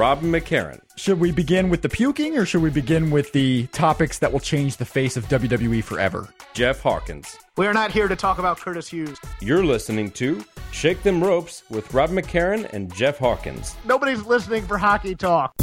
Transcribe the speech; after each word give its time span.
Rob 0.00 0.22
McCarran. 0.22 0.80
Should 0.96 1.20
we 1.20 1.30
begin 1.30 1.68
with 1.68 1.82
the 1.82 1.88
puking 1.90 2.38
or 2.38 2.46
should 2.46 2.62
we 2.62 2.70
begin 2.70 3.10
with 3.10 3.32
the 3.32 3.66
topics 3.66 4.18
that 4.20 4.32
will 4.32 4.40
change 4.40 4.78
the 4.78 4.86
face 4.86 5.14
of 5.18 5.28
WWE 5.28 5.84
forever? 5.84 6.26
Jeff 6.54 6.80
Hawkins. 6.80 7.36
We 7.58 7.66
are 7.66 7.74
not 7.74 7.90
here 7.90 8.08
to 8.08 8.16
talk 8.16 8.38
about 8.38 8.58
Curtis 8.58 8.88
Hughes. 8.88 9.18
You're 9.42 9.62
listening 9.62 10.10
to 10.12 10.42
Shake 10.72 11.02
Them 11.02 11.22
Ropes 11.22 11.64
with 11.68 11.92
Rob 11.92 12.08
McCarran 12.08 12.72
and 12.72 12.90
Jeff 12.94 13.18
Hawkins. 13.18 13.76
Nobody's 13.84 14.24
listening 14.24 14.66
for 14.66 14.78
hockey 14.78 15.14
talk. 15.14 15.54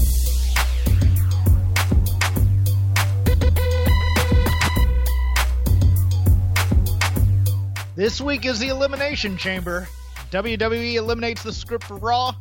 This 7.96 8.22
week 8.22 8.46
is 8.46 8.60
the 8.60 8.68
Elimination 8.68 9.36
Chamber. 9.36 9.88
WWE 10.30 10.94
eliminates 10.94 11.42
the 11.42 11.54
script 11.54 11.86
for 11.86 11.98
Raw. 11.98 12.36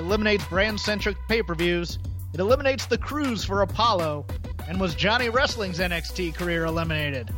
Eliminates 0.00 0.46
brand 0.46 0.80
centric 0.80 1.18
pay 1.28 1.42
per 1.42 1.54
views. 1.54 1.98
It 2.32 2.40
eliminates 2.40 2.86
the 2.86 2.96
cruise 2.96 3.44
for 3.44 3.60
Apollo. 3.60 4.24
And 4.66 4.80
was 4.80 4.94
Johnny 4.94 5.28
Wrestling's 5.28 5.78
NXT 5.78 6.34
career 6.34 6.64
eliminated? 6.64 7.28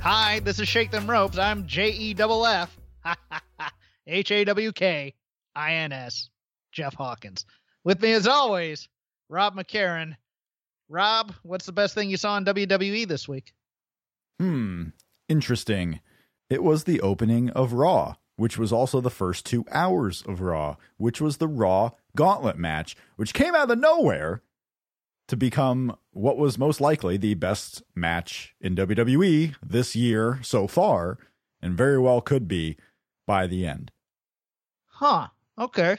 Hi, 0.00 0.40
this 0.40 0.58
is 0.58 0.66
Shake 0.66 0.90
Them 0.90 1.08
Ropes. 1.08 1.38
I'm 1.38 1.66
J 1.68 1.90
E 1.92 2.16
F 2.18 2.76
F 3.04 3.22
H 4.08 4.32
A 4.32 4.44
W 4.44 4.72
K 4.72 5.14
I 5.54 5.74
N 5.74 5.92
S, 5.92 6.28
Jeff 6.72 6.94
Hawkins. 6.94 7.46
With 7.84 8.02
me 8.02 8.12
as 8.12 8.26
always, 8.26 8.88
Rob 9.28 9.54
McCarran. 9.54 10.16
Rob, 10.88 11.32
what's 11.44 11.66
the 11.66 11.72
best 11.72 11.94
thing 11.94 12.10
you 12.10 12.16
saw 12.16 12.36
in 12.36 12.44
WWE 12.44 13.06
this 13.06 13.28
week? 13.28 13.52
Hmm, 14.40 14.86
interesting. 15.28 16.00
It 16.50 16.64
was 16.64 16.82
the 16.82 17.00
opening 17.00 17.50
of 17.50 17.74
Raw, 17.74 18.16
which 18.34 18.58
was 18.58 18.72
also 18.72 19.00
the 19.00 19.08
first 19.08 19.46
two 19.46 19.64
hours 19.70 20.24
of 20.26 20.40
Raw, 20.40 20.74
which 20.96 21.20
was 21.20 21.36
the 21.36 21.46
Raw 21.46 21.90
Gauntlet 22.16 22.58
match, 22.58 22.96
which 23.16 23.34
came 23.34 23.54
out 23.54 23.70
of 23.70 23.78
nowhere 23.78 24.42
to 25.28 25.36
become 25.36 25.96
what 26.10 26.38
was 26.38 26.58
most 26.58 26.80
likely 26.80 27.16
the 27.16 27.34
best 27.34 27.82
match 27.94 28.54
in 28.60 28.74
WWE 28.74 29.54
this 29.62 29.94
year 29.94 30.40
so 30.42 30.66
far, 30.66 31.18
and 31.60 31.76
very 31.76 31.98
well 31.98 32.20
could 32.20 32.48
be 32.48 32.76
by 33.26 33.46
the 33.46 33.66
end. 33.66 33.92
Huh. 34.86 35.28
Okay. 35.58 35.98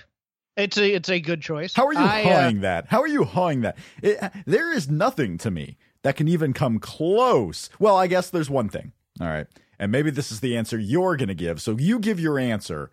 It's 0.57 0.77
a 0.77 0.93
it's 0.93 1.09
a 1.09 1.21
good 1.21 1.41
choice. 1.41 1.73
How 1.73 1.87
are 1.87 1.93
you 1.93 1.99
I, 1.99 2.23
hawing 2.23 2.57
uh, 2.59 2.61
that? 2.61 2.87
How 2.87 3.01
are 3.01 3.07
you 3.07 3.23
hawing 3.23 3.61
that? 3.61 3.77
It, 4.01 4.19
there 4.45 4.73
is 4.73 4.89
nothing 4.89 5.37
to 5.39 5.51
me 5.51 5.77
that 6.01 6.17
can 6.17 6.27
even 6.27 6.51
come 6.53 6.79
close. 6.79 7.69
Well, 7.79 7.95
I 7.95 8.07
guess 8.07 8.29
there's 8.29 8.49
one 8.49 8.67
thing. 8.67 8.91
All 9.21 9.27
right. 9.27 9.47
And 9.77 9.91
maybe 9.91 10.11
this 10.11 10.31
is 10.31 10.41
the 10.41 10.57
answer 10.57 10.77
you're 10.77 11.15
going 11.15 11.29
to 11.29 11.35
give. 11.35 11.61
So 11.61 11.77
you 11.77 11.99
give 11.99 12.19
your 12.19 12.37
answer 12.37 12.91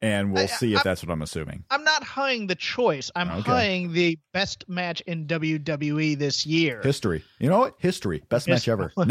and 0.00 0.32
we'll 0.32 0.44
I- 0.44 0.46
see 0.46 0.72
if 0.72 0.78
I'm- 0.78 0.82
that's 0.84 1.02
what 1.02 1.12
I'm 1.12 1.22
assuming. 1.22 1.64
I'm 1.70 1.84
not 1.84 2.02
huying 2.04 2.46
the 2.48 2.54
choice. 2.54 3.10
I'm 3.16 3.30
Okay. 3.30 3.50
huying 3.50 3.92
the 3.92 4.18
best 4.32 4.68
match 4.68 5.00
in 5.02 5.26
WWE 5.26 6.14
this 6.18 6.46
year. 6.46 6.80
History. 6.82 7.24
You 7.38 7.48
know 7.48 7.58
what? 7.58 7.74
History. 7.78 8.22
Best 8.28 8.48
match 8.48 8.68
ever. 8.68 8.92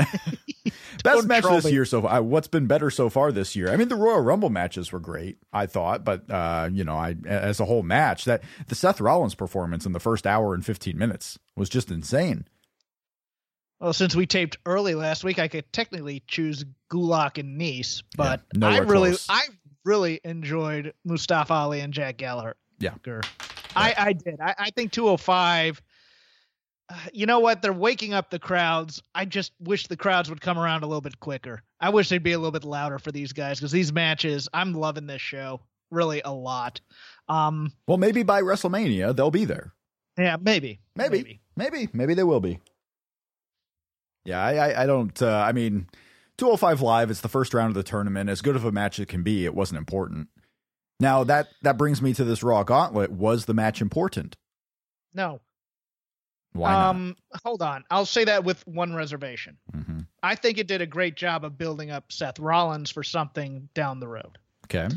Best 1.04 1.28
match 1.28 1.44
this 1.44 1.66
me. 1.66 1.72
year 1.72 1.86
so 1.86 2.02
far. 2.02 2.22
What's 2.24 2.48
been 2.48 2.66
better 2.66 2.90
so 2.90 3.10
far 3.10 3.32
this 3.32 3.56
year? 3.56 3.70
I 3.72 3.78
mean, 3.78 3.88
the 3.88 3.96
Royal 3.96 4.20
Rumble 4.20 4.50
matches 4.50 4.92
were 4.92 5.00
great, 5.00 5.38
I 5.54 5.66
thought, 5.68 6.04
but 6.04 6.30
uh, 6.30 6.70
you 6.72 6.84
know, 6.84 6.96
I 6.98 7.16
as 7.26 7.60
a 7.60 7.66
whole 7.66 7.84
match, 7.84 8.26
that 8.26 8.42
the 8.68 8.76
Seth 8.76 9.00
Rollins 9.00 9.36
performance 9.36 9.86
in 9.86 9.92
the 9.94 10.00
first 10.00 10.26
hour 10.26 10.54
and 10.54 10.66
15 10.66 10.98
minutes 10.98 11.38
was 11.56 11.70
just 11.70 11.92
insane. 11.92 12.48
Well, 13.80 13.94
since 13.94 14.16
we 14.16 14.26
taped 14.26 14.58
early 14.66 14.96
last 14.96 15.24
week, 15.24 15.38
I 15.38 15.48
could 15.48 15.72
technically 15.72 16.24
choose 16.28 16.66
Gulak 16.92 17.38
and 17.38 17.62
Nese, 17.62 18.02
but 18.18 18.42
Yeah, 18.58 18.68
I 18.68 18.78
really, 18.80 19.10
close. 19.12 19.28
I 19.30 19.44
really 19.88 20.20
enjoyed 20.24 20.94
Mustafa 21.06 21.54
Ali 21.54 21.80
and 21.80 21.94
Jack 21.94 22.18
Gallagher. 22.18 22.56
Yeah. 22.80 22.94
I, 23.76 23.96
I 23.98 24.14
did. 24.14 24.40
I, 24.40 24.54
I 24.58 24.70
think 24.72 24.92
205. 24.92 25.82
Uh, 26.90 26.96
you 27.12 27.26
know 27.26 27.40
what? 27.40 27.62
They're 27.62 27.74
waking 27.74 28.14
up 28.14 28.30
the 28.30 28.40
crowds. 28.40 29.02
I 29.16 29.26
just 29.26 29.52
wish 29.60 29.88
the 29.88 29.98
crowds 29.98 30.30
would 30.30 30.42
come 30.42 30.58
around 30.60 30.84
a 30.84 30.88
little 30.88 31.02
bit 31.02 31.20
quicker. 31.20 31.64
I 31.80 31.90
wish 31.90 32.10
they'd 32.10 32.22
be 32.24 32.34
a 32.34 32.38
little 32.38 32.52
bit 32.52 32.64
louder 32.64 33.00
for 33.00 33.12
these 33.12 33.34
guys 33.34 33.60
because 33.60 33.72
these 33.72 33.92
matches, 33.92 34.48
I'm 34.54 34.74
loving 34.74 35.08
this 35.08 35.22
show 35.22 35.62
really 35.92 36.22
a 36.24 36.32
lot. 36.32 36.80
Um, 37.30 37.72
Well, 37.88 37.98
maybe 37.98 38.24
by 38.24 38.42
WrestleMania 38.42 39.16
they'll 39.16 39.32
be 39.32 39.46
there. 39.46 39.74
yeah, 40.18 40.38
maybe, 40.40 40.80
Maybe, 40.96 41.42
maybe, 41.56 41.90
maybe, 41.94 42.14
they 42.14 42.24
will 42.24 42.40
be. 42.40 42.60
Yeah, 44.26 44.44
I, 44.44 44.56
I, 44.56 44.84
I 44.84 44.86
don't. 44.86 45.22
Uh, 45.22 45.38
I 45.38 45.52
mean, 45.52 45.88
205 46.38 46.82
live. 46.82 47.10
It's 47.10 47.22
the 47.22 47.30
first 47.30 47.54
round 47.54 47.70
of 47.70 47.76
the 47.76 47.90
tournament. 47.90 48.30
As 48.30 48.42
good 48.42 48.56
of 48.56 48.66
a 48.66 48.72
match 48.72 49.00
as 49.00 49.04
it 49.04 49.10
can 49.10 49.24
be, 49.24 49.46
it 49.46 49.56
wasn't 49.56 49.78
important. 49.80 50.28
Now 51.00 51.24
that 51.26 51.48
that 51.62 51.78
brings 51.78 52.02
me 52.02 52.14
to 52.16 52.24
this 52.24 52.42
Raw 52.44 52.64
Gauntlet. 52.64 53.12
Was 53.12 53.46
the 53.46 53.54
match 53.54 53.82
important? 53.82 54.36
No. 55.14 55.42
Why 56.54 56.72
not? 56.72 56.90
um, 56.90 57.16
hold 57.44 57.62
on. 57.62 57.84
I'll 57.92 58.06
say 58.06 58.24
that 58.26 58.44
with 58.44 58.66
one 58.68 58.94
reservation. 58.94 59.58
hmm 59.72 60.00
I 60.24 60.36
think 60.36 60.58
it 60.58 60.68
did 60.68 60.82
a 60.82 60.88
great 60.88 61.16
job 61.16 61.46
of 61.46 61.58
building 61.58 61.92
up 61.92 62.12
Seth 62.12 62.40
Rollins 62.40 62.90
for 62.90 63.04
something 63.04 63.70
down 63.76 64.00
the 64.00 64.08
road. 64.08 64.38
Okay. 64.66 64.90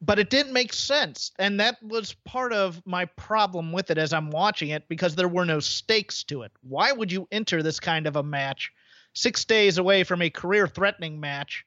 But 0.00 0.18
it 0.20 0.30
didn't 0.30 0.52
make 0.52 0.72
sense. 0.72 1.32
And 1.40 1.58
that 1.58 1.82
was 1.82 2.12
part 2.24 2.52
of 2.52 2.80
my 2.86 3.06
problem 3.06 3.72
with 3.72 3.90
it 3.90 3.98
as 3.98 4.12
I'm 4.12 4.30
watching 4.30 4.68
it 4.68 4.84
because 4.88 5.16
there 5.16 5.26
were 5.26 5.44
no 5.46 5.58
stakes 5.58 6.22
to 6.24 6.42
it. 6.42 6.52
Why 6.60 6.92
would 6.92 7.10
you 7.10 7.26
enter 7.32 7.62
this 7.62 7.80
kind 7.80 8.06
of 8.06 8.14
a 8.14 8.22
match 8.22 8.70
six 9.18 9.44
days 9.44 9.78
away 9.78 10.04
from 10.04 10.22
a 10.22 10.30
career 10.30 10.68
threatening 10.68 11.18
match 11.18 11.64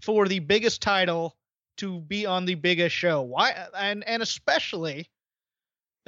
for 0.00 0.26
the 0.26 0.38
biggest 0.38 0.80
title 0.80 1.36
to 1.76 2.00
be 2.00 2.24
on 2.26 2.44
the 2.44 2.54
biggest 2.54 2.94
show? 2.94 3.22
Why 3.22 3.66
and 3.76 4.02
and 4.06 4.22
especially 4.22 5.10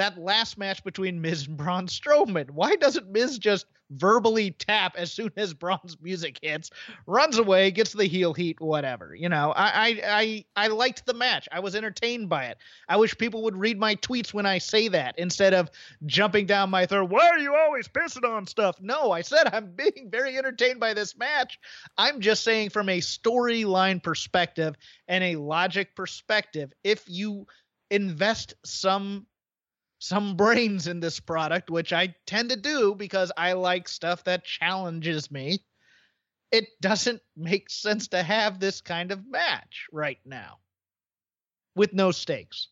that 0.00 0.18
last 0.18 0.56
match 0.56 0.82
between 0.82 1.20
Miz 1.20 1.46
and 1.46 1.58
Braun 1.58 1.86
Strowman. 1.86 2.50
Why 2.50 2.74
doesn't 2.76 3.10
Miz 3.10 3.38
just 3.38 3.66
verbally 3.90 4.52
tap 4.52 4.94
as 4.96 5.12
soon 5.12 5.30
as 5.36 5.52
Braun's 5.52 6.00
music 6.00 6.38
hits, 6.40 6.70
runs 7.06 7.36
away, 7.36 7.70
gets 7.70 7.92
the 7.92 8.06
heel 8.06 8.32
heat, 8.32 8.58
whatever? 8.62 9.14
You 9.14 9.28
know, 9.28 9.52
I 9.54 9.68
I 9.68 10.44
I, 10.56 10.64
I 10.64 10.66
liked 10.68 11.04
the 11.04 11.12
match. 11.12 11.48
I 11.52 11.60
was 11.60 11.74
entertained 11.74 12.30
by 12.30 12.46
it. 12.46 12.56
I 12.88 12.96
wish 12.96 13.16
people 13.18 13.42
would 13.42 13.56
read 13.56 13.78
my 13.78 13.94
tweets 13.96 14.32
when 14.32 14.46
I 14.46 14.56
say 14.56 14.88
that 14.88 15.18
instead 15.18 15.52
of 15.52 15.70
jumping 16.06 16.46
down 16.46 16.70
my 16.70 16.86
throat. 16.86 17.10
Why 17.10 17.28
are 17.28 17.38
you 17.38 17.54
always 17.54 17.86
pissing 17.86 18.24
on 18.24 18.46
stuff? 18.46 18.80
No, 18.80 19.12
I 19.12 19.20
said 19.20 19.50
I'm 19.52 19.72
being 19.76 20.08
very 20.10 20.38
entertained 20.38 20.80
by 20.80 20.94
this 20.94 21.14
match. 21.18 21.58
I'm 21.98 22.20
just 22.20 22.42
saying 22.42 22.70
from 22.70 22.88
a 22.88 23.00
storyline 23.00 24.02
perspective 24.02 24.76
and 25.08 25.22
a 25.22 25.36
logic 25.36 25.94
perspective, 25.94 26.72
if 26.84 27.04
you 27.06 27.46
invest 27.90 28.54
some 28.64 29.26
some 30.00 30.34
brains 30.34 30.86
in 30.86 30.98
this 30.98 31.20
product, 31.20 31.70
which 31.70 31.92
I 31.92 32.14
tend 32.26 32.48
to 32.50 32.56
do 32.56 32.94
because 32.94 33.30
I 33.36 33.52
like 33.52 33.86
stuff 33.86 34.24
that 34.24 34.44
challenges 34.44 35.30
me. 35.30 35.62
It 36.50 36.66
doesn't 36.80 37.20
make 37.36 37.70
sense 37.70 38.08
to 38.08 38.22
have 38.22 38.58
this 38.58 38.80
kind 38.80 39.12
of 39.12 39.24
match 39.28 39.86
right 39.92 40.18
now 40.24 40.58
with 41.76 41.92
no 41.92 42.10
stakes. 42.10 42.68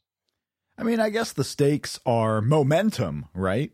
I 0.78 0.84
mean, 0.84 1.00
I 1.00 1.10
guess 1.10 1.32
the 1.32 1.44
stakes 1.44 2.00
are 2.06 2.40
momentum, 2.40 3.26
right? 3.34 3.72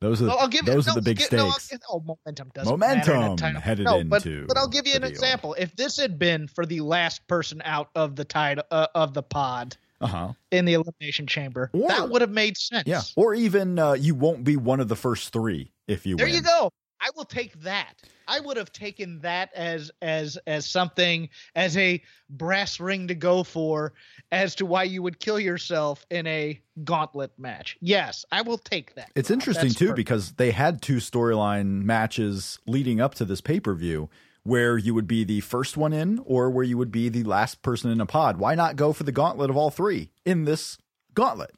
Those 0.00 0.22
are 0.22 0.28
Well, 0.28 0.38
I'll 0.38 0.48
give 0.48 0.64
those 0.64 0.86
no, 0.86 0.92
are 0.92 0.94
the 0.94 1.02
big 1.02 1.20
I'll 1.20 1.28
gi- 1.28 1.36
no, 1.36 1.50
stakes. 1.58 1.82
oh, 1.90 2.00
momentum 2.00 2.50
doesn't 2.54 2.78
matter 2.78 3.12
in 3.12 3.20
Momentum 3.20 3.54
headed 3.56 3.84
no, 3.84 4.02
but, 4.04 4.24
into 4.24 4.46
but 4.46 4.56
I'll 4.56 4.68
give 4.68 4.86
you 4.86 4.94
an 4.94 5.02
deal. 5.02 5.10
example. 5.10 5.54
If 5.58 5.76
this 5.76 5.98
had 5.98 6.18
been 6.18 6.48
for 6.48 6.64
the 6.64 6.80
last 6.80 7.26
person 7.28 7.60
out 7.66 7.90
of 7.94 8.16
the 8.16 8.24
title 8.24 8.64
uh, 8.70 8.86
of 8.94 9.12
the 9.12 9.22
pod 9.22 9.76
Uh 10.00 10.06
huh. 10.06 10.32
in 10.50 10.64
the 10.64 10.74
elimination 10.74 11.26
chamber, 11.26 11.70
Or- 11.74 11.88
that 11.88 12.08
would 12.08 12.22
have 12.22 12.30
made 12.30 12.56
sense. 12.56 12.84
Yeah. 12.86 13.02
Or 13.16 13.34
even 13.34 13.78
uh, 13.78 13.92
you 13.92 14.14
won't 14.14 14.44
be 14.44 14.56
one 14.56 14.80
of 14.80 14.88
the 14.88 14.96
first 14.96 15.32
three 15.32 15.72
if 15.86 16.06
you 16.06 16.16
There 16.16 16.26
win. 16.26 16.34
you 16.36 16.42
go. 16.42 16.70
I 17.02 17.08
will 17.16 17.24
take 17.24 17.58
that. 17.62 17.94
I 18.28 18.40
would 18.40 18.58
have 18.58 18.72
taken 18.72 19.20
that 19.20 19.48
as 19.54 19.90
as 20.02 20.38
as 20.46 20.66
something 20.66 21.30
as 21.54 21.74
a 21.78 22.02
brass 22.28 22.78
ring 22.78 23.08
to 23.08 23.14
go 23.14 23.42
for 23.42 23.94
as 24.30 24.54
to 24.56 24.66
why 24.66 24.82
you 24.84 25.02
would 25.02 25.18
kill 25.18 25.40
yourself 25.40 26.04
in 26.10 26.26
a 26.26 26.60
gauntlet 26.84 27.32
match. 27.38 27.78
Yes, 27.80 28.24
I 28.30 28.42
will 28.42 28.58
take 28.58 28.94
that. 28.96 29.10
It's 29.16 29.30
interesting 29.30 29.68
That's 29.68 29.78
too 29.78 29.86
perfect. 29.86 29.96
because 29.96 30.32
they 30.32 30.50
had 30.50 30.82
two 30.82 30.96
storyline 30.96 31.82
matches 31.84 32.58
leading 32.66 33.00
up 33.00 33.14
to 33.16 33.24
this 33.24 33.40
pay 33.40 33.60
per 33.60 33.74
view 33.74 34.10
where 34.42 34.78
you 34.78 34.94
would 34.94 35.06
be 35.06 35.24
the 35.24 35.40
first 35.40 35.76
one 35.76 35.92
in 35.92 36.20
or 36.24 36.50
where 36.50 36.64
you 36.64 36.78
would 36.78 36.90
be 36.90 37.08
the 37.08 37.24
last 37.24 37.62
person 37.62 37.90
in 37.90 38.00
a 38.00 38.06
pod. 38.06 38.38
Why 38.38 38.54
not 38.54 38.76
go 38.76 38.92
for 38.92 39.04
the 39.04 39.12
gauntlet 39.12 39.50
of 39.50 39.56
all 39.56 39.70
three 39.70 40.10
in 40.24 40.44
this 40.44 40.78
gauntlet? 41.14 41.52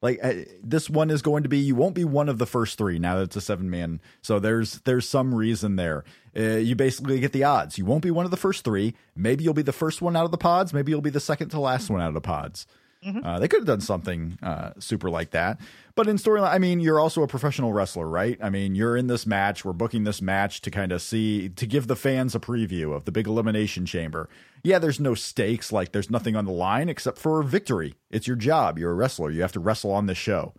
Like 0.00 0.20
uh, 0.22 0.34
this 0.62 0.88
one 0.88 1.10
is 1.10 1.22
going 1.22 1.42
to 1.42 1.48
be 1.48 1.58
you 1.58 1.74
won't 1.74 1.94
be 1.94 2.04
one 2.04 2.28
of 2.28 2.38
the 2.38 2.46
first 2.46 2.78
three 2.78 3.00
now 3.00 3.16
that 3.16 3.24
it's 3.24 3.36
a 3.36 3.40
seven 3.40 3.68
man. 3.68 4.00
So 4.22 4.38
there's 4.38 4.80
there's 4.82 5.08
some 5.08 5.34
reason 5.34 5.74
there. 5.74 6.04
Uh, 6.36 6.58
you 6.58 6.76
basically 6.76 7.18
get 7.18 7.32
the 7.32 7.42
odds. 7.42 7.78
You 7.78 7.84
won't 7.84 8.04
be 8.04 8.12
one 8.12 8.24
of 8.24 8.30
the 8.30 8.36
first 8.36 8.64
three. 8.64 8.94
Maybe 9.16 9.42
you'll 9.42 9.54
be 9.54 9.62
the 9.62 9.72
first 9.72 10.00
one 10.00 10.16
out 10.16 10.24
of 10.24 10.30
the 10.30 10.38
pods. 10.38 10.72
Maybe 10.72 10.92
you'll 10.92 11.00
be 11.00 11.10
the 11.10 11.18
second 11.18 11.48
to 11.48 11.60
last 11.60 11.90
one 11.90 12.00
out 12.00 12.08
of 12.08 12.14
the 12.14 12.20
pods. 12.20 12.64
Mm-hmm. 13.04 13.24
Uh, 13.24 13.38
they 13.38 13.46
could 13.46 13.60
have 13.60 13.66
done 13.66 13.80
something 13.80 14.38
uh, 14.42 14.72
super 14.80 15.08
like 15.08 15.30
that. 15.30 15.60
But 15.94 16.08
in 16.08 16.16
storyline, 16.16 16.52
I 16.52 16.58
mean, 16.58 16.80
you're 16.80 16.98
also 16.98 17.22
a 17.22 17.28
professional 17.28 17.72
wrestler, 17.72 18.08
right? 18.08 18.38
I 18.42 18.50
mean, 18.50 18.74
you're 18.74 18.96
in 18.96 19.06
this 19.06 19.26
match. 19.26 19.64
We're 19.64 19.72
booking 19.72 20.04
this 20.04 20.20
match 20.20 20.60
to 20.62 20.70
kind 20.70 20.90
of 20.90 21.00
see, 21.00 21.48
to 21.50 21.66
give 21.66 21.86
the 21.86 21.96
fans 21.96 22.34
a 22.34 22.40
preview 22.40 22.94
of 22.94 23.04
the 23.04 23.12
big 23.12 23.26
elimination 23.26 23.86
chamber. 23.86 24.28
Yeah, 24.64 24.78
there's 24.80 24.98
no 24.98 25.14
stakes, 25.14 25.70
like 25.70 25.92
there's 25.92 26.10
nothing 26.10 26.34
on 26.34 26.44
the 26.44 26.52
line 26.52 26.88
except 26.88 27.18
for 27.18 27.42
victory. 27.42 27.94
It's 28.10 28.26
your 28.26 28.36
job. 28.36 28.78
You're 28.78 28.90
a 28.90 28.94
wrestler. 28.94 29.30
You 29.30 29.42
have 29.42 29.52
to 29.52 29.60
wrestle 29.60 29.92
on 29.92 30.06
this 30.06 30.18
show. 30.18 30.54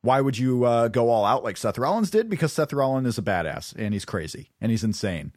Why 0.00 0.20
would 0.20 0.38
you 0.38 0.64
uh, 0.64 0.88
go 0.88 1.10
all 1.10 1.24
out 1.24 1.44
like 1.44 1.56
Seth 1.56 1.76
Rollins 1.76 2.10
did? 2.10 2.30
Because 2.30 2.52
Seth 2.52 2.72
Rollins 2.72 3.08
is 3.08 3.18
a 3.18 3.22
badass 3.22 3.74
and 3.76 3.92
he's 3.92 4.04
crazy 4.04 4.50
and 4.60 4.70
he's 4.70 4.84
insane. 4.84 5.32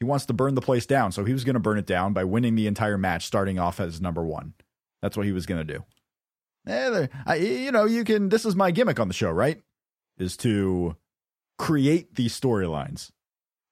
He 0.00 0.04
wants 0.04 0.26
to 0.26 0.32
burn 0.32 0.54
the 0.54 0.62
place 0.62 0.86
down, 0.86 1.12
so 1.12 1.24
he 1.24 1.32
was 1.32 1.44
going 1.44 1.54
to 1.54 1.60
burn 1.60 1.78
it 1.78 1.86
down 1.86 2.14
by 2.14 2.24
winning 2.24 2.54
the 2.54 2.66
entire 2.66 2.96
match, 2.96 3.26
starting 3.26 3.58
off 3.58 3.80
as 3.80 4.00
number 4.00 4.24
one. 4.24 4.54
That's 5.02 5.16
what 5.16 5.26
he 5.26 5.32
was 5.32 5.46
going 5.46 5.66
to 5.66 5.72
do. 5.74 5.84
Eh, 6.66 7.06
I, 7.26 7.34
you 7.36 7.72
know, 7.72 7.84
you 7.86 8.04
can. 8.04 8.28
This 8.28 8.44
is 8.44 8.54
my 8.54 8.70
gimmick 8.70 9.00
on 9.00 9.08
the 9.08 9.14
show, 9.14 9.30
right? 9.30 9.60
Is 10.18 10.36
to 10.38 10.96
create 11.58 12.14
these 12.14 12.38
storylines 12.38 13.10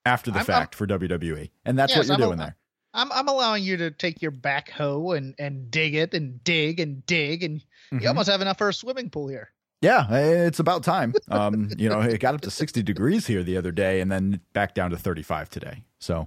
after 0.06 0.30
the 0.30 0.38
I'm, 0.38 0.44
fact 0.44 0.74
I'm, 0.74 0.78
for 0.78 0.98
WWE, 0.98 1.50
and 1.64 1.78
that's 1.78 1.90
yes, 1.90 1.98
what 1.98 2.06
you're 2.06 2.14
I'm 2.14 2.20
doing 2.20 2.40
a, 2.40 2.42
there. 2.42 2.56
I'm 2.94 3.12
I'm 3.12 3.28
allowing 3.28 3.62
you 3.62 3.76
to 3.78 3.90
take 3.90 4.22
your 4.22 4.32
backhoe 4.32 5.16
and 5.16 5.34
and 5.38 5.70
dig 5.70 5.94
it 5.94 6.14
and 6.14 6.42
dig 6.42 6.80
and 6.80 7.04
dig, 7.04 7.42
and 7.42 7.60
mm-hmm. 7.60 7.98
you 8.00 8.08
almost 8.08 8.30
have 8.30 8.40
enough 8.40 8.58
for 8.58 8.70
a 8.70 8.74
swimming 8.74 9.10
pool 9.10 9.28
here. 9.28 9.50
Yeah, 9.80 10.06
eh, 10.10 10.46
it's 10.46 10.58
about 10.58 10.82
time. 10.82 11.14
Um, 11.30 11.68
you 11.76 11.90
know, 11.90 12.00
it 12.00 12.20
got 12.20 12.34
up 12.34 12.40
to 12.42 12.50
60 12.50 12.82
degrees 12.82 13.26
here 13.26 13.42
the 13.42 13.58
other 13.58 13.70
day, 13.70 14.00
and 14.00 14.10
then 14.10 14.40
back 14.54 14.74
down 14.74 14.90
to 14.90 14.96
35 14.96 15.50
today. 15.50 15.84
So, 16.00 16.26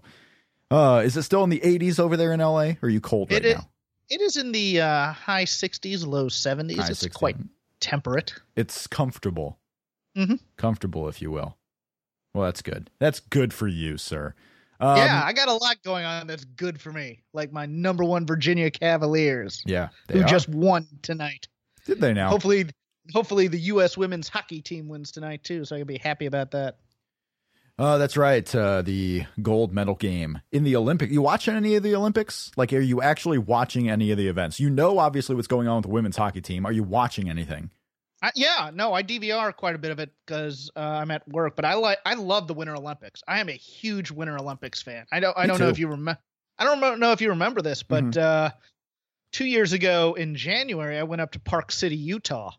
uh, 0.70 1.02
is 1.04 1.18
it 1.18 1.24
still 1.24 1.44
in 1.44 1.50
the 1.50 1.60
80s 1.60 2.00
over 2.00 2.16
there 2.16 2.34
in 2.34 2.40
LA? 2.40 2.74
Or 2.74 2.78
are 2.84 2.90
you 2.90 3.02
cold 3.02 3.32
right 3.32 3.44
it, 3.44 3.58
now? 3.58 3.68
It 4.12 4.20
is 4.20 4.36
in 4.36 4.52
the 4.52 4.82
uh, 4.82 5.14
high 5.14 5.46
60s, 5.46 6.06
low 6.06 6.26
70s. 6.26 6.76
High 6.76 6.90
it's 6.90 7.02
60s. 7.02 7.14
quite 7.14 7.38
temperate. 7.80 8.34
It's 8.58 8.86
comfortable. 8.86 9.58
Mm-hmm. 10.18 10.36
Comfortable, 10.58 11.08
if 11.08 11.22
you 11.22 11.32
will. 11.32 11.58
Well, 12.34 12.44
that's 12.44 12.62
good. 12.62 12.90
That's 13.00 13.22
good 13.22 13.54
for 13.54 13.70
you, 13.70 13.98
sir. 13.98 14.36
Um, 14.82 14.98
yeah, 14.98 15.22
I 15.24 15.32
got 15.32 15.48
a 15.48 15.54
lot 15.54 15.78
going 15.86 16.04
on 16.04 16.28
that's 16.28 16.44
good 16.44 16.82
for 16.82 16.92
me. 16.92 17.24
Like 17.34 17.54
my 17.54 17.66
number 17.66 18.04
one 18.04 18.26
Virginia 18.26 18.70
Cavaliers. 18.70 19.64
Yeah, 19.66 19.90
who 20.12 20.22
are. 20.22 20.28
just 20.28 20.50
won 20.50 20.88
tonight. 21.04 21.48
Did 21.86 22.02
they 22.02 22.14
now? 22.14 22.30
Hopefully, 22.30 22.66
hopefully 23.14 23.48
the 23.48 23.60
U.S. 23.60 23.96
women's 23.96 24.28
hockey 24.28 24.62
team 24.62 24.90
wins 24.90 25.12
tonight 25.12 25.44
too, 25.46 25.64
so 25.64 25.76
I 25.76 25.80
can 25.80 25.88
be 25.88 26.00
happy 26.00 26.26
about 26.26 26.52
that. 26.52 26.78
Oh, 27.84 27.98
that's 27.98 28.16
right. 28.16 28.54
Uh, 28.54 28.84
the 28.84 29.26
gold 29.42 29.74
medal 29.74 29.96
game 29.96 30.40
in 30.52 30.64
the 30.64 30.76
Olympic. 30.76 31.10
You 31.10 31.24
watching 31.24 31.56
any 31.56 31.74
of 31.74 31.82
the 31.82 31.96
Olympics? 31.96 32.52
Like, 32.56 32.72
are 32.74 32.80
you 32.80 33.02
actually 33.02 33.40
watching 33.40 33.90
any 33.90 34.12
of 34.12 34.20
the 34.20 34.28
events? 34.28 34.60
You 34.60 34.70
know, 34.70 35.00
obviously, 35.00 35.36
what's 35.36 35.48
going 35.48 35.68
on 35.68 35.78
with 35.78 35.86
the 35.86 35.90
women's 35.92 36.16
hockey 36.16 36.42
team. 36.42 36.68
Are 36.68 36.72
you 36.72 36.84
watching 36.84 37.28
anything? 37.28 37.72
yeah, 38.36 38.70
no, 38.72 38.94
I 38.94 39.02
DVR 39.02 39.56
quite 39.56 39.74
a 39.74 39.80
bit 39.80 39.90
of 39.90 39.98
it 39.98 40.12
because 40.28 40.70
uh, 40.76 40.80
I'm 40.80 41.10
at 41.10 41.28
work. 41.28 41.56
But 41.56 41.66
I 41.66 41.74
like, 41.74 41.98
I 42.06 42.14
love 42.14 42.48
the 42.48 42.54
Winter 42.54 42.76
Olympics. 42.76 43.24
I 43.28 43.40
am 43.40 43.50
a 43.50 43.54
huge 43.54 44.12
Winter 44.12 44.38
Olympics 44.38 44.84
fan. 44.84 45.08
I 45.12 45.20
don't, 45.20 45.36
I 45.36 45.48
don't 45.48 45.60
know 45.60 45.70
if 45.70 45.80
you 45.80 45.88
remember. 45.88 46.22
I 46.60 46.66
don't 46.66 47.00
know 47.00 47.14
if 47.14 47.22
you 47.22 47.30
remember 47.30 47.64
this, 47.64 47.82
but 47.82 48.04
mm-hmm. 48.04 48.20
uh, 48.20 48.50
two 49.32 49.46
years 49.46 49.74
ago 49.74 50.14
in 50.14 50.36
January, 50.36 51.00
I 51.00 51.04
went 51.04 51.24
up 51.24 51.32
to 51.32 51.40
Park 51.40 51.72
City, 51.72 51.96
Utah, 51.96 52.52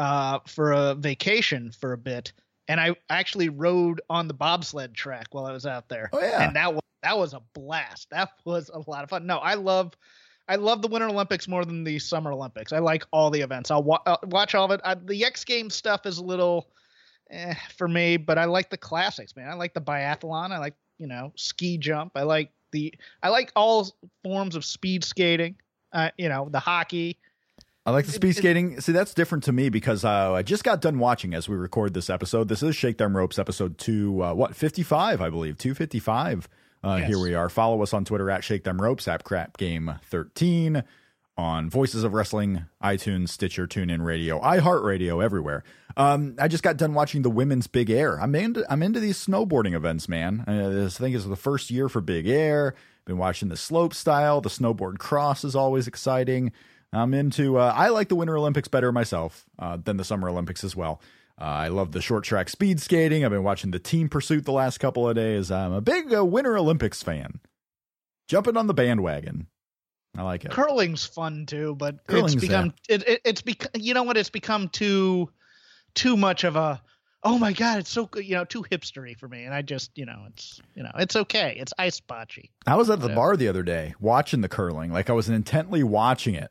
uh, 0.00 0.40
for 0.48 0.72
a 0.72 0.94
vacation 0.96 1.70
for 1.70 1.92
a 1.92 1.98
bit 1.98 2.32
and 2.68 2.80
I 2.80 2.94
actually 3.08 3.48
rode 3.48 4.00
on 4.10 4.28
the 4.28 4.34
bobsled 4.34 4.94
track 4.94 5.28
while 5.30 5.46
I 5.46 5.52
was 5.52 5.66
out 5.66 5.88
there. 5.88 6.10
Oh 6.12 6.20
yeah, 6.20 6.46
and 6.46 6.56
that 6.56 6.72
was 6.72 6.82
that 7.02 7.16
was 7.18 7.34
a 7.34 7.42
blast. 7.54 8.10
That 8.10 8.30
was 8.44 8.70
a 8.72 8.78
lot 8.90 9.04
of 9.04 9.10
fun. 9.10 9.26
No, 9.26 9.38
I 9.38 9.54
love. 9.54 9.96
I 10.48 10.54
love 10.56 10.80
the 10.80 10.86
Winter 10.86 11.08
Olympics 11.08 11.48
more 11.48 11.64
than 11.64 11.82
the 11.82 11.98
Summer 11.98 12.30
Olympics. 12.30 12.72
I 12.72 12.78
like 12.78 13.04
all 13.12 13.30
the 13.30 13.40
events. 13.40 13.72
I'll, 13.72 13.82
wa- 13.82 14.02
I'll 14.06 14.20
watch 14.26 14.54
all 14.54 14.64
of 14.64 14.70
it. 14.70 14.80
I, 14.84 14.94
the 14.94 15.24
X 15.24 15.44
Games 15.44 15.74
stuff 15.74 16.06
is 16.06 16.18
a 16.18 16.24
little 16.24 16.68
eh, 17.30 17.54
for 17.76 17.88
me, 17.88 18.16
but 18.16 18.38
I 18.38 18.44
like 18.44 18.70
the 18.70 18.76
classics, 18.76 19.34
man. 19.34 19.48
I 19.50 19.54
like 19.54 19.74
the 19.74 19.80
biathlon. 19.80 20.52
I 20.52 20.58
like 20.58 20.74
you 20.98 21.08
know 21.08 21.32
ski 21.36 21.78
jump. 21.78 22.12
I 22.14 22.22
like 22.22 22.52
the 22.72 22.94
I 23.22 23.30
like 23.30 23.50
all 23.56 23.88
forms 24.22 24.54
of 24.54 24.64
speed 24.64 25.02
skating. 25.02 25.56
Uh, 25.92 26.10
you 26.16 26.28
know 26.28 26.48
the 26.48 26.60
hockey. 26.60 27.18
I 27.86 27.92
like 27.92 28.04
the 28.04 28.12
speed 28.12 28.34
skating. 28.34 28.80
See, 28.80 28.90
that's 28.90 29.14
different 29.14 29.44
to 29.44 29.52
me 29.52 29.68
because 29.68 30.04
uh, 30.04 30.32
I 30.32 30.42
just 30.42 30.64
got 30.64 30.80
done 30.80 30.98
watching 30.98 31.34
as 31.34 31.48
we 31.48 31.54
record 31.54 31.94
this 31.94 32.10
episode. 32.10 32.48
This 32.48 32.60
is 32.60 32.74
Shake 32.74 32.98
Them 32.98 33.16
Ropes 33.16 33.38
episode 33.38 33.78
two, 33.78 34.24
uh, 34.24 34.34
what, 34.34 34.56
55, 34.56 35.22
I 35.22 35.30
believe, 35.30 35.56
255. 35.56 36.48
Uh, 36.82 36.96
yes. 36.98 37.08
Here 37.08 37.20
we 37.20 37.34
are. 37.34 37.48
Follow 37.48 37.80
us 37.82 37.94
on 37.94 38.04
Twitter 38.04 38.28
at 38.28 38.42
Shake 38.42 38.64
Them 38.64 38.82
Ropes, 38.82 39.06
at 39.06 39.22
Crap 39.22 39.56
Game 39.56 40.00
13, 40.10 40.82
on 41.38 41.70
Voices 41.70 42.02
of 42.02 42.12
Wrestling, 42.12 42.64
iTunes, 42.82 43.28
Stitcher, 43.28 43.68
TuneIn 43.68 44.04
Radio, 44.04 44.40
iHeartRadio, 44.40 45.22
everywhere. 45.22 45.62
Um, 45.96 46.34
I 46.40 46.48
just 46.48 46.64
got 46.64 46.76
done 46.76 46.92
watching 46.92 47.22
the 47.22 47.30
women's 47.30 47.68
Big 47.68 47.88
Air. 47.88 48.20
I'm 48.20 48.34
into, 48.34 48.64
I'm 48.68 48.82
into 48.82 48.98
these 48.98 49.24
snowboarding 49.24 49.74
events, 49.74 50.08
man. 50.08 50.44
Uh, 50.44 50.70
this 50.70 51.00
I 51.00 51.04
think 51.04 51.14
is 51.14 51.26
the 51.26 51.36
first 51.36 51.70
year 51.70 51.88
for 51.88 52.00
Big 52.00 52.26
Air. 52.26 52.74
Been 53.04 53.18
watching 53.18 53.48
the 53.48 53.56
slope 53.56 53.94
style. 53.94 54.40
The 54.40 54.48
snowboard 54.48 54.98
cross 54.98 55.44
is 55.44 55.54
always 55.54 55.86
exciting. 55.86 56.50
I'm 56.92 57.14
into. 57.14 57.58
Uh, 57.58 57.72
I 57.74 57.88
like 57.88 58.08
the 58.08 58.16
Winter 58.16 58.36
Olympics 58.36 58.68
better 58.68 58.92
myself 58.92 59.44
uh, 59.58 59.76
than 59.82 59.96
the 59.96 60.04
Summer 60.04 60.28
Olympics 60.28 60.64
as 60.64 60.74
well. 60.74 61.00
Uh, 61.38 61.44
I 61.44 61.68
love 61.68 61.92
the 61.92 62.00
short 62.00 62.24
track 62.24 62.48
speed 62.48 62.80
skating. 62.80 63.24
I've 63.24 63.30
been 63.30 63.42
watching 63.42 63.70
the 63.70 63.78
team 63.78 64.08
pursuit 64.08 64.44
the 64.44 64.52
last 64.52 64.78
couple 64.78 65.08
of 65.08 65.16
days. 65.16 65.50
I'm 65.50 65.72
a 65.72 65.82
big 65.82 66.14
uh, 66.14 66.24
Winter 66.24 66.56
Olympics 66.56 67.02
fan. 67.02 67.40
Jumping 68.28 68.56
on 68.56 68.66
the 68.66 68.74
bandwagon. 68.74 69.46
I 70.16 70.22
like 70.22 70.44
it. 70.44 70.50
Curling's 70.50 71.04
fun 71.04 71.46
too, 71.46 71.74
but 71.76 72.06
Curling's, 72.06 72.34
it's 72.34 72.40
become 72.40 72.72
yeah. 72.88 72.94
it, 72.96 73.08
it, 73.08 73.20
it's 73.24 73.42
become 73.42 73.70
you 73.74 73.92
know 73.92 74.02
what 74.02 74.16
it's 74.16 74.30
become 74.30 74.68
too 74.68 75.30
too 75.94 76.16
much 76.16 76.44
of 76.44 76.56
a 76.56 76.80
oh 77.22 77.38
my 77.38 77.52
god 77.52 77.80
it's 77.80 77.90
so 77.90 78.08
you 78.16 78.34
know 78.34 78.44
too 78.44 78.62
hipstery 78.62 79.16
for 79.16 79.28
me 79.28 79.44
and 79.44 79.52
I 79.52 79.62
just 79.62 79.90
you 79.94 80.06
know 80.06 80.24
it's 80.28 80.60
you 80.74 80.82
know 80.82 80.90
it's 80.96 81.16
okay 81.16 81.56
it's 81.58 81.74
ice 81.78 82.00
bocce. 82.00 82.48
I 82.66 82.76
was 82.76 82.88
at 82.88 83.00
the 83.00 83.10
bar 83.10 83.36
the 83.36 83.48
other 83.48 83.62
day 83.62 83.94
watching 84.00 84.40
the 84.40 84.48
curling 84.48 84.90
like 84.90 85.10
I 85.10 85.12
was 85.12 85.28
intently 85.28 85.82
watching 85.82 86.34
it 86.34 86.50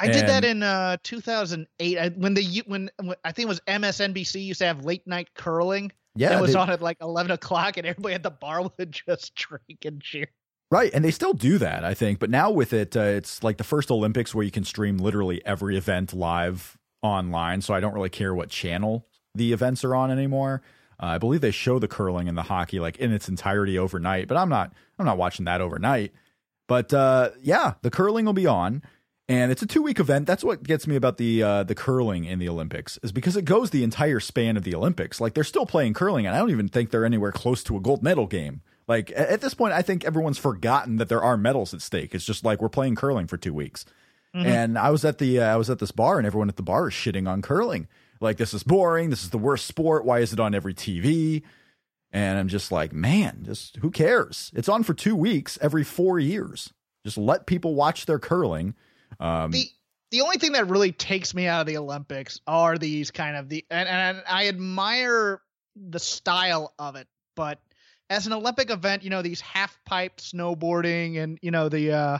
I 0.00 0.06
and, 0.06 0.12
did 0.14 0.26
that 0.28 0.44
in 0.44 0.62
uh, 0.62 0.96
2008 1.02 1.98
I, 1.98 2.08
when 2.10 2.34
the 2.34 2.62
when, 2.66 2.90
when, 3.02 3.16
I 3.22 3.32
think 3.32 3.46
it 3.46 3.48
was 3.48 3.60
MSNBC 3.68 4.42
used 4.44 4.60
to 4.60 4.66
have 4.66 4.84
late 4.84 5.06
night 5.06 5.28
curling. 5.34 5.92
Yeah, 6.16 6.38
it 6.38 6.40
was 6.40 6.54
they, 6.54 6.58
on 6.58 6.70
at 6.70 6.82
like 6.82 6.96
11 7.00 7.30
o'clock, 7.30 7.76
and 7.76 7.86
everybody 7.86 8.14
at 8.14 8.22
the 8.22 8.30
bar 8.30 8.62
would 8.78 8.90
just 8.92 9.34
drink 9.34 9.84
and 9.84 10.00
cheer. 10.00 10.28
Right, 10.70 10.90
and 10.94 11.04
they 11.04 11.10
still 11.10 11.32
do 11.32 11.58
that, 11.58 11.84
I 11.84 11.94
think. 11.94 12.18
But 12.18 12.30
now 12.30 12.50
with 12.50 12.72
it, 12.72 12.96
uh, 12.96 13.00
it's 13.00 13.42
like 13.42 13.58
the 13.58 13.64
first 13.64 13.90
Olympics 13.90 14.34
where 14.34 14.44
you 14.44 14.50
can 14.50 14.64
stream 14.64 14.98
literally 14.98 15.44
every 15.44 15.76
event 15.76 16.14
live 16.14 16.78
online. 17.02 17.60
So 17.60 17.74
I 17.74 17.80
don't 17.80 17.94
really 17.94 18.08
care 18.08 18.34
what 18.34 18.48
channel 18.48 19.06
the 19.34 19.52
events 19.52 19.84
are 19.84 19.94
on 19.94 20.10
anymore. 20.10 20.62
Uh, 21.02 21.06
I 21.06 21.18
believe 21.18 21.40
they 21.40 21.50
show 21.50 21.78
the 21.78 21.88
curling 21.88 22.28
and 22.28 22.38
the 22.38 22.42
hockey 22.42 22.78
like 22.78 22.98
in 22.98 23.12
its 23.12 23.28
entirety 23.28 23.78
overnight, 23.78 24.28
but 24.28 24.36
I'm 24.36 24.48
not 24.48 24.72
I'm 24.98 25.06
not 25.06 25.18
watching 25.18 25.44
that 25.46 25.60
overnight. 25.60 26.12
But 26.68 26.94
uh, 26.94 27.30
yeah, 27.42 27.74
the 27.82 27.90
curling 27.90 28.24
will 28.24 28.32
be 28.32 28.46
on 28.46 28.82
and 29.30 29.52
it's 29.52 29.62
a 29.62 29.66
two 29.66 29.80
week 29.80 30.00
event. 30.00 30.26
That's 30.26 30.42
what 30.42 30.64
gets 30.64 30.88
me 30.88 30.96
about 30.96 31.16
the 31.16 31.42
uh, 31.42 31.62
the 31.62 31.74
curling 31.76 32.24
in 32.24 32.40
the 32.40 32.48
Olympics 32.48 32.98
is 33.02 33.12
because 33.12 33.36
it 33.36 33.44
goes 33.44 33.70
the 33.70 33.84
entire 33.84 34.18
span 34.18 34.56
of 34.56 34.64
the 34.64 34.74
Olympics. 34.74 35.20
Like 35.20 35.34
they're 35.34 35.44
still 35.44 35.66
playing 35.66 35.94
curling, 35.94 36.26
and 36.26 36.34
I 36.34 36.40
don't 36.40 36.50
even 36.50 36.68
think 36.68 36.90
they're 36.90 37.04
anywhere 37.04 37.30
close 37.30 37.62
to 37.64 37.76
a 37.76 37.80
gold 37.80 38.02
medal 38.02 38.26
game. 38.26 38.62
Like 38.88 39.12
at 39.14 39.40
this 39.40 39.54
point, 39.54 39.72
I 39.72 39.82
think 39.82 40.04
everyone's 40.04 40.38
forgotten 40.38 40.96
that 40.96 41.08
there 41.08 41.22
are 41.22 41.36
medals 41.36 41.72
at 41.72 41.80
stake. 41.80 42.12
It's 42.12 42.24
just 42.24 42.44
like 42.44 42.60
we're 42.60 42.68
playing 42.68 42.96
curling 42.96 43.28
for 43.28 43.36
two 43.36 43.54
weeks. 43.54 43.84
Mm-hmm. 44.34 44.46
And 44.46 44.78
I 44.78 44.90
was 44.90 45.04
at 45.04 45.18
the 45.18 45.38
uh, 45.40 45.54
I 45.54 45.56
was 45.56 45.70
at 45.70 45.78
this 45.78 45.92
bar, 45.92 46.18
and 46.18 46.26
everyone 46.26 46.48
at 46.48 46.56
the 46.56 46.64
bar 46.64 46.88
is 46.88 46.94
shitting 46.94 47.28
on 47.28 47.40
curling. 47.40 47.86
Like 48.20 48.36
this 48.36 48.52
is 48.52 48.64
boring. 48.64 49.10
This 49.10 49.22
is 49.22 49.30
the 49.30 49.38
worst 49.38 49.66
sport. 49.66 50.04
Why 50.04 50.18
is 50.18 50.32
it 50.32 50.40
on 50.40 50.56
every 50.56 50.74
TV? 50.74 51.42
And 52.12 52.36
I'm 52.36 52.48
just 52.48 52.72
like, 52.72 52.92
man, 52.92 53.44
just 53.44 53.76
who 53.76 53.92
cares? 53.92 54.50
It's 54.56 54.68
on 54.68 54.82
for 54.82 54.92
two 54.92 55.14
weeks 55.14 55.56
every 55.62 55.84
four 55.84 56.18
years. 56.18 56.72
Just 57.04 57.16
let 57.16 57.46
people 57.46 57.76
watch 57.76 58.06
their 58.06 58.18
curling 58.18 58.74
um, 59.18 59.50
the 59.50 59.68
the 60.10 60.22
only 60.22 60.38
thing 60.38 60.52
that 60.52 60.68
really 60.68 60.92
takes 60.92 61.34
me 61.34 61.46
out 61.46 61.60
of 61.60 61.66
the 61.66 61.76
Olympics 61.76 62.40
are 62.46 62.78
these 62.78 63.10
kind 63.10 63.36
of 63.36 63.48
the 63.48 63.64
and, 63.70 63.88
and 63.88 64.22
I 64.28 64.48
admire 64.48 65.40
the 65.76 66.00
style 66.00 66.74
of 66.78 66.96
it, 66.96 67.06
but 67.36 67.60
as 68.08 68.26
an 68.26 68.32
Olympic 68.32 68.70
event, 68.70 69.02
you 69.02 69.10
know 69.10 69.22
these 69.22 69.40
half 69.40 69.78
pipe 69.84 70.18
snowboarding 70.18 71.18
and 71.18 71.38
you 71.42 71.50
know 71.50 71.68
the 71.68 71.92
uh, 71.92 72.18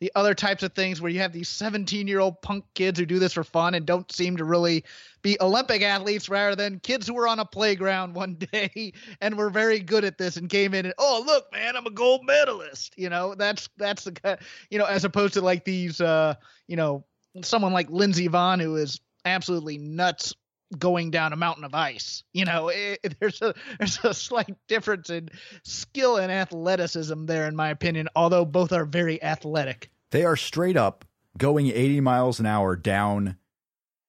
the 0.00 0.12
other 0.14 0.34
types 0.34 0.62
of 0.62 0.72
things 0.74 1.00
where 1.00 1.10
you 1.10 1.20
have 1.20 1.32
these 1.32 1.48
17 1.48 2.06
year 2.06 2.20
old 2.20 2.40
punk 2.42 2.64
kids 2.74 2.98
who 2.98 3.06
do 3.06 3.18
this 3.18 3.32
for 3.32 3.44
fun 3.44 3.74
and 3.74 3.86
don't 3.86 4.10
seem 4.12 4.36
to 4.36 4.44
really 4.44 4.84
be 5.22 5.36
Olympic 5.40 5.82
athletes 5.82 6.28
rather 6.28 6.54
than 6.54 6.80
kids 6.80 7.06
who 7.06 7.14
were 7.14 7.26
on 7.26 7.38
a 7.38 7.44
playground 7.44 8.14
one 8.14 8.34
day 8.52 8.92
and 9.20 9.36
were 9.36 9.50
very 9.50 9.80
good 9.80 10.04
at 10.04 10.18
this 10.18 10.36
and 10.36 10.48
came 10.50 10.74
in 10.74 10.86
and 10.86 10.94
oh 10.98 11.22
look 11.26 11.50
man 11.52 11.76
I'm 11.76 11.86
a 11.86 11.90
gold 11.90 12.24
medalist. 12.24 12.94
You 12.96 13.08
know 13.08 13.34
that's 13.34 13.68
that's 13.76 14.04
the 14.04 14.38
you 14.70 14.78
know 14.78 14.86
as 14.86 15.04
opposed 15.04 15.34
to 15.34 15.40
like 15.40 15.64
these 15.64 16.00
uh 16.00 16.34
you 16.66 16.76
know 16.76 17.04
someone 17.42 17.72
like 17.72 17.90
Lindsey 17.90 18.28
Vonn 18.28 18.60
who 18.60 18.76
is 18.76 19.00
absolutely 19.24 19.78
nuts 19.78 20.34
going 20.76 21.10
down 21.10 21.32
a 21.32 21.36
mountain 21.36 21.64
of 21.64 21.74
ice. 21.74 22.24
You 22.32 22.44
know, 22.44 22.68
it, 22.74 23.16
there's 23.20 23.40
a 23.42 23.54
there's 23.78 23.98
a 24.04 24.14
slight 24.14 24.56
difference 24.68 25.10
in 25.10 25.28
skill 25.64 26.16
and 26.16 26.32
athleticism 26.32 27.26
there, 27.26 27.46
in 27.46 27.56
my 27.56 27.70
opinion. 27.70 28.08
Although 28.16 28.44
both 28.44 28.72
are 28.72 28.84
very 28.84 29.22
athletic. 29.22 29.90
They 30.10 30.24
are 30.24 30.36
straight 30.36 30.76
up 30.76 31.04
going 31.36 31.66
80 31.66 32.00
miles 32.00 32.40
an 32.40 32.46
hour 32.46 32.76
down 32.76 33.36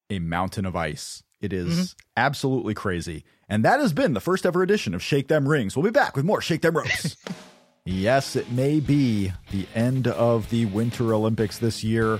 a 0.09 0.19
mountain 0.19 0.65
of 0.65 0.75
ice. 0.75 1.23
It 1.41 1.53
is 1.53 1.73
mm-hmm. 1.73 1.99
absolutely 2.15 2.73
crazy. 2.73 3.25
And 3.49 3.63
that 3.63 3.79
has 3.79 3.93
been 3.93 4.13
the 4.13 4.19
first 4.19 4.45
ever 4.45 4.61
edition 4.61 4.93
of 4.93 5.03
Shake 5.03 5.27
Them 5.27 5.47
Rings. 5.47 5.75
We'll 5.75 5.83
be 5.83 5.91
back 5.91 6.15
with 6.15 6.25
more 6.25 6.41
Shake 6.41 6.61
Them 6.61 6.77
Ropes. 6.77 7.15
yes, 7.85 8.35
it 8.35 8.51
may 8.51 8.79
be 8.79 9.31
the 9.51 9.67
end 9.75 10.07
of 10.07 10.49
the 10.49 10.65
Winter 10.65 11.13
Olympics 11.13 11.57
this 11.57 11.83
year, 11.83 12.19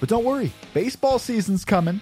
but 0.00 0.08
don't 0.08 0.24
worry, 0.24 0.52
baseball 0.74 1.18
season's 1.18 1.64
coming. 1.64 2.00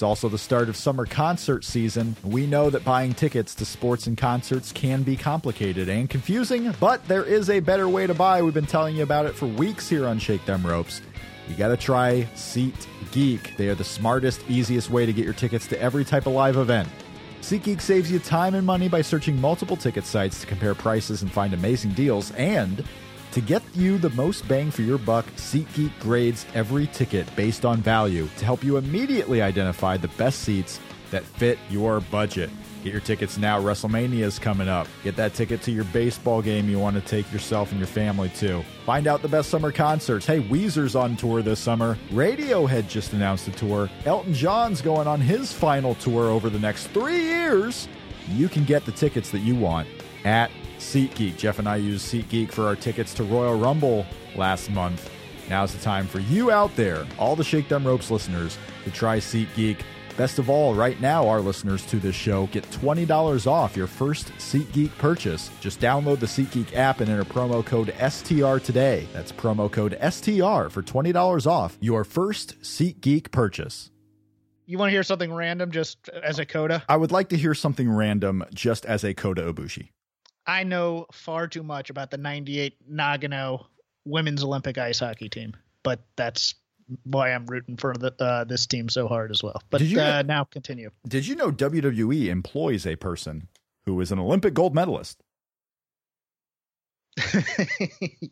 It's 0.00 0.02
also 0.02 0.30
the 0.30 0.38
start 0.38 0.70
of 0.70 0.78
summer 0.78 1.04
concert 1.04 1.62
season. 1.62 2.16
We 2.24 2.46
know 2.46 2.70
that 2.70 2.86
buying 2.86 3.12
tickets 3.12 3.54
to 3.56 3.66
sports 3.66 4.06
and 4.06 4.16
concerts 4.16 4.72
can 4.72 5.02
be 5.02 5.14
complicated 5.14 5.90
and 5.90 6.08
confusing, 6.08 6.74
but 6.80 7.06
there 7.06 7.22
is 7.22 7.50
a 7.50 7.60
better 7.60 7.86
way 7.86 8.06
to 8.06 8.14
buy. 8.14 8.40
We've 8.40 8.54
been 8.54 8.64
telling 8.64 8.96
you 8.96 9.02
about 9.02 9.26
it 9.26 9.34
for 9.34 9.44
weeks 9.44 9.90
here 9.90 10.06
on 10.06 10.18
Shake 10.18 10.42
Them 10.46 10.66
Ropes. 10.66 11.02
You 11.50 11.54
got 11.54 11.68
to 11.68 11.76
try 11.76 12.26
SeatGeek. 12.34 13.58
They 13.58 13.68
are 13.68 13.74
the 13.74 13.84
smartest, 13.84 14.42
easiest 14.48 14.88
way 14.88 15.04
to 15.04 15.12
get 15.12 15.26
your 15.26 15.34
tickets 15.34 15.66
to 15.66 15.78
every 15.78 16.06
type 16.06 16.24
of 16.24 16.32
live 16.32 16.56
event. 16.56 16.88
SeatGeek 17.42 17.82
saves 17.82 18.10
you 18.10 18.20
time 18.20 18.54
and 18.54 18.66
money 18.66 18.88
by 18.88 19.02
searching 19.02 19.38
multiple 19.38 19.76
ticket 19.76 20.06
sites 20.06 20.40
to 20.40 20.46
compare 20.46 20.74
prices 20.74 21.20
and 21.20 21.30
find 21.30 21.52
amazing 21.52 21.92
deals 21.92 22.30
and 22.30 22.86
to 23.32 23.40
get 23.40 23.62
you 23.74 23.98
the 23.98 24.10
most 24.10 24.46
bang 24.48 24.70
for 24.70 24.82
your 24.82 24.98
buck, 24.98 25.26
SeatGeek 25.36 25.92
grades 26.00 26.46
every 26.54 26.86
ticket 26.88 27.34
based 27.36 27.64
on 27.64 27.80
value 27.80 28.28
to 28.38 28.44
help 28.44 28.64
you 28.64 28.76
immediately 28.76 29.40
identify 29.40 29.96
the 29.96 30.08
best 30.08 30.40
seats 30.40 30.80
that 31.10 31.24
fit 31.24 31.58
your 31.68 32.00
budget. 32.00 32.50
Get 32.82 32.92
your 32.92 33.02
tickets 33.02 33.36
now. 33.36 33.60
WrestleMania 33.60 34.22
is 34.22 34.38
coming 34.38 34.68
up. 34.68 34.88
Get 35.04 35.14
that 35.16 35.34
ticket 35.34 35.60
to 35.62 35.70
your 35.70 35.84
baseball 35.84 36.40
game 36.40 36.68
you 36.68 36.78
want 36.78 36.96
to 36.96 37.02
take 37.02 37.30
yourself 37.30 37.72
and 37.72 37.78
your 37.78 37.86
family 37.86 38.30
to. 38.36 38.64
Find 38.86 39.06
out 39.06 39.20
the 39.20 39.28
best 39.28 39.50
summer 39.50 39.70
concerts. 39.70 40.24
Hey, 40.24 40.40
Weezer's 40.40 40.96
on 40.96 41.16
tour 41.16 41.42
this 41.42 41.60
summer. 41.60 41.98
Radiohead 42.10 42.88
just 42.88 43.12
announced 43.12 43.48
a 43.48 43.52
tour. 43.52 43.90
Elton 44.06 44.32
John's 44.32 44.80
going 44.80 45.06
on 45.06 45.20
his 45.20 45.52
final 45.52 45.94
tour 45.96 46.30
over 46.30 46.48
the 46.48 46.58
next 46.58 46.86
three 46.88 47.22
years. 47.22 47.86
You 48.30 48.48
can 48.48 48.64
get 48.64 48.86
the 48.86 48.92
tickets 48.92 49.30
that 49.30 49.40
you 49.40 49.54
want 49.54 49.88
at 50.24 50.50
SeatGeek. 50.80 51.36
Jeff 51.36 51.58
and 51.58 51.68
I 51.68 51.76
used 51.76 52.12
SeatGeek 52.12 52.52
for 52.52 52.66
our 52.66 52.76
tickets 52.76 53.14
to 53.14 53.24
Royal 53.24 53.58
Rumble 53.58 54.06
last 54.34 54.70
month. 54.70 55.10
Now's 55.48 55.74
the 55.74 55.82
time 55.82 56.06
for 56.06 56.20
you 56.20 56.50
out 56.50 56.74
there, 56.76 57.06
all 57.18 57.36
the 57.36 57.44
Shake 57.44 57.68
Them 57.68 57.86
Ropes 57.86 58.10
listeners, 58.10 58.58
to 58.84 58.90
try 58.90 59.18
SeatGeek. 59.18 59.78
Best 60.16 60.38
of 60.38 60.50
all, 60.50 60.74
right 60.74 61.00
now, 61.00 61.26
our 61.26 61.40
listeners 61.40 61.86
to 61.86 61.96
this 61.96 62.14
show 62.14 62.46
get 62.48 62.68
$20 62.70 63.46
off 63.46 63.76
your 63.76 63.86
first 63.86 64.32
SeatGeek 64.38 64.96
purchase. 64.98 65.50
Just 65.60 65.80
download 65.80 66.20
the 66.20 66.26
SeatGeek 66.26 66.74
app 66.74 67.00
and 67.00 67.08
enter 67.08 67.24
promo 67.24 67.64
code 67.64 67.94
STR 67.96 68.58
today. 68.58 69.08
That's 69.12 69.32
promo 69.32 69.70
code 69.70 69.92
STR 70.00 70.68
for 70.68 70.82
$20 70.82 71.46
off 71.46 71.78
your 71.80 72.04
first 72.04 72.60
SeatGeek 72.60 73.30
purchase. 73.30 73.90
You 74.66 74.78
want 74.78 74.90
to 74.90 74.92
hear 74.92 75.02
something 75.02 75.32
random 75.32 75.72
just 75.72 76.08
as 76.10 76.38
a 76.38 76.46
coda? 76.46 76.84
I 76.88 76.96
would 76.96 77.10
like 77.10 77.30
to 77.30 77.36
hear 77.36 77.54
something 77.54 77.90
random 77.90 78.44
just 78.54 78.86
as 78.86 79.02
a 79.02 79.14
coda 79.14 79.52
Ibushi. 79.52 79.88
I 80.50 80.64
know 80.64 81.06
far 81.12 81.46
too 81.46 81.62
much 81.62 81.90
about 81.90 82.10
the 82.10 82.16
98 82.18 82.74
Nagano 82.90 83.66
women's 84.04 84.42
Olympic 84.42 84.78
ice 84.78 84.98
hockey 84.98 85.28
team, 85.28 85.54
but 85.84 86.00
that's 86.16 86.56
why 87.04 87.30
I'm 87.30 87.46
rooting 87.46 87.76
for 87.76 87.94
the, 87.94 88.12
uh, 88.18 88.42
this 88.42 88.66
team 88.66 88.88
so 88.88 89.06
hard 89.06 89.30
as 89.30 89.44
well. 89.44 89.62
But 89.70 89.78
did 89.78 89.92
you 89.92 90.00
uh, 90.00 90.22
know, 90.22 90.22
now 90.22 90.44
continue. 90.44 90.90
Did 91.06 91.28
you 91.28 91.36
know 91.36 91.52
WWE 91.52 92.26
employs 92.26 92.84
a 92.84 92.96
person 92.96 93.46
who 93.84 94.00
is 94.00 94.10
an 94.10 94.18
Olympic 94.18 94.52
gold 94.52 94.74
medalist? 94.74 95.22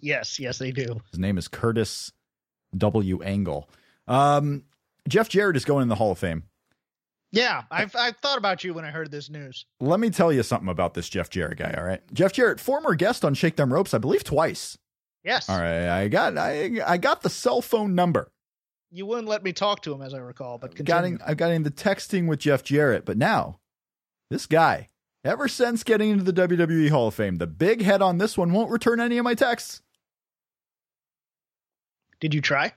yes, 0.01 0.41
yes, 0.41 0.59
they 0.59 0.73
do. 0.73 1.01
His 1.13 1.21
name 1.21 1.39
is 1.39 1.47
Curtis 1.47 2.11
W. 2.77 3.23
Angle. 3.23 3.71
Um, 4.09 4.65
Jeff 5.09 5.29
Jarrett 5.29 5.57
is 5.57 5.65
going 5.65 5.83
in 5.83 5.89
the 5.89 5.95
Hall 5.95 6.11
of 6.11 6.19
Fame. 6.19 6.43
Yeah, 7.31 7.65
I've 7.71 7.95
I've 7.95 8.17
thought 8.19 8.39
about 8.39 8.65
you 8.65 8.73
when 8.73 8.85
I 8.85 8.91
heard 8.91 9.11
this 9.11 9.29
news. 9.29 9.67
Let 9.81 10.01
me 10.01 10.09
tell 10.11 10.33
you 10.33 10.43
something 10.43 10.69
about 10.69 10.95
this 10.95 11.09
Jeff 11.09 11.29
Jarrett 11.29 11.59
guy. 11.59 11.75
All 11.77 11.85
right, 11.85 12.01
Jeff 12.13 12.33
Jarrett, 12.33 12.59
former 12.59 12.95
guest 12.95 13.25
on 13.25 13.35
Shake 13.35 13.57
Them 13.57 13.73
Ropes, 13.73 13.93
I 13.93 13.99
believe 13.99 14.25
twice. 14.25 14.79
Yes. 15.25 15.49
All 15.49 15.61
right, 15.61 15.89
I 15.89 16.09
got 16.09 16.39
I 16.39 16.81
I 16.87 16.97
got 16.97 17.23
the 17.23 17.31
cell 17.31 17.61
phone 17.61 17.95
number. 17.95 18.31
You 18.91 19.05
wouldn't 19.05 19.29
let 19.29 19.43
me 19.45 19.53
talk 19.53 19.83
to 19.83 19.93
him, 19.93 20.01
as 20.01 20.15
I 20.15 20.19
recall, 20.19 20.57
but 20.57 20.75
continue. 20.75 21.19
I've 21.25 21.37
got 21.37 21.51
the 21.63 21.71
texting 21.71 22.27
with 22.27 22.41
Jeff 22.41 22.63
Jarrett, 22.63 23.05
but 23.05 23.19
now 23.19 23.61
this 24.31 24.47
guy, 24.47 24.89
ever 25.23 25.49
since 25.49 25.85
getting 25.85 26.09
into 26.09 26.25
the 26.25 26.33
WWE 26.33 26.89
Hall 26.89 27.09
of 27.09 27.15
Fame, 27.15 27.37
the 27.37 27.47
big 27.47 27.83
head 27.83 28.01
on 28.01 28.17
this 28.17 28.39
one 28.39 28.53
won't 28.53 28.71
return 28.71 29.01
any 29.01 29.19
of 29.19 29.25
my 29.25 29.35
texts. 29.35 29.83
Did 32.21 32.33
you 32.33 32.41
try? 32.41 32.73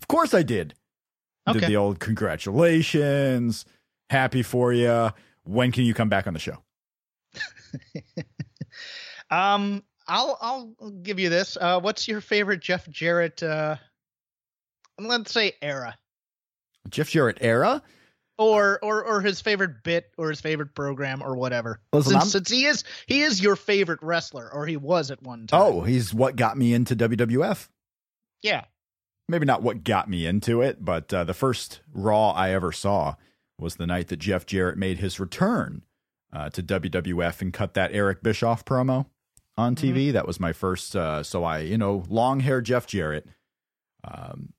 Of 0.00 0.08
course 0.08 0.34
I 0.34 0.42
did. 0.42 0.74
Okay. 1.48 1.60
Did 1.60 1.68
the 1.68 1.76
old 1.76 2.00
congratulations 2.00 3.64
happy 4.12 4.42
for 4.42 4.72
you. 4.72 5.10
When 5.44 5.72
can 5.72 5.84
you 5.84 5.94
come 5.94 6.08
back 6.08 6.28
on 6.28 6.34
the 6.34 6.38
show? 6.38 6.58
um, 9.30 9.82
I'll 10.06 10.38
I'll 10.40 10.90
give 11.02 11.18
you 11.18 11.28
this. 11.28 11.56
Uh, 11.60 11.80
what's 11.80 12.06
your 12.06 12.20
favorite 12.20 12.60
Jeff 12.60 12.88
Jarrett? 12.88 13.42
Uh, 13.42 13.76
let's 14.98 15.32
say 15.32 15.54
era. 15.60 15.96
Jeff 16.88 17.08
Jarrett 17.08 17.38
era. 17.40 17.82
Or, 18.38 18.80
or 18.82 19.04
or 19.04 19.20
his 19.20 19.40
favorite 19.40 19.84
bit 19.84 20.10
or 20.16 20.30
his 20.30 20.40
favorite 20.40 20.74
program 20.74 21.22
or 21.22 21.36
whatever. 21.36 21.80
Listen, 21.92 22.12
since, 22.12 22.32
since, 22.32 22.50
he 22.50 22.64
is 22.64 22.82
he 23.06 23.20
is 23.20 23.40
your 23.40 23.54
favorite 23.54 24.00
wrestler 24.02 24.50
or 24.52 24.66
he 24.66 24.76
was 24.76 25.12
at 25.12 25.22
one 25.22 25.46
time. 25.46 25.60
Oh, 25.60 25.82
he's 25.82 26.12
what 26.12 26.34
got 26.34 26.56
me 26.56 26.74
into 26.74 26.96
WWF. 26.96 27.68
Yeah, 28.42 28.64
maybe 29.28 29.46
not 29.46 29.62
what 29.62 29.84
got 29.84 30.08
me 30.08 30.26
into 30.26 30.60
it, 30.60 30.84
but 30.84 31.12
uh, 31.12 31.22
the 31.22 31.34
first 31.34 31.82
Raw 31.92 32.30
I 32.30 32.50
ever 32.50 32.72
saw 32.72 33.14
was 33.58 33.76
the 33.76 33.86
night 33.86 34.08
that 34.08 34.18
Jeff 34.18 34.46
Jarrett 34.46 34.78
made 34.78 34.98
his 34.98 35.20
return 35.20 35.82
uh, 36.32 36.50
to 36.50 36.62
WWF 36.62 37.40
and 37.40 37.52
cut 37.52 37.74
that 37.74 37.92
Eric 37.92 38.22
Bischoff 38.22 38.64
promo 38.64 39.06
on 39.56 39.76
TV. 39.76 40.06
Mm-hmm. 40.06 40.12
That 40.12 40.26
was 40.26 40.40
my 40.40 40.52
first. 40.52 40.96
Uh, 40.96 41.22
so 41.22 41.44
I, 41.44 41.58
you 41.58 41.78
know, 41.78 42.04
long 42.08 42.40
hair 42.40 42.60
Jeff 42.60 42.86
Jarrett, 42.86 43.28
um, 44.04 44.52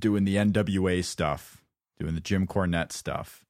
doing 0.00 0.24
the 0.24 0.36
NWA 0.36 1.04
stuff, 1.04 1.62
doing 1.98 2.14
the 2.14 2.20
Jim 2.20 2.46
Cornette 2.46 2.92
stuff. 2.92 3.44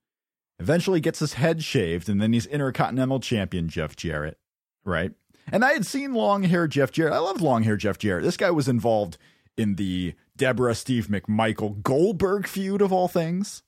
Eventually 0.60 1.00
gets 1.00 1.20
his 1.20 1.34
head 1.34 1.62
shaved, 1.62 2.08
and 2.08 2.20
then 2.20 2.32
he's 2.32 2.46
Intercontinental 2.46 3.20
Champion 3.20 3.68
Jeff 3.68 3.94
Jarrett, 3.94 4.38
right? 4.84 5.12
And 5.52 5.64
I 5.64 5.72
had 5.72 5.86
seen 5.86 6.14
long 6.14 6.42
hair 6.42 6.66
Jeff 6.66 6.90
Jarrett. 6.90 7.14
I 7.14 7.18
loved 7.18 7.40
long 7.40 7.62
hair 7.62 7.76
Jeff 7.76 7.96
Jarrett. 7.96 8.24
This 8.24 8.36
guy 8.36 8.50
was 8.50 8.68
involved 8.68 9.18
in 9.56 9.76
the 9.76 10.14
Debra 10.36 10.74
Steve 10.74 11.06
McMichael 11.06 11.82
Goldberg 11.82 12.46
feud 12.46 12.82
of 12.82 12.92
all 12.92 13.08
things. 13.08 13.62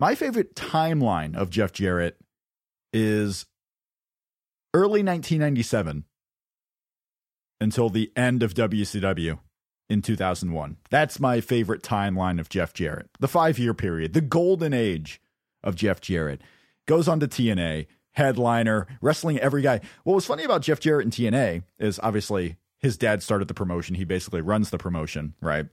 My 0.00 0.14
favorite 0.14 0.54
timeline 0.54 1.36
of 1.36 1.50
Jeff 1.50 1.72
Jarrett 1.72 2.16
is 2.90 3.44
early 4.72 5.02
1997 5.02 6.04
until 7.60 7.90
the 7.90 8.10
end 8.16 8.42
of 8.42 8.54
WCW 8.54 9.38
in 9.90 10.00
2001. 10.00 10.78
That's 10.88 11.20
my 11.20 11.42
favorite 11.42 11.82
timeline 11.82 12.40
of 12.40 12.48
Jeff 12.48 12.72
Jarrett. 12.72 13.10
The 13.20 13.28
five 13.28 13.58
year 13.58 13.74
period, 13.74 14.14
the 14.14 14.22
golden 14.22 14.72
age 14.72 15.20
of 15.62 15.76
Jeff 15.76 16.00
Jarrett. 16.00 16.40
Goes 16.86 17.06
on 17.06 17.20
to 17.20 17.28
TNA, 17.28 17.86
headliner, 18.12 18.86
wrestling 19.02 19.38
every 19.38 19.60
guy. 19.60 19.82
What 20.04 20.14
was 20.14 20.24
funny 20.24 20.44
about 20.44 20.62
Jeff 20.62 20.80
Jarrett 20.80 21.04
and 21.04 21.12
TNA 21.12 21.62
is 21.78 22.00
obviously 22.02 22.56
his 22.78 22.96
dad 22.96 23.22
started 23.22 23.48
the 23.48 23.54
promotion. 23.54 23.96
He 23.96 24.04
basically 24.04 24.40
runs 24.40 24.70
the 24.70 24.78
promotion, 24.78 25.34
right? 25.42 25.66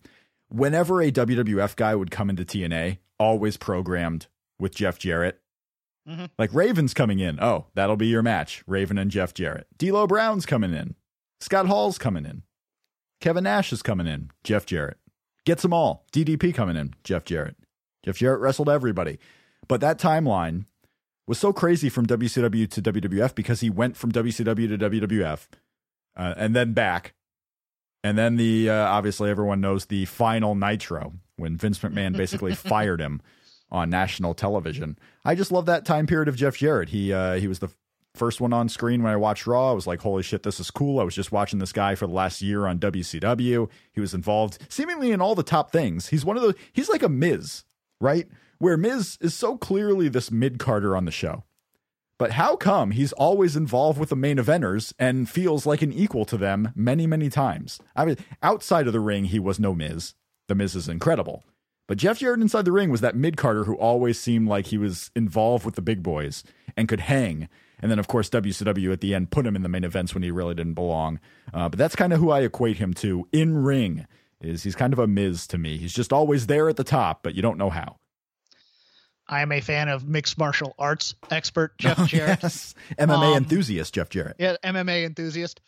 Whenever 0.50 1.02
a 1.02 1.12
WWF 1.12 1.76
guy 1.76 1.96
would 1.96 2.12
come 2.12 2.30
into 2.30 2.46
TNA, 2.46 3.00
always 3.20 3.58
programmed 3.58 4.28
with 4.60 4.76
Jeff 4.76 4.98
Jarrett. 4.98 5.42
Mm-hmm. 6.08 6.26
Like 6.40 6.54
Raven's 6.54 6.94
coming 6.94 7.20
in. 7.20 7.40
Oh, 7.42 7.66
that'll 7.76 7.98
be 7.98 8.08
your 8.08 8.24
match. 8.24 8.64
Raven 8.66 8.98
and 8.98 9.12
Jeff 9.12 9.34
Jarrett. 9.34 9.68
D'Lo 9.78 10.08
Brown's 10.08 10.46
coming 10.46 10.74
in. 10.74 10.96
Scott 11.42 11.68
Hall's 11.68 11.98
coming 11.98 12.26
in. 12.26 12.44
Kevin 13.20 13.44
Nash 13.44 13.74
is 13.74 13.82
coming 13.82 14.08
in. 14.08 14.32
Jeff 14.44 14.66
Jarrett. 14.66 14.98
Gets 15.46 15.64
them 15.64 15.74
all. 15.74 16.06
DDP 16.14 16.54
coming 16.54 16.78
in. 16.78 16.94
Jeff 17.04 17.26
Jarrett. 17.26 17.58
Jeff 18.04 18.18
Jarrett 18.18 18.40
wrestled 18.40 18.70
everybody. 18.70 19.20
But 19.68 19.82
that 19.82 20.00
timeline 20.00 20.66
was 21.28 21.38
so 21.38 21.52
crazy 21.52 21.90
from 21.90 22.06
WCW 22.06 22.70
to 22.72 22.82
WWF 22.82 23.36
because 23.36 23.60
he 23.60 23.70
went 23.70 23.98
from 23.98 24.12
WCW 24.12 24.70
to 24.70 24.78
WWF 24.78 25.48
uh, 26.16 26.34
and 26.38 26.56
then 26.56 26.74
back. 26.74 27.14
And 28.04 28.18
then 28.18 28.38
the 28.38 28.70
uh, 28.70 28.88
obviously 28.88 29.30
everyone 29.30 29.62
knows 29.62 29.86
the 29.86 30.06
final 30.06 30.56
Nitro 30.56 31.14
when 31.36 31.58
Vince 31.58 31.80
McMahon 31.80 32.16
basically 32.16 32.56
fired 32.56 33.02
him 33.02 33.22
on 33.72 33.90
national 33.90 34.34
television. 34.34 34.98
I 35.26 35.36
just 35.36 35.52
love 35.52 35.66
that 35.66 35.86
time 35.86 36.08
period 36.08 36.28
of 36.28 36.36
Jeff 36.36 36.58
Jarrett. 36.58 36.90
He 36.90 37.12
uh, 37.12 37.34
he 37.36 37.48
was 37.48 37.60
the 37.60 37.70
first 38.16 38.42
one 38.42 38.54
on 38.54 38.70
screen 38.70 39.04
when 39.04 39.14
I 39.14 39.18
watched 39.18 39.46
Raw. 39.46 39.70
I 39.70 39.74
was 39.74 39.86
like, 39.86 40.02
holy 40.02 40.24
shit, 40.24 40.44
this 40.44 40.60
is 40.60 40.72
cool. 40.72 41.00
I 41.00 41.04
was 41.04 41.14
just 41.16 41.32
watching 41.32 41.60
this 41.60 41.74
guy 41.74 41.96
for 41.96 42.08
the 42.08 42.14
last 42.14 42.42
year 42.42 42.66
on 42.66 42.80
WCW. 42.80 43.70
He 43.92 44.02
was 44.02 44.14
involved 44.14 44.58
seemingly 44.70 45.12
in 45.12 45.22
all 45.22 45.36
the 45.36 45.44
top 45.44 45.72
things. 45.72 46.08
He's 46.08 46.26
one 46.26 46.38
of 46.38 46.44
the 46.44 46.56
he's 46.74 46.90
like 46.90 47.04
a 47.04 47.10
Miz, 47.10 47.64
right? 48.00 48.28
where 48.60 48.78
Miz 48.78 49.18
is 49.22 49.34
so 49.34 49.58
clearly 49.58 50.10
this 50.10 50.32
mid 50.32 50.60
carder 50.60 50.96
on 50.96 51.06
the 51.06 51.12
show. 51.12 51.44
But 52.18 52.32
how 52.32 52.56
come 52.56 52.92
he's 52.92 53.14
always 53.14 53.56
involved 53.56 54.00
with 54.00 54.10
the 54.10 54.16
main 54.16 54.38
eventers 54.38 54.94
and 54.98 55.30
feels 55.30 55.66
like 55.66 55.82
an 55.82 55.94
equal 55.94 56.26
to 56.26 56.38
them 56.38 56.72
many, 56.76 57.06
many 57.06 57.30
times? 57.30 57.80
I 57.96 58.06
mean, 58.06 58.18
outside 58.42 58.88
of 58.88 58.94
the 58.94 59.00
ring, 59.00 59.26
he 59.26 59.40
was 59.40 59.60
no 59.60 59.76
Miz. 59.76 60.16
The 60.48 60.56
Miz 60.56 60.76
is 60.76 60.90
incredible. 60.90 61.44
But 61.88 62.00
Jeff 62.00 62.20
Jarrett 62.20 62.42
inside 62.42 62.66
the 62.66 62.72
ring 62.72 62.90
was 62.90 63.02
that 63.02 63.16
mid 63.16 63.38
carder 63.38 63.64
who 63.64 63.76
always 63.76 64.20
seemed 64.20 64.48
like 64.48 64.68
he 64.68 64.78
was 64.78 65.12
involved 65.16 65.66
with 65.66 65.76
the 65.76 65.82
big 65.82 66.04
boys 66.04 66.44
and 66.76 66.88
could 66.88 67.02
hang. 67.02 67.48
And 67.80 67.92
then, 67.92 68.00
of 68.00 68.08
course, 68.08 68.30
WCW 68.30 68.92
at 68.92 69.02
the 69.02 69.14
end 69.14 69.32
put 69.32 69.46
him 69.46 69.56
in 69.56 69.62
the 69.62 69.70
main 69.70 69.84
events 69.84 70.14
when 70.14 70.24
he 70.24 70.32
really 70.32 70.56
didn't 70.56 70.74
belong. 70.74 71.20
Uh, 71.54 71.70
but 71.70 71.78
that's 71.78 71.96
kind 71.96 72.12
of 72.12 72.20
who 72.20 72.32
I 72.32 72.42
equate 72.42 72.78
him 72.78 72.94
to 72.96 73.28
in 73.32 73.60
ring. 73.60 74.08
Is 74.42 74.64
he's 74.64 74.76
kind 74.76 74.94
of 74.94 75.00
a 75.00 75.08
Miz 75.08 75.48
to 75.48 75.58
me. 75.58 75.78
He's 75.78 75.94
just 75.94 76.12
always 76.12 76.48
there 76.48 76.70
at 76.70 76.76
the 76.76 76.84
top, 76.84 77.24
but 77.24 77.36
you 77.36 77.42
don't 77.42 77.58
know 77.58 77.70
how. 77.70 77.97
I 79.30 79.42
am 79.42 79.52
a 79.52 79.60
fan 79.62 79.90
of 79.90 80.08
mixed 80.08 80.38
martial 80.38 80.74
arts 80.80 81.16
expert 81.32 81.76
Jeff 81.80 82.08
Jarrett. 82.08 82.40
yes. 82.44 82.76
MMA 82.98 83.32
Um, 83.32 83.38
enthusiast 83.38 83.94
Jeff 83.94 84.10
Jarrett. 84.10 84.36
Yeah, 84.40 84.56
MMA 84.64 85.06
enthusiast. 85.06 85.60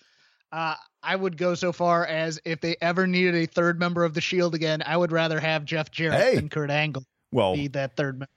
Uh, 0.51 0.75
I 1.03 1.15
would 1.15 1.37
go 1.37 1.53
so 1.55 1.71
far 1.71 2.05
as 2.05 2.39
if 2.45 2.61
they 2.61 2.75
ever 2.81 3.05
needed 3.05 3.35
a 3.35 3.45
third 3.45 3.79
member 3.79 4.03
of 4.03 4.13
the 4.13 4.21
Shield 4.21 4.55
again, 4.55 4.81
I 4.85 4.97
would 4.97 5.11
rather 5.11 5.39
have 5.39 5.63
Jeff 5.65 5.91
Jarrett 5.91 6.19
Hey. 6.21 6.35
than 6.35 6.49
Kurt 6.49 6.71
Angle 6.71 7.03
Well, 7.31 7.53
be 7.55 7.67
that 7.69 7.95
third 7.95 8.15
member. 8.15 8.27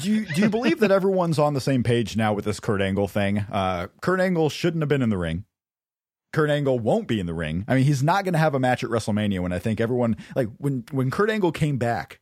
do 0.00 0.10
you, 0.10 0.26
do 0.26 0.42
you 0.42 0.48
believe 0.50 0.80
that 0.80 0.90
everyone's 0.90 1.38
on 1.38 1.54
the 1.54 1.60
same 1.60 1.82
page 1.82 2.16
now 2.16 2.32
with 2.32 2.44
this 2.44 2.58
Kurt 2.58 2.80
Angle 2.82 3.06
thing? 3.08 3.38
Uh, 3.52 3.86
Kurt 4.00 4.18
Angle 4.20 4.48
shouldn't 4.50 4.82
have 4.82 4.88
been 4.88 5.02
in 5.02 5.10
the 5.10 5.18
ring. 5.18 5.44
Kurt 6.32 6.50
Angle 6.50 6.80
won't 6.80 7.06
be 7.06 7.20
in 7.20 7.26
the 7.26 7.34
ring. 7.34 7.64
I 7.68 7.76
mean, 7.76 7.84
he's 7.84 8.02
not 8.02 8.24
going 8.24 8.32
to 8.32 8.38
have 8.40 8.54
a 8.54 8.58
match 8.58 8.82
at 8.82 8.90
WrestleMania 8.90 9.38
when 9.40 9.52
I 9.52 9.60
think 9.60 9.80
everyone 9.80 10.16
like 10.34 10.48
when 10.58 10.84
when 10.90 11.10
Kurt 11.12 11.30
Angle 11.30 11.52
came 11.52 11.76
back 11.78 12.18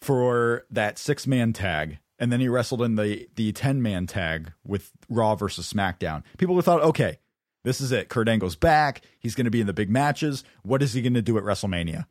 for 0.00 0.64
that 0.70 0.98
six 0.98 1.26
man 1.26 1.52
tag 1.52 1.98
and 2.20 2.30
then 2.30 2.38
he 2.38 2.48
wrestled 2.48 2.82
in 2.82 2.94
the 2.94 3.26
the 3.34 3.50
10 3.50 3.82
man 3.82 4.06
tag 4.06 4.52
with 4.64 4.92
Raw 5.08 5.34
versus 5.34 5.72
SmackDown. 5.72 6.22
People 6.38 6.60
thought, 6.60 6.82
okay, 6.82 7.18
this 7.64 7.80
is 7.80 7.90
it. 7.90 8.08
Kurt 8.08 8.28
Angle's 8.28 8.56
back. 8.56 9.02
He's 9.18 9.34
going 9.34 9.46
to 9.46 9.50
be 9.50 9.60
in 9.60 9.66
the 9.66 9.72
big 9.72 9.90
matches. 9.90 10.44
What 10.62 10.82
is 10.82 10.92
he 10.92 11.02
going 11.02 11.14
to 11.14 11.22
do 11.22 11.38
at 11.38 11.44
WrestleMania? 11.44 12.06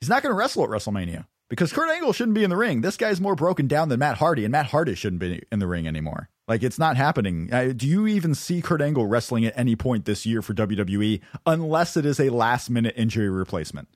He's 0.00 0.08
not 0.08 0.22
going 0.22 0.32
to 0.32 0.36
wrestle 0.36 0.64
at 0.64 0.70
WrestleMania 0.70 1.26
because 1.48 1.72
Kurt 1.72 1.90
Angle 1.90 2.12
shouldn't 2.12 2.34
be 2.34 2.42
in 2.42 2.50
the 2.50 2.56
ring. 2.56 2.80
This 2.80 2.96
guy's 2.96 3.20
more 3.20 3.36
broken 3.36 3.68
down 3.68 3.88
than 3.88 4.00
Matt 4.00 4.16
Hardy, 4.16 4.44
and 4.44 4.50
Matt 4.50 4.66
Hardy 4.66 4.94
shouldn't 4.94 5.20
be 5.20 5.42
in 5.52 5.58
the 5.58 5.66
ring 5.66 5.86
anymore. 5.86 6.28
Like 6.48 6.62
it's 6.62 6.78
not 6.78 6.96
happening. 6.96 7.52
Uh, 7.52 7.72
do 7.76 7.86
you 7.86 8.06
even 8.06 8.34
see 8.34 8.62
Kurt 8.62 8.82
Angle 8.82 9.06
wrestling 9.06 9.44
at 9.44 9.56
any 9.56 9.76
point 9.76 10.06
this 10.06 10.26
year 10.26 10.42
for 10.42 10.54
WWE 10.54 11.20
unless 11.46 11.96
it 11.96 12.04
is 12.04 12.18
a 12.18 12.30
last 12.30 12.68
minute 12.68 12.94
injury 12.96 13.28
replacement? 13.28 13.88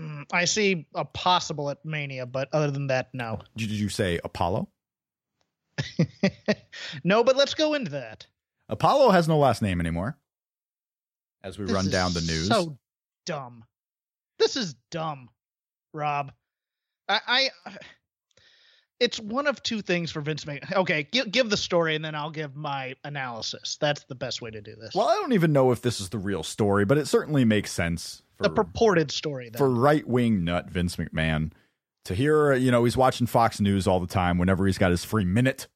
Mm, 0.00 0.24
I 0.32 0.44
see 0.44 0.86
a 0.94 1.04
possible 1.04 1.70
at 1.70 1.84
Mania, 1.84 2.26
but 2.26 2.48
other 2.52 2.70
than 2.70 2.88
that, 2.88 3.08
no. 3.12 3.40
Did 3.56 3.70
you 3.70 3.88
say 3.88 4.20
Apollo? 4.22 4.68
no, 7.04 7.24
but 7.24 7.36
let's 7.36 7.54
go 7.54 7.74
into 7.74 7.92
that. 7.92 8.26
Apollo 8.68 9.10
has 9.10 9.28
no 9.28 9.38
last 9.38 9.62
name 9.62 9.80
anymore. 9.80 10.16
As 11.42 11.58
we 11.58 11.64
This 11.64 11.74
run 11.74 11.90
down 11.90 12.12
the 12.12 12.20
news. 12.20 12.48
So 12.48 12.78
dumb. 13.24 13.64
This 14.38 14.56
is 14.56 14.74
dumb, 14.90 15.30
Rob. 15.92 16.32
I, 17.08 17.20
I 17.66 17.76
it's 19.00 19.18
one 19.20 19.46
of 19.46 19.62
two 19.62 19.80
things 19.80 20.10
for 20.10 20.20
Vince 20.20 20.44
McMahon. 20.44 20.72
Okay, 20.74 21.08
give, 21.10 21.30
give 21.30 21.50
the 21.50 21.56
story 21.56 21.94
and 21.94 22.04
then 22.04 22.14
I'll 22.14 22.30
give 22.30 22.56
my 22.56 22.94
analysis. 23.04 23.78
That's 23.80 24.04
the 24.04 24.14
best 24.14 24.42
way 24.42 24.50
to 24.50 24.60
do 24.60 24.74
this. 24.76 24.94
well, 24.94 25.08
I 25.08 25.14
don't 25.14 25.32
even 25.32 25.52
know 25.52 25.70
if 25.70 25.82
this 25.82 26.00
is 26.00 26.08
the 26.10 26.18
real 26.18 26.42
story, 26.42 26.84
but 26.84 26.98
it 26.98 27.06
certainly 27.06 27.44
makes 27.44 27.70
sense 27.72 28.22
for 28.38 28.44
the 28.44 28.50
purported 28.50 29.10
story. 29.10 29.50
Then. 29.50 29.58
for 29.58 29.68
right 29.68 30.06
wing 30.06 30.44
nut 30.44 30.70
Vince 30.70 30.96
McMahon 30.96 31.52
to 32.04 32.14
hear, 32.14 32.54
you 32.54 32.70
know, 32.70 32.84
he's 32.84 32.96
watching 32.96 33.26
Fox 33.26 33.60
News 33.60 33.86
all 33.86 34.00
the 34.00 34.06
time 34.06 34.38
whenever 34.38 34.66
he's 34.66 34.78
got 34.78 34.90
his 34.90 35.04
free 35.04 35.24
minute. 35.24 35.68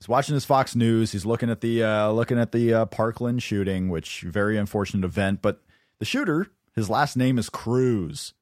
He's 0.00 0.08
watching 0.08 0.34
his 0.34 0.44
Fox 0.44 0.74
News. 0.74 1.12
He's 1.12 1.26
looking 1.26 1.50
at 1.50 1.60
the 1.60 1.82
uh, 1.82 2.10
looking 2.10 2.38
at 2.38 2.52
the 2.52 2.72
uh, 2.72 2.86
Parkland 2.86 3.42
shooting, 3.42 3.88
which 3.88 4.22
very 4.22 4.56
unfortunate 4.56 5.04
event. 5.04 5.42
But 5.42 5.62
the 5.98 6.04
shooter, 6.04 6.48
his 6.74 6.90
last 6.90 7.16
name 7.16 7.38
is 7.38 7.48
Cruz, 7.48 8.34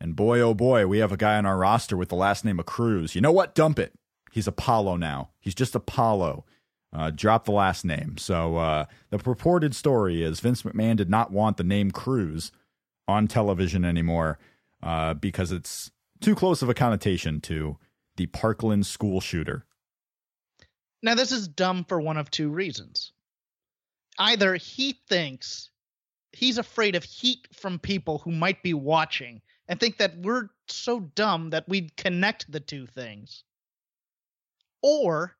and 0.00 0.16
boy 0.16 0.40
oh 0.40 0.54
boy, 0.54 0.86
we 0.86 0.98
have 0.98 1.12
a 1.12 1.18
guy 1.18 1.36
on 1.36 1.46
our 1.46 1.58
roster 1.58 1.96
with 1.96 2.08
the 2.08 2.16
last 2.16 2.44
name 2.44 2.58
of 2.58 2.66
Cruz. 2.66 3.14
You 3.14 3.20
know 3.20 3.32
what? 3.32 3.54
Dump 3.54 3.78
it. 3.78 3.92
He's 4.32 4.48
Apollo 4.48 4.96
now. 4.96 5.30
He's 5.40 5.54
just 5.54 5.74
Apollo. 5.74 6.44
Uh, 6.92 7.10
drop 7.10 7.44
the 7.44 7.52
last 7.52 7.84
name. 7.84 8.16
So 8.16 8.56
uh, 8.56 8.84
the 9.10 9.18
purported 9.18 9.74
story 9.74 10.22
is 10.22 10.40
Vince 10.40 10.62
McMahon 10.62 10.96
did 10.96 11.10
not 11.10 11.32
want 11.32 11.56
the 11.56 11.64
name 11.64 11.90
Cruz 11.90 12.52
on 13.06 13.28
television 13.28 13.84
anymore 13.84 14.38
uh, 14.82 15.14
because 15.14 15.52
it's 15.52 15.90
too 16.20 16.34
close 16.34 16.62
of 16.62 16.68
a 16.68 16.74
connotation 16.74 17.40
to 17.42 17.78
the 18.16 18.26
Parkland 18.26 18.86
school 18.86 19.20
shooter. 19.20 19.64
Now, 21.02 21.14
this 21.14 21.32
is 21.32 21.48
dumb 21.48 21.84
for 21.84 22.00
one 22.00 22.16
of 22.16 22.30
two 22.30 22.48
reasons. 22.48 23.12
Either 24.18 24.54
he 24.54 25.00
thinks 25.08 25.70
he's 26.32 26.58
afraid 26.58 26.94
of 26.94 27.04
heat 27.04 27.46
from 27.52 27.78
people 27.78 28.18
who 28.18 28.30
might 28.30 28.62
be 28.62 28.74
watching 28.74 29.42
and 29.68 29.78
think 29.78 29.98
that 29.98 30.16
we're 30.18 30.48
so 30.68 31.00
dumb 31.00 31.50
that 31.50 31.68
we'd 31.68 31.96
connect 31.96 32.50
the 32.50 32.60
two 32.60 32.86
things. 32.86 33.44
Or 34.82 35.36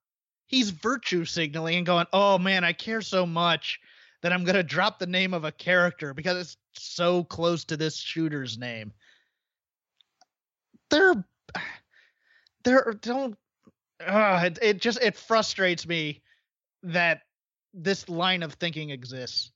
he's 0.47 0.71
virtue 0.71 1.25
signaling 1.25 1.77
and 1.77 1.87
going, 1.87 2.07
oh 2.13 2.39
man, 2.39 2.65
I 2.65 2.73
care 2.73 3.01
so 3.01 3.27
much 3.27 3.81
that 4.25 4.33
I'm 4.33 4.43
going 4.43 4.57
to 4.57 4.63
drop 4.65 4.99
the 4.99 5.07
name 5.07 5.35
of 5.35 5.45
a 5.45 5.53
character 5.53 6.15
because 6.15 6.39
it's 6.39 6.57
so 6.73 7.23
close 7.23 7.65
to 7.67 7.77
this 7.77 7.97
shooter's 7.97 8.59
name. 8.59 8.93
They're. 10.91 11.25
They're. 12.65 12.95
Don't 13.01 13.37
uh, 14.05 14.41
it, 14.45 14.59
it 14.63 14.81
just 14.81 15.01
it 15.03 15.17
frustrates 15.17 15.87
me 15.87 16.23
that 16.83 17.21
this 17.73 18.09
line 18.09 18.43
of 18.43 18.55
thinking 18.55 18.91
exists 18.91 19.53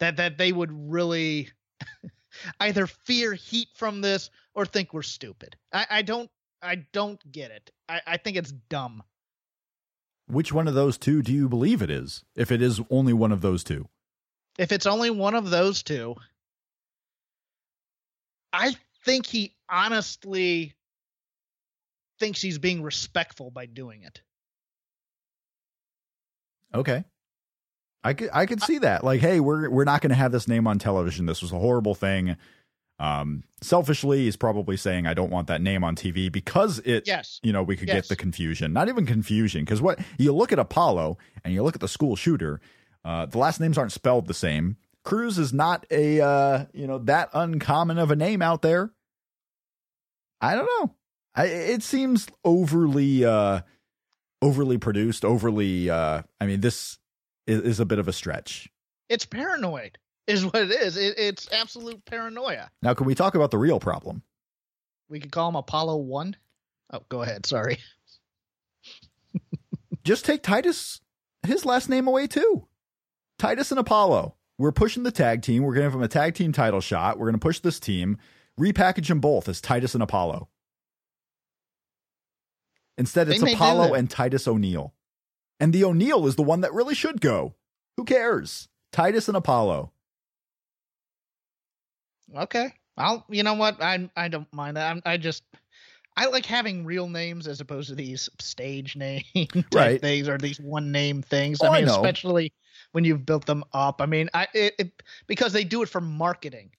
that 0.00 0.16
that 0.16 0.38
they 0.38 0.52
would 0.52 0.70
really 0.72 1.48
either 2.60 2.86
fear 2.86 3.32
heat 3.34 3.68
from 3.74 4.00
this 4.00 4.30
or 4.54 4.66
think 4.66 4.92
we're 4.92 5.02
stupid 5.02 5.56
i, 5.72 5.86
I 5.90 6.02
don't 6.02 6.30
i 6.62 6.76
don't 6.92 7.20
get 7.30 7.50
it 7.50 7.70
I, 7.88 8.00
I 8.06 8.16
think 8.16 8.36
it's 8.36 8.52
dumb 8.70 9.02
Which 10.26 10.52
one 10.52 10.66
of 10.66 10.74
those 10.74 10.98
two 10.98 11.22
do 11.22 11.32
you 11.32 11.48
believe 11.48 11.82
it 11.82 11.90
is? 11.90 12.24
If 12.34 12.50
it 12.50 12.62
is 12.62 12.80
only 12.90 13.12
one 13.12 13.32
of 13.32 13.42
those 13.42 13.62
two, 13.62 13.88
if 14.58 14.72
it's 14.72 14.86
only 14.86 15.10
one 15.10 15.34
of 15.34 15.50
those 15.50 15.82
two 15.82 16.14
i 18.52 18.74
think 19.04 19.26
he 19.26 19.54
honestly 19.68 20.74
thinks 22.18 22.40
he's 22.40 22.58
being 22.58 22.82
respectful 22.82 23.50
by 23.50 23.66
doing 23.66 24.02
it 24.02 24.20
okay. 26.74 27.04
I 28.04 28.14
could 28.14 28.30
I 28.32 28.46
could 28.46 28.60
see 28.60 28.78
that. 28.78 29.04
Like, 29.04 29.20
hey, 29.20 29.38
we're 29.38 29.70
we're 29.70 29.84
not 29.84 30.00
going 30.00 30.10
to 30.10 30.16
have 30.16 30.32
this 30.32 30.48
name 30.48 30.66
on 30.66 30.78
television. 30.80 31.26
This 31.26 31.40
was 31.40 31.52
a 31.52 31.58
horrible 31.58 31.94
thing. 31.94 32.36
Um, 32.98 33.44
selfishly, 33.60 34.24
he's 34.24 34.36
probably 34.36 34.76
saying, 34.76 35.06
"I 35.06 35.14
don't 35.14 35.30
want 35.30 35.46
that 35.46 35.60
name 35.60 35.84
on 35.84 35.94
TV 35.94 36.30
because 36.30 36.80
it." 36.80 37.06
yes 37.06 37.38
You 37.44 37.52
know, 37.52 37.62
we 37.62 37.76
could 37.76 37.86
Yes. 37.86 37.94
get 37.94 38.08
the 38.08 38.16
confusion. 38.16 38.72
Not 38.72 38.88
even 38.88 39.06
confusion, 39.06 39.64
because 39.64 39.80
what 39.80 40.00
you 40.18 40.32
look 40.32 40.50
at 40.50 40.58
Apollo 40.58 41.16
and 41.44 41.54
you 41.54 41.62
look 41.62 41.76
at 41.76 41.80
the 41.80 41.86
school 41.88 42.16
shooter, 42.16 42.60
uh, 43.04 43.26
the 43.26 43.38
last 43.38 43.60
names 43.60 43.78
aren't 43.78 43.92
spelled 43.92 44.26
the 44.26 44.34
same. 44.34 44.76
Cruz 45.04 45.38
is 45.38 45.52
not 45.52 45.84
a 45.90 46.20
uh, 46.20 46.64
you 46.72 46.86
know 46.86 46.98
that 46.98 47.30
uncommon 47.34 47.98
of 47.98 48.10
a 48.10 48.16
name 48.16 48.42
out 48.42 48.62
there. 48.62 48.92
I 50.40 50.54
don't 50.54 50.66
know. 50.66 50.94
I, 51.34 51.46
it 51.46 51.82
seems 51.82 52.26
overly 52.44 53.24
uh, 53.24 53.62
overly 54.40 54.78
produced. 54.78 55.24
Overly. 55.24 55.90
Uh, 55.90 56.22
I 56.40 56.46
mean, 56.46 56.60
this 56.60 56.98
is, 57.46 57.60
is 57.62 57.80
a 57.80 57.84
bit 57.86 57.98
of 57.98 58.06
a 58.08 58.12
stretch. 58.12 58.68
it's 59.08 59.24
paranoid 59.26 59.98
is 60.28 60.44
what 60.44 60.54
it 60.54 60.70
is 60.70 60.96
it, 60.96 61.18
it's 61.18 61.50
absolute 61.52 62.04
paranoia 62.04 62.70
Now, 62.80 62.94
can 62.94 63.06
we 63.06 63.14
talk 63.16 63.34
about 63.34 63.50
the 63.50 63.58
real 63.58 63.80
problem? 63.80 64.22
We 65.08 65.18
could 65.18 65.32
call 65.32 65.48
him 65.48 65.56
Apollo 65.56 65.96
One. 65.96 66.36
Oh, 66.92 67.00
go 67.08 67.22
ahead. 67.22 67.44
Sorry. 67.44 67.78
just 70.04 70.24
take 70.24 70.42
Titus 70.42 71.00
his 71.44 71.64
last 71.64 71.88
name 71.88 72.06
away 72.06 72.26
too. 72.28 72.66
Titus 73.42 73.72
and 73.72 73.80
Apollo. 73.80 74.36
We're 74.56 74.70
pushing 74.70 75.02
the 75.02 75.10
tag 75.10 75.42
team. 75.42 75.64
We're 75.64 75.74
going 75.74 75.82
to 75.82 75.86
give 75.86 75.92
them 75.94 76.02
a 76.04 76.06
tag 76.06 76.36
team 76.36 76.52
title 76.52 76.80
shot. 76.80 77.18
We're 77.18 77.26
going 77.26 77.40
to 77.40 77.40
push 77.40 77.58
this 77.58 77.80
team. 77.80 78.18
Repackage 78.56 79.08
them 79.08 79.18
both 79.18 79.48
as 79.48 79.60
Titus 79.60 79.94
and 79.94 80.02
Apollo. 80.02 80.48
Instead, 82.96 83.28
it's 83.28 83.42
Apollo 83.42 83.94
and 83.94 84.08
Titus 84.08 84.46
O'Neil. 84.46 84.94
And 85.58 85.72
the 85.72 85.82
O'Neil 85.82 86.28
is 86.28 86.36
the 86.36 86.44
one 86.44 86.60
that 86.60 86.72
really 86.72 86.94
should 86.94 87.20
go. 87.20 87.56
Who 87.96 88.04
cares? 88.04 88.68
Titus 88.92 89.26
and 89.26 89.36
Apollo. 89.36 89.90
Okay. 92.36 92.74
I'll. 92.96 93.26
You 93.28 93.42
know 93.42 93.54
what? 93.54 93.82
I 93.82 94.08
I 94.16 94.28
don't 94.28 94.46
mind 94.52 94.76
that. 94.76 94.88
I'm, 94.88 95.02
I 95.04 95.16
just 95.16 95.42
I 96.16 96.26
like 96.26 96.44
having 96.46 96.84
real 96.84 97.08
names 97.08 97.46
as 97.48 97.60
opposed 97.60 97.88
to 97.88 97.94
these 97.94 98.28
stage 98.38 98.96
name 98.96 99.22
type 99.34 99.64
Right. 99.74 100.00
things 100.00 100.28
or 100.28 100.38
these 100.38 100.60
one 100.60 100.92
name 100.92 101.22
things. 101.22 101.58
Oh, 101.62 101.66
I 101.66 101.70
I 101.70 101.76
mean, 101.78 101.86
know. 101.86 101.94
especially 101.96 102.52
when 102.92 103.04
you've 103.04 103.24
built 103.24 103.46
them 103.46 103.64
up. 103.72 104.00
I 104.00 104.06
mean, 104.06 104.28
I 104.34 104.46
it, 104.54 104.74
it 104.78 105.02
because 105.26 105.52
they 105.52 105.64
do 105.64 105.82
it 105.82 105.88
for 105.88 106.00
marketing. 106.00 106.70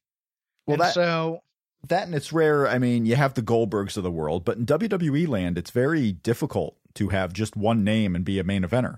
Well, 0.67 0.75
And 0.75 0.81
that 0.81 0.93
so 0.93 1.41
that 1.87 2.03
and 2.05 2.15
it's 2.15 2.31
rare. 2.31 2.67
I 2.67 2.77
mean, 2.79 3.05
you 3.05 3.15
have 3.15 3.33
the 3.33 3.41
Goldbergs 3.41 3.97
of 3.97 4.03
the 4.03 4.11
world, 4.11 4.45
but 4.45 4.57
in 4.57 4.65
WWE 4.65 5.27
land, 5.27 5.57
it's 5.57 5.71
very 5.71 6.11
difficult 6.11 6.77
to 6.95 7.09
have 7.09 7.33
just 7.33 7.55
one 7.57 7.83
name 7.83 8.15
and 8.15 8.23
be 8.23 8.39
a 8.39 8.43
main 8.43 8.61
eventer. 8.63 8.97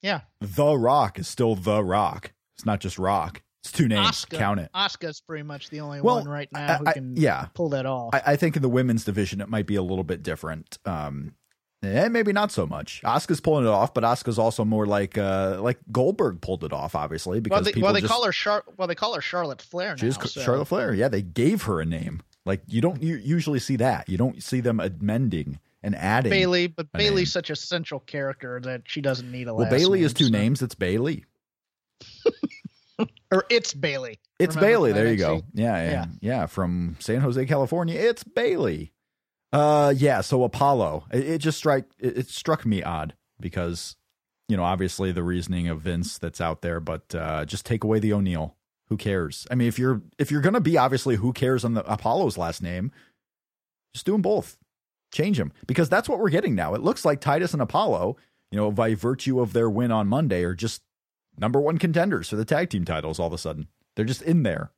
Yeah. 0.00 0.20
The 0.40 0.76
Rock 0.78 1.18
is 1.18 1.26
still 1.26 1.56
The 1.56 1.82
Rock. 1.82 2.32
It's 2.56 2.64
not 2.64 2.80
just 2.80 2.98
Rock. 2.98 3.42
It's 3.64 3.72
two 3.72 3.88
names. 3.88 4.06
Asuka, 4.24 4.38
Count 4.38 4.60
it. 4.60 4.70
Asuka's 4.74 5.20
pretty 5.20 5.42
much 5.42 5.70
the 5.70 5.80
only 5.80 6.00
Well, 6.00 6.16
one 6.16 6.28
right 6.28 6.48
now 6.52 6.78
who 6.78 6.86
I- 6.86 6.90
I- 6.90 6.92
can 6.92 7.16
yeah. 7.16 7.46
pull 7.54 7.70
that 7.70 7.86
off. 7.86 8.14
I, 8.14 8.22
I 8.32 8.36
think 8.36 8.56
in 8.56 8.62
the 8.62 8.68
women's 8.68 9.04
division, 9.04 9.40
it 9.40 9.48
might 9.48 9.66
be 9.66 9.74
a 9.74 9.82
little 9.82 10.04
bit 10.04 10.22
different. 10.22 10.78
Um, 10.84 11.34
and 11.82 12.12
maybe 12.12 12.32
not 12.32 12.50
so 12.50 12.66
much. 12.66 13.02
Asuka's 13.04 13.40
pulling 13.40 13.64
it 13.64 13.68
off, 13.68 13.94
but 13.94 14.02
Asuka's 14.04 14.38
also 14.38 14.64
more 14.64 14.84
like 14.86 15.16
uh, 15.16 15.58
like 15.60 15.78
Goldberg 15.92 16.40
pulled 16.40 16.64
it 16.64 16.72
off, 16.72 16.94
obviously, 16.96 17.38
because 17.40 17.54
well, 17.56 17.62
they, 17.64 17.70
people 17.72 17.82
well, 17.86 17.92
they 17.94 18.00
just, 18.00 18.12
call 18.12 18.24
her 18.24 18.32
Char- 18.32 18.64
well, 18.76 18.88
they 18.88 18.96
call 18.96 19.14
her 19.14 19.20
Charlotte 19.20 19.62
Flair 19.62 19.94
now. 20.00 20.10
So- 20.10 20.40
Charlotte 20.40 20.66
Flair. 20.66 20.92
Yeah, 20.94 21.08
they 21.08 21.22
gave 21.22 21.62
her 21.64 21.80
a 21.80 21.84
name. 21.84 22.22
Like 22.44 22.62
you 22.66 22.80
don't 22.80 23.00
u- 23.02 23.16
usually 23.22 23.58
see 23.60 23.76
that. 23.76 24.08
You 24.08 24.16
don't 24.18 24.42
see 24.42 24.60
them 24.60 24.80
amending 24.80 25.60
and 25.82 25.94
adding. 25.94 26.30
Bayley, 26.30 26.66
but 26.66 26.90
Bayley's 26.92 27.14
name. 27.16 27.26
such 27.26 27.50
a 27.50 27.56
central 27.56 28.00
character 28.00 28.58
that 28.64 28.82
she 28.86 29.00
doesn't 29.00 29.30
need 29.30 29.46
a 29.48 29.54
well, 29.54 29.70
Bayley 29.70 29.98
name, 30.00 30.06
is 30.06 30.14
two 30.14 30.24
so- 30.24 30.30
names. 30.30 30.62
It's 30.62 30.74
Bayley. 30.74 31.26
or 33.30 33.44
it's 33.50 33.74
Bayley. 33.74 34.18
It's 34.38 34.54
Remember 34.56 34.72
Bayley. 34.72 34.92
There 34.92 35.08
you 35.08 35.16
go. 35.16 35.42
Yeah, 35.54 35.76
yeah, 35.82 35.90
Yeah. 35.90 36.06
yeah. 36.20 36.46
From 36.46 36.96
San 37.00 37.20
Jose, 37.20 37.44
California. 37.46 37.98
It's 37.98 38.24
Bayley. 38.24 38.92
Uh, 39.52 39.92
yeah. 39.96 40.20
So 40.20 40.44
Apollo. 40.44 41.06
It, 41.12 41.28
it 41.28 41.38
just 41.38 41.58
strike. 41.58 41.84
It, 41.98 42.18
it 42.18 42.28
struck 42.28 42.64
me 42.66 42.82
odd 42.82 43.14
because, 43.40 43.96
you 44.48 44.56
know, 44.56 44.64
obviously 44.64 45.12
the 45.12 45.22
reasoning 45.22 45.68
of 45.68 45.80
Vince 45.82 46.18
that's 46.18 46.40
out 46.40 46.62
there, 46.62 46.80
but 46.80 47.14
uh, 47.14 47.44
just 47.44 47.64
take 47.66 47.84
away 47.84 47.98
the 47.98 48.12
O'Neil. 48.12 48.56
Who 48.88 48.96
cares? 48.96 49.46
I 49.50 49.54
mean, 49.54 49.68
if 49.68 49.78
you're 49.78 50.00
if 50.18 50.30
you're 50.30 50.40
gonna 50.40 50.62
be 50.62 50.78
obviously 50.78 51.16
who 51.16 51.34
cares 51.34 51.62
on 51.62 51.74
the 51.74 51.84
Apollo's 51.92 52.38
last 52.38 52.62
name, 52.62 52.90
just 53.92 54.06
do 54.06 54.12
them 54.12 54.22
both. 54.22 54.56
Change 55.12 55.36
them 55.36 55.52
because 55.66 55.90
that's 55.90 56.08
what 56.08 56.18
we're 56.18 56.30
getting 56.30 56.54
now. 56.54 56.72
It 56.74 56.80
looks 56.80 57.04
like 57.04 57.20
Titus 57.20 57.52
and 57.52 57.60
Apollo, 57.60 58.16
you 58.50 58.56
know, 58.56 58.70
by 58.70 58.94
virtue 58.94 59.40
of 59.40 59.52
their 59.52 59.68
win 59.68 59.90
on 59.92 60.08
Monday, 60.08 60.42
are 60.42 60.54
just 60.54 60.80
number 61.38 61.60
one 61.60 61.78
contenders 61.78 62.28
for 62.28 62.36
the 62.36 62.44
tag 62.44 62.70
team 62.70 62.84
titles 62.84 63.18
all 63.18 63.26
of 63.26 63.32
a 63.32 63.38
sudden. 63.38 63.68
They're 63.96 64.04
just 64.04 64.22
in 64.22 64.42
there. 64.42 64.72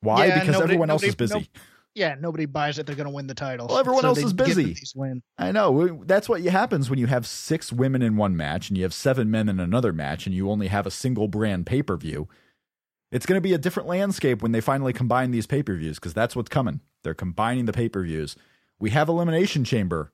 Why? 0.00 0.26
Yeah, 0.26 0.34
because 0.40 0.52
nobody- 0.54 0.64
everyone 0.74 0.90
else 0.90 1.02
nobody- 1.02 1.08
is 1.10 1.14
busy. 1.16 1.34
no- 1.54 1.60
Yeah, 1.96 2.16
nobody 2.20 2.46
buys 2.46 2.78
it. 2.80 2.86
They're 2.86 2.96
going 2.96 3.06
to 3.08 3.14
win 3.14 3.28
the 3.28 3.34
title. 3.34 3.68
Well, 3.68 3.78
everyone 3.78 4.04
else 4.04 4.18
is 4.18 4.32
busy. 4.32 4.74
I 5.38 5.52
know. 5.52 6.02
That's 6.04 6.28
what 6.28 6.42
happens 6.42 6.90
when 6.90 6.98
you 6.98 7.06
have 7.06 7.24
six 7.24 7.72
women 7.72 8.02
in 8.02 8.16
one 8.16 8.36
match 8.36 8.68
and 8.68 8.76
you 8.76 8.82
have 8.82 8.92
seven 8.92 9.30
men 9.30 9.48
in 9.48 9.60
another 9.60 9.92
match 9.92 10.26
and 10.26 10.34
you 10.34 10.50
only 10.50 10.66
have 10.66 10.86
a 10.86 10.90
single 10.90 11.28
brand 11.28 11.66
pay 11.66 11.82
per 11.82 11.96
view. 11.96 12.28
It's 13.12 13.26
going 13.26 13.36
to 13.36 13.40
be 13.40 13.52
a 13.52 13.58
different 13.58 13.88
landscape 13.88 14.42
when 14.42 14.50
they 14.50 14.60
finally 14.60 14.92
combine 14.92 15.30
these 15.30 15.46
pay 15.46 15.62
per 15.62 15.76
views 15.76 16.00
because 16.00 16.12
that's 16.14 16.34
what's 16.34 16.48
coming. 16.48 16.80
They're 17.04 17.14
combining 17.14 17.66
the 17.66 17.72
pay 17.72 17.88
per 17.88 18.02
views. 18.02 18.34
We 18.80 18.90
have 18.90 19.08
Elimination 19.08 19.62
Chamber 19.62 20.12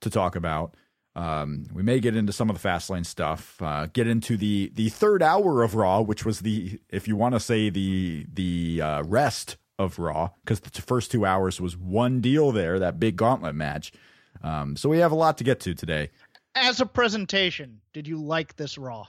to 0.00 0.10
talk 0.10 0.34
about. 0.34 0.74
Um, 1.16 1.66
we 1.72 1.82
may 1.82 1.98
get 1.98 2.14
into 2.14 2.32
some 2.32 2.50
of 2.50 2.60
the 2.60 2.68
Fastlane 2.68 3.04
stuff. 3.04 3.60
Uh, 3.60 3.86
get 3.92 4.06
into 4.06 4.36
the 4.36 4.70
the 4.74 4.88
third 4.88 5.22
hour 5.22 5.62
of 5.62 5.74
Raw, 5.74 6.00
which 6.00 6.24
was 6.24 6.40
the 6.40 6.78
if 6.88 7.08
you 7.08 7.16
want 7.16 7.34
to 7.34 7.40
say 7.40 7.68
the 7.68 8.26
the 8.32 8.80
uh, 8.80 9.02
rest 9.02 9.56
of 9.78 9.98
Raw, 9.98 10.30
because 10.44 10.60
the 10.60 10.82
first 10.82 11.10
two 11.10 11.24
hours 11.24 11.60
was 11.60 11.76
one 11.76 12.20
deal 12.20 12.52
there, 12.52 12.78
that 12.78 13.00
big 13.00 13.16
gauntlet 13.16 13.54
match. 13.54 13.92
Um, 14.42 14.76
so 14.76 14.88
we 14.88 14.98
have 14.98 15.12
a 15.12 15.16
lot 15.16 15.38
to 15.38 15.44
get 15.44 15.60
to 15.60 15.74
today. 15.74 16.10
As 16.54 16.80
a 16.80 16.86
presentation, 16.86 17.80
did 17.92 18.06
you 18.06 18.18
like 18.18 18.56
this 18.56 18.78
Raw? 18.78 19.06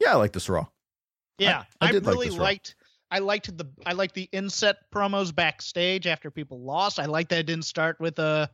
Yeah, 0.00 0.12
I 0.12 0.16
like 0.16 0.32
this 0.32 0.48
Raw. 0.48 0.66
Yeah, 1.38 1.64
I 1.80 1.88
I, 1.88 1.92
did 1.92 2.06
like 2.06 2.14
really 2.14 2.30
Raw. 2.30 2.44
liked. 2.44 2.76
I 3.10 3.20
liked 3.20 3.56
the 3.56 3.66
I 3.86 3.92
liked 3.92 4.14
the 4.14 4.28
inset 4.32 4.76
promos 4.94 5.34
backstage 5.34 6.06
after 6.06 6.30
people 6.30 6.60
lost. 6.60 6.98
I 6.98 7.06
liked 7.06 7.30
that 7.30 7.40
it 7.40 7.46
didn't 7.46 7.64
start 7.64 7.98
with 8.00 8.18
a, 8.18 8.50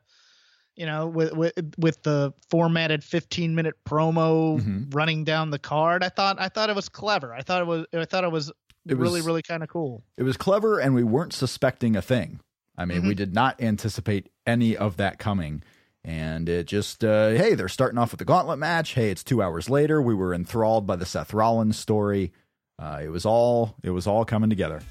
you 0.77 0.87
know, 0.87 1.07
with 1.07 1.33
with 1.33 1.53
with 1.79 2.03
the 2.03 2.33
formatted 2.51 3.03
15 3.05 3.55
minute 3.55 3.75
promo 3.87 4.61
Mhm. 4.61 4.95
running 4.95 5.25
down 5.25 5.51
the 5.51 5.59
card. 5.59 6.03
I 6.03 6.09
thought 6.09 6.41
I 6.41 6.49
thought 6.49 6.71
it 6.71 6.77
was 6.77 6.89
clever. 6.89 7.33
I 7.35 7.43
thought 7.43 7.61
it 7.63 7.67
was 7.67 7.87
I 7.95 8.05
thought 8.05 8.25
it 8.25 8.33
was 8.33 8.51
It 8.87 8.97
really 8.99 9.21
was- 9.21 9.27
really 9.27 9.43
kind 9.43 9.63
of 9.63 9.69
cool. 9.69 10.03
It 10.17 10.23
was 10.25 10.37
clever, 10.37 10.79
and 10.79 10.95
we 10.95 11.05
weren't 11.05 11.33
suspecting 11.33 11.97
a 11.97 12.03
thing. 12.03 12.41
I 12.77 12.85
mean, 12.87 13.07
we 13.07 13.15
did 13.15 13.33
not 13.33 13.63
anticipate 13.63 14.31
any 14.47 14.77
of 14.77 14.97
that 14.97 15.19
coming. 15.21 15.63
And 16.07 16.49
it 16.51 16.67
just, 16.67 17.03
uh, 17.05 17.29
hey, 17.31 17.55
they're 17.55 17.69
starting 17.69 17.97
off 17.99 18.11
with 18.11 18.19
the 18.19 18.25
gauntlet 18.27 18.59
match. 18.59 18.93
Hey, 18.95 19.11
it's 19.11 19.23
two 19.25 19.41
hours 19.41 19.71
later. 19.71 20.03
We 20.03 20.13
were 20.13 20.35
enthralled 20.35 20.87
by 20.87 20.97
the 20.97 21.07
Seth 21.07 21.33
Rollins 21.33 21.79
story. 21.79 22.33
Uh, 22.79 23.01
it 23.03 23.09
was 23.09 23.25
all, 23.25 23.77
it 23.83 23.91
was 23.91 24.07
all 24.07 24.25
coming 24.27 24.51
together. 24.51 24.83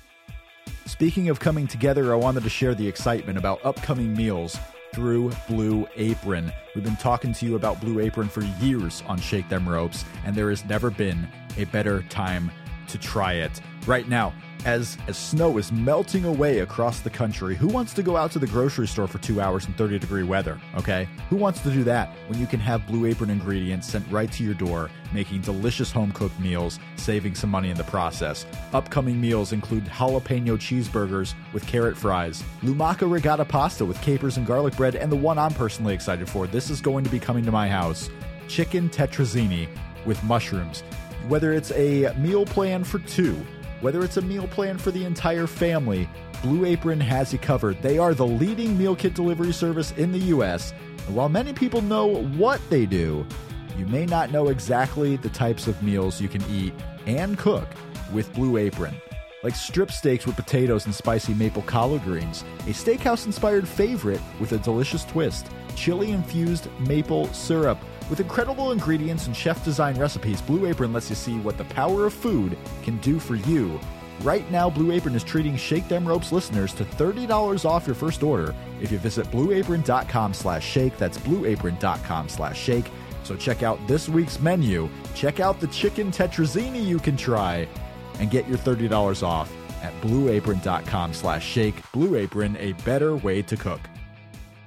Speaking 0.86 1.30
of 1.30 1.40
coming 1.40 1.68
together, 1.68 2.14
I 2.14 2.16
wanted 2.16 2.44
to 2.44 2.50
share 2.50 2.74
the 2.74 2.88
excitement 2.88 3.38
about 3.38 3.64
upcoming 3.66 4.16
meals 4.16 4.58
through 4.94 5.32
Blue 5.48 5.88
Apron. 5.96 6.52
We've 6.76 6.84
been 6.84 6.96
talking 6.96 7.34
to 7.34 7.46
you 7.46 7.56
about 7.56 7.82
Blue 7.82 8.00
Apron 8.00 8.30
for 8.30 8.42
years 8.62 9.04
on 9.08 9.20
Shake 9.20 9.50
Them 9.50 9.68
Ropes, 9.68 10.06
and 10.26 10.36
there 10.36 10.50
has 10.50 10.64
never 10.66 10.90
been 10.90 11.28
a 11.58 11.66
better 11.66 12.04
time 12.04 12.52
to 12.88 12.98
try 12.98 13.34
it. 13.34 13.60
Right 13.86 14.08
now, 14.08 14.34
as, 14.66 14.98
as 15.08 15.18
snow 15.18 15.58
is 15.58 15.72
melting 15.72 16.26
away 16.26 16.60
across 16.60 17.00
the 17.00 17.10
country, 17.10 17.56
who 17.56 17.68
wants 17.68 17.94
to 17.94 18.04
go 18.04 18.16
out 18.16 18.32
to 18.32 18.40
the 18.40 18.48
grocery 18.48 18.88
store 18.88 19.08
for 19.08 19.18
two 19.20 19.42
hours 19.42 19.66
in 19.66 19.74
30 19.74 20.00
degree 20.00 20.24
weather? 20.24 20.60
Okay? 20.76 21.08
Who 21.30 21.36
wants 21.36 21.62
to 21.62 21.72
do 21.72 21.84
that 21.84 22.10
when 22.28 22.40
you 22.40 22.48
can 22.48 22.60
have 22.60 22.86
Blue 22.88 23.06
Apron 23.06 23.30
ingredients 23.30 23.88
sent 23.88 24.10
right 24.12 24.32
to 24.32 24.44
your 24.44 24.54
door, 24.54 24.90
making 25.14 25.42
delicious 25.42 25.92
home 25.92 26.12
cooked 26.12 26.40
meals, 26.40 26.80
saving 26.96 27.36
some 27.36 27.50
money 27.50 27.70
in 27.70 27.78
the 27.78 27.84
process? 27.84 28.46
Upcoming 28.74 29.20
meals 29.20 29.52
include 29.52 29.86
jalapeno 29.86 30.58
cheeseburgers 30.58 31.34
with 31.54 31.66
carrot 31.68 31.98
fries, 31.98 32.44
lumaca 32.62 33.08
rigata 33.08 33.48
pasta 33.48 33.86
with 33.86 34.02
capers 34.02 34.38
and 34.38 34.48
garlic 34.48 34.76
bread, 34.76 34.96
and 34.96 35.12
the 35.12 35.16
one 35.16 35.38
I'm 35.38 35.54
personally 35.54 35.94
excited 35.94 36.30
for. 36.30 36.48
This 36.48 36.70
is 36.70 36.82
going 36.82 37.04
to 37.04 37.10
be 37.10 37.20
coming 37.20 37.46
to 37.46 37.52
my 37.52 37.68
house 37.68 38.10
chicken 38.48 38.90
tetrazzini 38.90 39.68
with 40.06 40.22
mushrooms. 40.24 40.82
Whether 41.28 41.54
it's 41.54 41.72
a 41.72 42.14
meal 42.18 42.46
plan 42.46 42.84
for 42.84 43.00
two, 43.00 43.44
whether 43.84 44.02
it's 44.02 44.16
a 44.16 44.22
meal 44.22 44.48
plan 44.48 44.78
for 44.78 44.92
the 44.92 45.04
entire 45.04 45.46
family, 45.46 46.10
Blue 46.42 46.64
Apron 46.64 47.02
has 47.02 47.34
you 47.34 47.40
covered. 47.40 47.82
They 47.82 47.98
are 47.98 48.14
the 48.14 48.26
leading 48.26 48.78
meal 48.78 48.96
kit 48.96 49.14
delivery 49.14 49.52
service 49.52 49.92
in 49.98 50.14
the 50.14 50.20
US. 50.20 50.74
And 51.06 51.18
while 51.18 51.28
many 51.28 51.52
people 51.52 51.82
know 51.82 52.24
what 52.38 52.62
they 52.70 52.86
do, 52.86 53.26
you 53.78 53.86
may 53.88 54.06
not 54.06 54.32
know 54.32 54.48
exactly 54.48 55.18
the 55.18 55.28
types 55.28 55.68
of 55.68 55.84
meals 55.84 56.22
you 56.22 56.30
can 56.30 56.42
eat 56.50 56.74
and 57.06 57.38
cook 57.38 57.68
with 58.14 58.34
Blue 58.34 58.56
Apron. 58.56 58.96
Like 59.44 59.56
strip 59.56 59.92
steaks 59.92 60.26
with 60.26 60.38
potatoes 60.38 60.86
and 60.86 60.96
spicy 60.96 61.34
maple 61.34 61.64
collard 61.64 62.04
greens, 62.04 62.44
a 62.62 62.70
steakhouse 62.70 63.26
inspired 63.26 63.68
favorite 63.68 64.22
with 64.40 64.54
a 64.54 64.58
delicious 64.58 65.04
twist, 65.04 65.48
chili 65.76 66.12
infused 66.12 66.70
maple 66.88 67.28
syrup. 67.34 67.78
With 68.10 68.22
incredible 68.22 68.72
ingredients 68.72 69.28
and 69.28 69.36
chef 69.36 69.64
design 69.66 70.00
recipes, 70.00 70.42
Blue 70.42 70.66
Apron 70.66 70.94
lets 70.94 71.10
you 71.10 71.16
see 71.16 71.38
what 71.40 71.58
the 71.58 71.66
power 71.66 72.06
of 72.06 72.14
food 72.14 72.58
can 72.84 72.98
do 73.00 73.20
for 73.20 73.36
you. 73.36 73.80
Right 74.22 74.50
now, 74.50 74.70
Blue 74.70 74.94
Apron 74.94 75.16
is 75.16 75.24
treating 75.24 75.58
Shake 75.58 75.90
Them 75.90 76.08
Ropes 76.08 76.32
listeners 76.32 76.74
to 76.76 76.86
$30 76.86 77.66
off 77.66 77.86
your 77.86 77.96
first 77.96 78.24
order 78.24 78.56
if 78.82 78.92
you 78.92 78.98
visit 78.98 79.26
blueapron.com 79.28 80.34
slash 80.34 80.66
shake. 80.66 80.98
That's 80.98 81.18
blueapron.com 81.18 82.30
slash 82.30 82.58
shake. 82.58 82.86
So 83.24 83.36
check 83.36 83.64
out 83.64 83.86
this 83.88 84.08
week's 84.08 84.40
menu, 84.40 84.90
check 85.16 85.40
out 85.40 85.60
the 85.60 85.68
chicken 85.68 86.12
tetrazzini 86.12 86.86
you 86.86 87.00
can 87.00 87.16
try, 87.16 87.68
and 88.20 88.32
get 88.32 88.48
your 88.48 88.58
$30 88.58 89.24
off 89.24 89.52
at 89.82 89.94
blueapron.com 90.02 91.14
slash 91.14 91.46
shake. 91.46 91.76
Blue 91.92 92.16
Apron, 92.16 92.58
a 92.58 92.74
better 92.84 93.16
way 93.16 93.42
to 93.44 93.58
cook. 93.58 93.82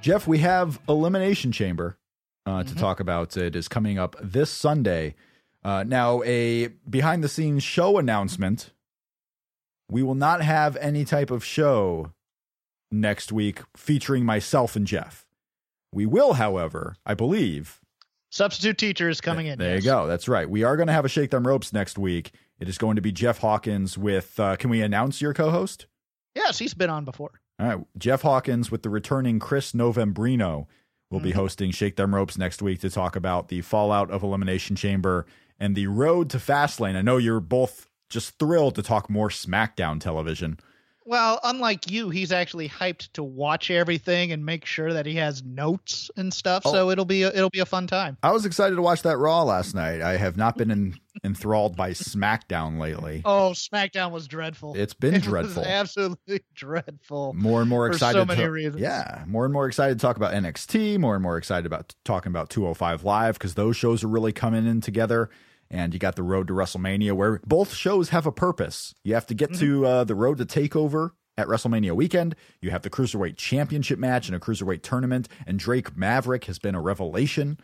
Jeff, 0.01 0.27
we 0.27 0.37
have 0.39 0.79
Elimination 0.87 1.51
Chamber 1.51 1.97
uh, 2.45 2.63
to 2.63 2.75
talk 2.75 2.99
about. 2.99 3.35
It 3.35 3.55
is 3.55 3.67
coming 3.67 3.97
up 3.97 4.15
this 4.21 4.49
Sunday. 4.49 5.15
Uh, 5.63 5.83
now, 5.85 6.23
a 6.23 6.67
behind 6.89 7.23
the 7.23 7.29
scenes 7.29 7.63
show 7.63 7.97
announcement. 7.97 8.71
We 9.89 10.03
will 10.03 10.15
not 10.15 10.41
have 10.41 10.75
any 10.77 11.03
type 11.03 11.31
of 11.31 11.43
show 11.43 12.13
next 12.91 13.31
week 13.31 13.61
featuring 13.75 14.25
myself 14.25 14.75
and 14.75 14.85
Jeff. 14.85 15.25
We 15.91 16.05
will, 16.05 16.33
however, 16.33 16.95
I 17.05 17.13
believe. 17.13 17.79
Substitute 18.29 18.77
teacher 18.77 19.09
is 19.09 19.21
coming 19.21 19.47
in. 19.47 19.57
There 19.57 19.75
yes. 19.75 19.83
you 19.83 19.89
go. 19.89 20.07
That's 20.07 20.27
right. 20.27 20.49
We 20.49 20.63
are 20.63 20.75
going 20.75 20.87
to 20.87 20.93
have 20.93 21.05
a 21.05 21.09
Shake 21.09 21.31
Them 21.31 21.47
Ropes 21.47 21.71
next 21.71 21.97
week. 21.97 22.33
It 22.59 22.67
is 22.69 22.77
going 22.77 22.95
to 22.95 23.01
be 23.01 23.11
Jeff 23.11 23.39
Hawkins 23.39 23.97
with. 23.97 24.39
Uh, 24.39 24.55
can 24.55 24.69
we 24.69 24.81
announce 24.81 25.21
your 25.21 25.33
co 25.33 25.49
host? 25.51 25.85
Yes, 26.35 26.59
he's 26.59 26.73
been 26.73 26.89
on 26.89 27.05
before. 27.05 27.41
All 27.59 27.67
right. 27.67 27.85
Jeff 27.97 28.21
Hawkins 28.21 28.69
with 28.71 28.83
the 28.83 28.89
returning 28.89 29.39
Chris 29.39 29.71
Novembrino 29.73 30.65
will 31.09 31.19
be 31.19 31.31
Mhm. 31.31 31.35
hosting 31.35 31.71
Shake 31.71 31.95
Them 31.95 32.13
Ropes 32.13 32.37
next 32.37 32.61
week 32.61 32.79
to 32.81 32.89
talk 32.89 33.15
about 33.15 33.47
the 33.47 33.61
fallout 33.61 34.11
of 34.11 34.23
Elimination 34.23 34.75
Chamber 34.75 35.25
and 35.59 35.75
the 35.75 35.87
road 35.87 36.29
to 36.31 36.37
Fastlane. 36.37 36.95
I 36.95 37.01
know 37.01 37.17
you're 37.17 37.39
both 37.39 37.87
just 38.09 38.37
thrilled 38.37 38.75
to 38.75 38.83
talk 38.83 39.09
more 39.09 39.29
SmackDown 39.29 39.99
television. 39.99 40.59
Well, 41.07 41.39
unlike 41.41 41.89
you, 41.89 42.09
he's 42.09 42.33
actually 42.33 42.67
hyped 42.67 43.13
to 43.13 43.23
watch 43.23 43.71
everything 43.71 44.33
and 44.33 44.45
make 44.45 44.65
sure 44.65 44.91
that 44.91 45.05
he 45.05 45.15
has 45.15 45.41
notes 45.41 46.11
and 46.17 46.33
stuff. 46.33 46.63
Oh. 46.65 46.73
So 46.73 46.89
it'll 46.89 47.05
be 47.05 47.23
a, 47.23 47.29
it'll 47.29 47.49
be 47.49 47.59
a 47.61 47.65
fun 47.65 47.87
time. 47.87 48.17
I 48.21 48.33
was 48.33 48.45
excited 48.45 48.75
to 48.75 48.81
watch 48.81 49.03
that 49.03 49.17
Raw 49.17 49.43
last 49.43 49.73
night. 49.73 50.01
I 50.01 50.17
have 50.17 50.35
not 50.35 50.57
been 50.57 50.69
in, 50.69 50.95
enthralled 51.23 51.77
by 51.77 51.91
SmackDown 51.91 52.77
lately. 52.77 53.21
Oh, 53.23 53.51
SmackDown 53.53 54.11
was 54.11 54.27
dreadful. 54.27 54.73
It's 54.75 54.93
been 54.93 55.13
It 55.15 55.23
dreadful. 55.23 55.63
absolutely 55.63 56.41
dreadful. 56.53 57.33
more 57.33 57.61
and 57.61 57.69
more 57.69 57.87
For 57.87 57.93
excited 57.93 58.19
so 58.19 58.25
many 58.25 58.41
to, 58.41 58.51
reasons. 58.51 58.81
yeah 58.81 59.23
more 59.27 59.45
and 59.45 59.53
more 59.53 59.65
excited 59.67 59.97
to 59.97 60.01
talk 60.01 60.17
about 60.17 60.33
nxt 60.33 60.99
more 60.99 61.13
and 61.15 61.23
more 61.23 61.37
excited 61.37 61.65
about 61.65 61.95
talking 62.03 62.31
about 62.31 62.49
205 62.49 63.03
live 63.05 63.35
because 63.35 63.53
those 63.55 63.77
shows 63.77 64.03
are 64.03 64.07
really 64.09 64.33
coming 64.33 64.67
in 64.67 64.81
together 64.81 65.29
and 65.69 65.93
you 65.93 65.99
got 65.99 66.15
the 66.15 66.23
road 66.23 66.47
to 66.47 66.53
wrestlemania 66.53 67.13
where 67.13 67.41
both 67.45 67.73
shows 67.73 68.09
have 68.09 68.25
a 68.25 68.31
purpose 68.31 68.93
you 69.03 69.13
have 69.13 69.27
to 69.27 69.33
get 69.33 69.51
Mm-hmm. 69.51 69.59
to 69.59 69.85
uh, 69.85 70.03
the 70.03 70.15
road 70.15 70.37
to 70.37 70.45
takeover 70.45 71.11
at 71.39 71.45
WrestleMania 71.47 71.91
weekend, 71.91 72.35
you 72.61 72.71
have 72.71 72.81
the 72.81 72.89
Cruiserweight 72.89 73.37
Championship 73.37 73.99
match 73.99 74.27
and 74.27 74.35
a 74.35 74.39
Cruiserweight 74.39 74.81
tournament, 74.81 75.29
and 75.45 75.59
Drake 75.59 75.95
Maverick 75.95 76.45
has 76.45 76.57
been 76.57 76.73
a 76.73 76.81
revelation. 76.81 77.59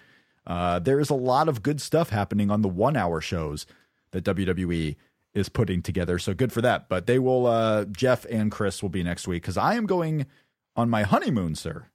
Uh, 0.45 0.77
there 0.77 0.99
is 0.99 1.09
a 1.09 1.15
lot 1.15 1.49
of 1.49 1.63
good 1.63 1.81
stuff 1.81 2.09
happening 2.09 2.51
on 2.51 2.61
the 2.61 2.67
one 2.69 2.95
hour 2.95 3.19
shows 3.19 3.65
that 4.11 4.25
WWE 4.25 4.95
is 5.33 5.49
putting 5.49 5.81
together. 5.81 6.19
So 6.19 6.35
good 6.35 6.53
for 6.53 6.61
that. 6.61 6.87
But 6.87 7.07
they 7.07 7.17
will, 7.17 7.47
uh, 7.47 7.85
Jeff 7.85 8.25
and 8.29 8.51
Chris 8.51 8.83
will 8.83 8.89
be 8.89 9.01
next 9.01 9.27
week 9.27 9.41
because 9.41 9.57
I 9.57 9.73
am 9.73 9.87
going 9.87 10.27
on 10.75 10.87
my 10.91 11.01
honeymoon, 11.01 11.55
sir. 11.55 11.87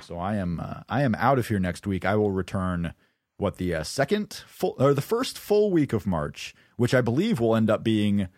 So 0.00 0.16
I 0.16 0.36
am, 0.36 0.60
uh, 0.60 0.82
I 0.88 1.02
am 1.02 1.16
out 1.16 1.40
of 1.40 1.48
here 1.48 1.58
next 1.58 1.88
week. 1.88 2.04
I 2.04 2.14
will 2.14 2.30
return 2.30 2.94
what 3.40 3.56
the 3.56 3.74
uh, 3.74 3.82
second 3.82 4.42
full 4.46 4.76
or 4.78 4.94
the 4.94 5.02
first 5.02 5.38
full 5.38 5.70
week 5.70 5.92
of 5.92 6.06
March, 6.06 6.54
which 6.76 6.94
I 6.94 7.00
believe 7.00 7.40
will 7.40 7.56
end 7.56 7.70
up 7.70 7.82
being 7.82 8.28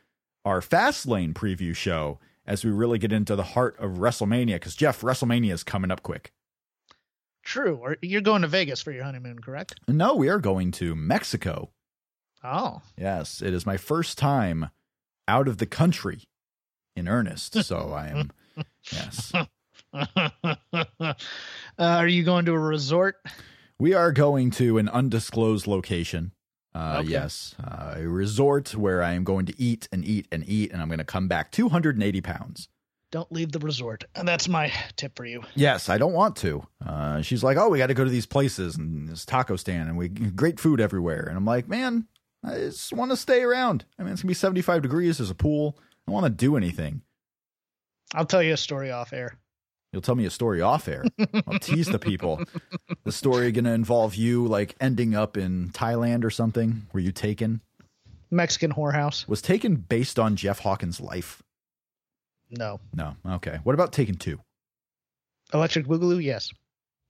our 0.45 0.61
fast 0.61 1.07
lane 1.07 1.35
preview 1.35 1.75
show 1.75 2.19
as 2.47 2.65
we 2.65 2.71
really 2.71 2.99
get 2.99 3.12
into 3.12 3.37
the 3.37 3.43
heart 3.43 3.77
of 3.79 3.99
WrestleMania. 3.99 4.55
Because 4.55 4.75
Jeff, 4.77 5.01
WrestleMania 5.01 5.53
is 5.53 5.65
coming 5.65 5.91
up 5.91 6.03
quick. 6.03 6.33
True. 7.43 7.77
Or 7.77 7.97
you're 8.03 8.21
going 8.21 8.43
to 8.43 8.49
Vegas 8.49 8.83
for 8.83 8.93
your 8.93 9.05
honeymoon, 9.05 9.41
correct? 9.41 9.75
No, 9.88 10.15
we 10.15 10.29
are 10.29 10.38
going 10.38 10.71
to 10.73 10.95
Mexico. 10.95 11.71
Oh, 12.45 12.83
Yes, 12.97 13.41
it 13.41 13.55
is 13.55 13.67
my 13.67 13.77
first 13.77 14.19
time 14.19 14.71
out 15.29 15.47
of 15.47 15.59
the 15.59 15.67
country 15.67 16.25
in 16.97 17.09
earnest. 17.09 17.62
So 17.65 17.93
I 17.95 18.09
am, 18.09 18.31
yes. 18.91 19.33
uh, 19.93 21.15
are 21.79 22.09
you 22.09 22.25
going 22.25 22.47
to 22.47 22.53
a 22.53 22.59
resort? 22.59 23.17
We 23.83 23.95
are 23.95 24.12
going 24.12 24.53
to 24.53 24.79
an 24.79 24.88
undisclosed 24.88 25.66
location. 25.66 26.31
Uh, 26.73 26.99
Okay. 27.01 27.11
Yes, 27.11 27.57
uh, 27.59 27.95
a 27.97 28.07
resort 28.07 28.77
where 28.77 29.03
I 29.03 29.14
am 29.14 29.25
going 29.25 29.45
to 29.47 29.61
eat 29.61 29.88
and 29.90 30.05
eat 30.05 30.29
and 30.31 30.49
eat, 30.49 30.71
and 30.71 30.81
I'm 30.81 30.87
going 30.87 30.99
to 30.99 31.05
come 31.05 31.27
back 31.27 31.51
280 31.51 32.21
pounds. 32.21 32.68
Don't 33.11 33.33
leave 33.33 33.51
the 33.51 33.59
resort. 33.59 34.05
And 34.14 34.29
that's 34.29 34.47
my 34.47 34.73
tip 34.95 35.16
for 35.16 35.25
you. 35.25 35.42
Yes, 35.57 35.88
I 35.88 35.99
don't 35.99 36.12
want 36.12 36.37
to. 36.37 36.64
Uh, 36.87 37.23
she's 37.23 37.42
like, 37.42 37.57
"Oh, 37.57 37.71
we 37.71 37.79
got 37.79 37.88
to 37.88 37.95
go 37.95 38.05
to 38.05 38.11
these 38.11 38.25
places 38.25 38.77
and 38.77 39.09
this 39.09 39.27
taco 39.27 39.57
stand, 39.57 39.88
and 39.88 39.99
we 39.99 40.09
great 40.09 40.61
food 40.61 40.81
everywhere." 40.81 41.25
And 41.27 41.37
I'm 41.37 41.45
like, 41.45 41.66
"Man, 41.66 42.07
I 42.45 42.55
just 42.59 42.92
want 42.92 43.11
to 43.11 43.16
stay 43.16 43.42
around. 43.42 43.85
I 43.99 44.05
mean, 44.05 44.12
it's 44.12 44.23
gonna 44.23 44.29
be 44.29 44.35
75 44.35 44.83
degrees. 44.83 45.18
There's 45.18 45.29
a 45.29 45.35
pool. 45.35 45.77
I 45.81 45.83
don't 46.07 46.14
want 46.14 46.27
to 46.27 46.31
do 46.31 46.57
anything." 46.57 47.03
I'll 48.14 48.27
tell 48.27 48.45
you 48.45 48.53
a 48.53 48.57
story 48.57 48.92
off 48.92 49.12
air. 49.12 49.40
You'll 49.93 50.03
tell 50.03 50.15
me 50.15 50.25
a 50.25 50.31
story 50.31 50.61
off 50.63 50.89
air. 50.89 51.05
I'll 51.47 51.59
tease 51.59 51.87
the 51.87 51.99
people. 51.99 52.43
The 53.05 53.13
story 53.13 53.53
going 53.53 53.67
to 53.67 53.73
involve 53.73 54.15
you 54.15 54.47
like 54.47 54.75
ending 54.81 55.15
up 55.15 55.37
in 55.37 55.69
Thailand 55.71 56.25
or 56.25 56.31
something. 56.31 56.87
Were 56.93 57.01
you 57.01 57.13
taken? 57.13 57.61
Mexican 58.31 58.73
whorehouse. 58.73 59.29
Was 59.29 59.43
taken 59.43 59.77
based 59.77 60.19
on 60.19 60.37
Jeff 60.37 60.61
Hawkins' 60.61 60.99
life? 61.01 61.43
No. 62.51 62.81
No. 62.95 63.17
Okay. 63.27 63.59
What 63.65 63.75
about 63.75 63.93
Taken 63.93 64.15
Two? 64.17 64.41
Electric 65.53 65.87
Boogaloo, 65.87 66.23
yes. 66.23 66.51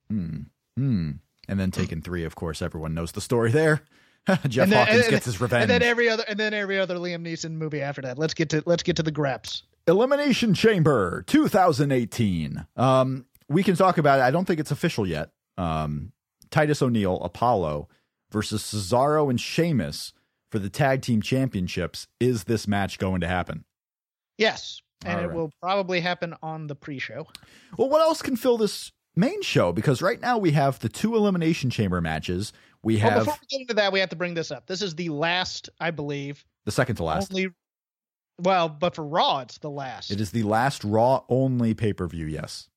Hmm. 0.09 0.41
Hmm. 0.77 1.11
And 1.47 1.59
then 1.59 1.71
Taken 1.71 2.01
Three, 2.01 2.25
of 2.25 2.35
course, 2.35 2.61
everyone 2.61 2.93
knows 2.93 3.13
the 3.13 3.21
story 3.21 3.51
there. 3.51 3.81
Jeff 4.47 4.69
then- 4.69 4.85
Hawkins 4.85 5.03
and- 5.03 5.09
gets 5.09 5.25
his 5.25 5.39
revenge. 5.41 5.63
And 5.63 5.71
then 5.71 5.83
every 5.83 6.09
other 6.09 6.23
and 6.27 6.37
then 6.39 6.53
every 6.53 6.79
other 6.79 6.95
Liam 6.95 7.25
Neeson 7.25 7.51
movie 7.51 7.81
after 7.81 8.01
that. 8.01 8.17
Let's 8.17 8.33
get 8.33 8.49
to 8.49 8.63
let's 8.65 8.83
get 8.83 8.97
to 8.97 9.03
the 9.03 9.11
greps. 9.11 9.63
Elimination 9.87 10.53
Chamber 10.53 11.23
2018. 11.27 12.65
Um, 12.75 13.25
we 13.49 13.63
can 13.63 13.75
talk 13.75 13.97
about 13.97 14.19
it. 14.19 14.23
I 14.23 14.31
don't 14.31 14.45
think 14.45 14.59
it's 14.59 14.71
official 14.71 15.05
yet. 15.07 15.29
Um, 15.57 16.13
Titus 16.49 16.81
O'Neil, 16.81 17.17
Apollo 17.21 17.89
versus 18.31 18.63
Cesaro 18.63 19.29
and 19.29 19.39
Sheamus 19.39 20.13
for 20.51 20.59
the 20.59 20.69
tag 20.69 21.01
team 21.01 21.21
championships. 21.21 22.07
Is 22.19 22.45
this 22.45 22.67
match 22.67 22.97
going 22.99 23.21
to 23.21 23.27
happen? 23.27 23.65
Yes. 24.37 24.81
And 25.05 25.17
All 25.17 25.23
it 25.23 25.27
right. 25.27 25.35
will 25.35 25.51
probably 25.61 25.99
happen 25.99 26.33
on 26.41 26.67
the 26.67 26.75
pre-show. 26.75 27.27
Well, 27.77 27.89
what 27.89 28.01
else 28.01 28.21
can 28.21 28.35
fill 28.37 28.57
this 28.57 28.91
main 29.15 29.41
show? 29.41 29.73
Because 29.73 30.01
right 30.01 30.21
now 30.21 30.37
we 30.37 30.51
have 30.51 30.79
the 30.79 30.89
two 30.89 31.15
Elimination 31.15 31.69
Chamber 31.69 31.99
matches. 31.99 32.53
We 32.83 32.95
Well, 32.97 33.09
have 33.09 33.19
before 33.25 33.37
we 33.41 33.47
get 33.57 33.61
into 33.61 33.73
that, 33.75 33.91
we 33.91 33.99
have 33.99 34.09
to 34.09 34.15
bring 34.15 34.33
this 34.33 34.49
up. 34.49 34.65
This 34.67 34.81
is 34.81 34.95
the 34.95 35.09
last, 35.09 35.69
I 35.79 35.91
believe, 35.91 36.45
the 36.65 36.71
second 36.71 36.95
to 36.97 37.03
last. 37.03 37.31
only. 37.31 37.49
Well, 38.39 38.69
but 38.69 38.95
for 38.95 39.05
Raw, 39.05 39.39
it's 39.39 39.57
the 39.59 39.69
last. 39.69 40.11
It 40.11 40.19
is 40.19 40.31
the 40.31 40.43
last 40.43 40.83
Raw 40.83 41.23
only 41.29 41.73
pay 41.73 41.93
per 41.93 42.07
view. 42.07 42.25
Yes. 42.25 42.69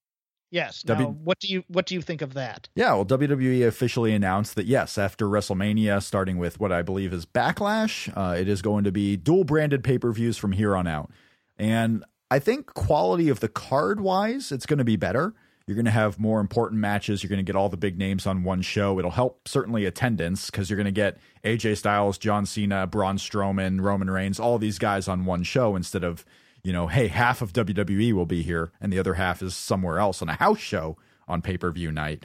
Yes. 0.50 0.84
Now, 0.86 0.94
W- 0.94 1.18
what 1.24 1.38
do 1.40 1.48
you 1.48 1.64
what 1.68 1.86
do 1.86 1.94
you 1.94 2.02
think 2.02 2.22
of 2.22 2.34
that? 2.34 2.68
Yeah, 2.74 2.94
well, 2.94 3.04
WWE 3.04 3.66
officially 3.66 4.14
announced 4.14 4.54
that 4.54 4.66
yes, 4.66 4.96
after 4.96 5.26
WrestleMania, 5.26 6.02
starting 6.02 6.38
with 6.38 6.60
what 6.60 6.72
I 6.72 6.82
believe 6.82 7.12
is 7.12 7.26
Backlash, 7.26 8.12
uh, 8.16 8.36
it 8.36 8.48
is 8.48 8.62
going 8.62 8.84
to 8.84 8.92
be 8.92 9.16
dual 9.16 9.44
branded 9.44 9.82
pay 9.82 9.98
per 9.98 10.12
views 10.12 10.36
from 10.36 10.52
here 10.52 10.76
on 10.76 10.86
out. 10.86 11.10
And 11.58 12.04
I 12.30 12.38
think 12.38 12.74
quality 12.74 13.28
of 13.28 13.40
the 13.40 13.48
card 13.48 14.00
wise, 14.00 14.52
it's 14.52 14.66
going 14.66 14.78
to 14.78 14.84
be 14.84 14.96
better. 14.96 15.34
You're 15.66 15.74
going 15.74 15.86
to 15.86 15.90
have 15.90 16.20
more 16.20 16.38
important 16.40 16.80
matches. 16.80 17.22
You're 17.22 17.28
going 17.28 17.38
to 17.38 17.42
get 17.42 17.56
all 17.56 17.68
the 17.68 17.76
big 17.76 17.98
names 17.98 18.24
on 18.24 18.44
one 18.44 18.62
show. 18.62 19.00
It'll 19.00 19.10
help 19.10 19.48
certainly 19.48 19.84
attendance 19.84 20.48
because 20.48 20.70
you're 20.70 20.76
going 20.76 20.84
to 20.84 20.92
get 20.92 21.18
AJ 21.44 21.78
Styles, 21.78 22.18
John 22.18 22.46
Cena, 22.46 22.86
Braun 22.86 23.16
Strowman, 23.18 23.80
Roman 23.80 24.08
Reigns, 24.08 24.38
all 24.38 24.58
these 24.58 24.78
guys 24.78 25.08
on 25.08 25.24
one 25.24 25.42
show 25.42 25.74
instead 25.74 26.04
of, 26.04 26.24
you 26.62 26.72
know, 26.72 26.86
hey, 26.86 27.08
half 27.08 27.42
of 27.42 27.52
WWE 27.52 28.12
will 28.12 28.26
be 28.26 28.42
here 28.42 28.70
and 28.80 28.92
the 28.92 28.98
other 29.00 29.14
half 29.14 29.42
is 29.42 29.56
somewhere 29.56 29.98
else 29.98 30.22
on 30.22 30.28
a 30.28 30.34
house 30.34 30.60
show 30.60 30.96
on 31.26 31.42
pay 31.42 31.58
per 31.58 31.72
view 31.72 31.90
night. 31.90 32.24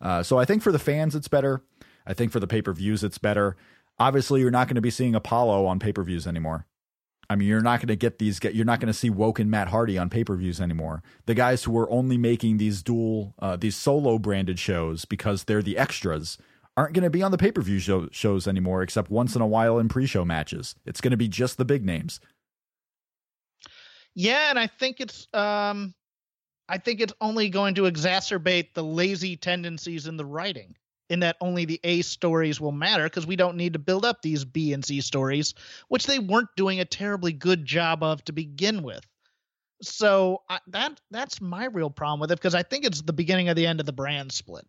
Uh, 0.00 0.24
so 0.24 0.38
I 0.38 0.44
think 0.44 0.60
for 0.62 0.72
the 0.72 0.78
fans, 0.80 1.14
it's 1.14 1.28
better. 1.28 1.62
I 2.06 2.14
think 2.14 2.32
for 2.32 2.40
the 2.40 2.48
pay 2.48 2.60
per 2.60 2.72
views, 2.72 3.04
it's 3.04 3.18
better. 3.18 3.56
Obviously, 4.00 4.40
you're 4.40 4.50
not 4.50 4.66
going 4.66 4.76
to 4.76 4.80
be 4.80 4.90
seeing 4.90 5.14
Apollo 5.14 5.66
on 5.66 5.78
pay 5.78 5.92
per 5.92 6.02
views 6.02 6.26
anymore. 6.26 6.66
I 7.30 7.36
mean, 7.36 7.46
you're 7.46 7.62
not 7.62 7.78
going 7.78 7.88
to 7.88 7.96
get 7.96 8.18
these. 8.18 8.40
You're 8.42 8.64
not 8.64 8.80
going 8.80 8.88
to 8.88 8.92
see 8.92 9.08
Woken 9.08 9.48
Matt 9.48 9.68
Hardy 9.68 9.96
on 9.96 10.10
pay 10.10 10.24
per 10.24 10.34
views 10.34 10.60
anymore. 10.60 11.00
The 11.26 11.34
guys 11.34 11.62
who 11.62 11.78
are 11.78 11.88
only 11.88 12.18
making 12.18 12.56
these 12.56 12.82
dual, 12.82 13.34
uh, 13.38 13.56
these 13.56 13.76
solo 13.76 14.18
branded 14.18 14.58
shows 14.58 15.04
because 15.04 15.44
they're 15.44 15.62
the 15.62 15.78
extras 15.78 16.38
aren't 16.76 16.92
going 16.92 17.04
to 17.04 17.10
be 17.10 17.22
on 17.22 17.30
the 17.30 17.38
pay 17.38 17.52
per 17.52 17.62
view 17.62 17.78
show, 17.78 18.08
shows 18.10 18.48
anymore, 18.48 18.82
except 18.82 19.12
once 19.12 19.36
in 19.36 19.42
a 19.42 19.46
while 19.46 19.78
in 19.78 19.88
pre 19.88 20.06
show 20.06 20.24
matches. 20.24 20.74
It's 20.84 21.00
going 21.00 21.12
to 21.12 21.16
be 21.16 21.28
just 21.28 21.56
the 21.56 21.64
big 21.64 21.84
names. 21.84 22.18
Yeah, 24.16 24.50
and 24.50 24.58
I 24.58 24.66
think 24.66 25.00
it's 25.00 25.28
um 25.32 25.94
I 26.68 26.78
think 26.78 27.00
it's 27.00 27.14
only 27.20 27.48
going 27.48 27.76
to 27.76 27.82
exacerbate 27.82 28.74
the 28.74 28.82
lazy 28.82 29.36
tendencies 29.36 30.08
in 30.08 30.16
the 30.16 30.24
writing 30.26 30.74
in 31.10 31.20
that 31.20 31.36
only 31.40 31.64
the 31.64 31.80
A 31.84 32.00
stories 32.02 32.60
will 32.60 32.72
matter 32.72 33.04
because 33.04 33.26
we 33.26 33.36
don't 33.36 33.56
need 33.56 33.74
to 33.74 33.78
build 33.78 34.04
up 34.04 34.22
these 34.22 34.44
B 34.44 34.72
and 34.72 34.84
C 34.84 35.00
stories, 35.00 35.54
which 35.88 36.06
they 36.06 36.20
weren't 36.20 36.48
doing 36.56 36.80
a 36.80 36.84
terribly 36.84 37.32
good 37.32 37.66
job 37.66 38.02
of 38.02 38.24
to 38.24 38.32
begin 38.32 38.82
with. 38.82 39.04
So 39.82 40.42
I, 40.48 40.60
that 40.68 41.00
that's 41.10 41.40
my 41.40 41.66
real 41.66 41.90
problem 41.90 42.20
with 42.20 42.30
it 42.30 42.38
because 42.38 42.54
I 42.54 42.62
think 42.62 42.84
it's 42.84 43.02
the 43.02 43.12
beginning 43.12 43.48
of 43.48 43.56
the 43.56 43.66
end 43.66 43.80
of 43.80 43.86
the 43.86 43.92
brand 43.92 44.30
split 44.30 44.66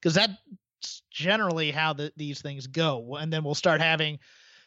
because 0.00 0.14
that's 0.14 0.32
generally 1.10 1.70
how 1.70 1.92
the, 1.92 2.12
these 2.16 2.40
things 2.40 2.66
go, 2.66 3.16
and 3.16 3.32
then 3.32 3.44
we'll 3.44 3.54
start 3.54 3.80
having 3.80 4.18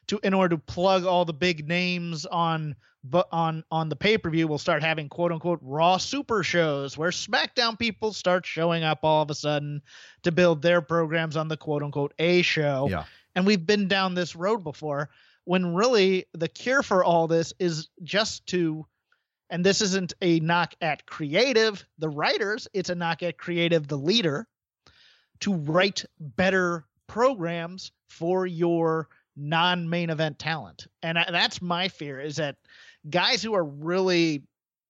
to 0.07 0.19
in 0.23 0.33
order 0.33 0.55
to 0.55 0.61
plug 0.63 1.05
all 1.05 1.25
the 1.25 1.33
big 1.33 1.67
names 1.67 2.25
on 2.25 2.75
but 3.03 3.27
on 3.31 3.63
on 3.71 3.89
the 3.89 3.95
pay-per-view 3.95 4.47
we'll 4.47 4.57
start 4.57 4.81
having 4.83 5.07
quote 5.09 5.31
unquote 5.31 5.59
raw 5.61 5.97
super 5.97 6.43
shows 6.43 6.97
where 6.97 7.11
smackdown 7.11 7.77
people 7.77 8.11
start 8.13 8.45
showing 8.45 8.83
up 8.83 8.99
all 9.03 9.21
of 9.21 9.29
a 9.29 9.35
sudden 9.35 9.81
to 10.23 10.31
build 10.31 10.61
their 10.61 10.81
programs 10.81 11.37
on 11.37 11.47
the 11.47 11.57
quote 11.57 11.83
unquote 11.83 12.13
a 12.19 12.41
show 12.41 12.87
Yeah. 12.89 13.03
and 13.35 13.45
we've 13.45 13.65
been 13.65 13.87
down 13.87 14.13
this 14.15 14.35
road 14.35 14.63
before 14.63 15.09
when 15.45 15.73
really 15.73 16.25
the 16.33 16.47
cure 16.49 16.83
for 16.83 17.03
all 17.03 17.27
this 17.27 17.53
is 17.59 17.89
just 18.03 18.45
to 18.47 18.85
and 19.49 19.65
this 19.65 19.81
isn't 19.81 20.13
a 20.21 20.39
knock 20.41 20.73
at 20.81 21.05
creative 21.05 21.85
the 21.99 22.09
writers 22.09 22.67
it's 22.73 22.89
a 22.89 22.95
knock 22.95 23.23
at 23.23 23.37
creative 23.37 23.87
the 23.87 23.97
leader 23.97 24.47
to 25.39 25.53
write 25.53 26.03
better 26.19 26.85
programs 27.07 27.91
for 28.09 28.45
your 28.45 29.07
non-main 29.38 30.10
event 30.10 30.39
talent 30.39 30.88
and 31.04 31.17
that's 31.30 31.62
my 31.62 31.88
fear 31.88 32.19
is 32.19 32.38
that 32.38 32.56
guys 33.10 33.43
who 33.43 33.54
are 33.54 33.63
really 33.63 34.43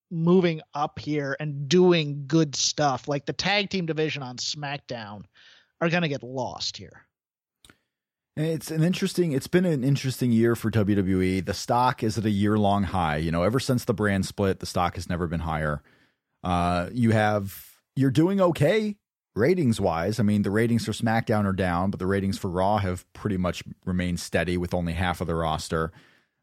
moving 0.09 0.61
up 0.73 0.99
here 0.99 1.35
and 1.39 1.67
doing 1.67 2.23
good 2.27 2.55
stuff 2.55 3.07
like 3.07 3.25
the 3.25 3.33
tag 3.33 3.69
team 3.69 3.85
division 3.85 4.23
on 4.23 4.37
smackdown 4.37 5.23
are 5.81 5.89
going 5.89 6.03
to 6.03 6.07
get 6.07 6.23
lost 6.23 6.77
here 6.77 7.05
It's 8.37 8.69
an 8.69 8.83
interesting. 8.83 9.31
It's 9.31 9.47
been 9.47 9.65
an 9.65 9.83
interesting 9.83 10.31
year 10.31 10.55
for 10.55 10.69
WWE. 10.69 11.43
The 11.43 11.55
stock 11.55 12.03
is 12.03 12.19
at 12.19 12.25
a 12.25 12.29
year 12.29 12.55
long 12.55 12.83
high. 12.83 13.17
You 13.17 13.31
know, 13.31 13.41
ever 13.41 13.59
since 13.59 13.83
the 13.85 13.95
brand 13.95 14.27
split, 14.27 14.59
the 14.59 14.67
stock 14.67 14.93
has 14.93 15.09
never 15.09 15.25
been 15.25 15.39
higher. 15.39 15.81
Uh, 16.43 16.87
you 16.93 17.09
have 17.11 17.65
you're 17.95 18.11
doing 18.11 18.39
okay 18.39 18.95
ratings 19.37 19.79
wise. 19.79 20.19
I 20.19 20.23
mean, 20.23 20.41
the 20.41 20.51
ratings 20.51 20.85
for 20.85 20.91
SmackDown 20.91 21.45
are 21.45 21.53
down, 21.53 21.91
but 21.91 21.99
the 21.99 22.07
ratings 22.07 22.37
for 22.37 22.49
Raw 22.49 22.77
have 22.77 23.11
pretty 23.13 23.37
much 23.37 23.63
remained 23.85 24.19
steady 24.19 24.57
with 24.57 24.73
only 24.73 24.93
half 24.93 25.21
of 25.21 25.27
the 25.27 25.35
roster. 25.35 25.91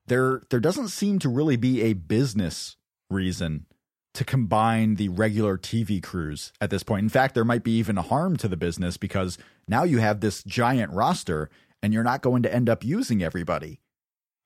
There, 0.06 0.42
there 0.50 0.60
doesn't 0.60 0.88
seem 0.88 1.18
to 1.20 1.28
really 1.28 1.56
be 1.56 1.82
a 1.82 1.92
business 1.92 2.76
reason 3.10 3.66
to 4.14 4.24
combine 4.24 4.94
the 4.94 5.08
regular 5.08 5.58
TV 5.58 6.02
crews 6.02 6.52
at 6.60 6.70
this 6.70 6.82
point. 6.82 7.02
In 7.02 7.08
fact, 7.08 7.34
there 7.34 7.44
might 7.44 7.64
be 7.64 7.76
even 7.78 7.98
a 7.98 8.02
harm 8.02 8.36
to 8.38 8.48
the 8.48 8.56
business 8.56 8.96
because 8.96 9.38
now 9.66 9.82
you 9.82 9.98
have 9.98 10.20
this 10.20 10.42
giant 10.44 10.92
roster 10.92 11.50
and 11.82 11.92
you're 11.92 12.04
not 12.04 12.22
going 12.22 12.42
to 12.44 12.54
end 12.54 12.70
up 12.70 12.84
using 12.84 13.22
everybody 13.22 13.80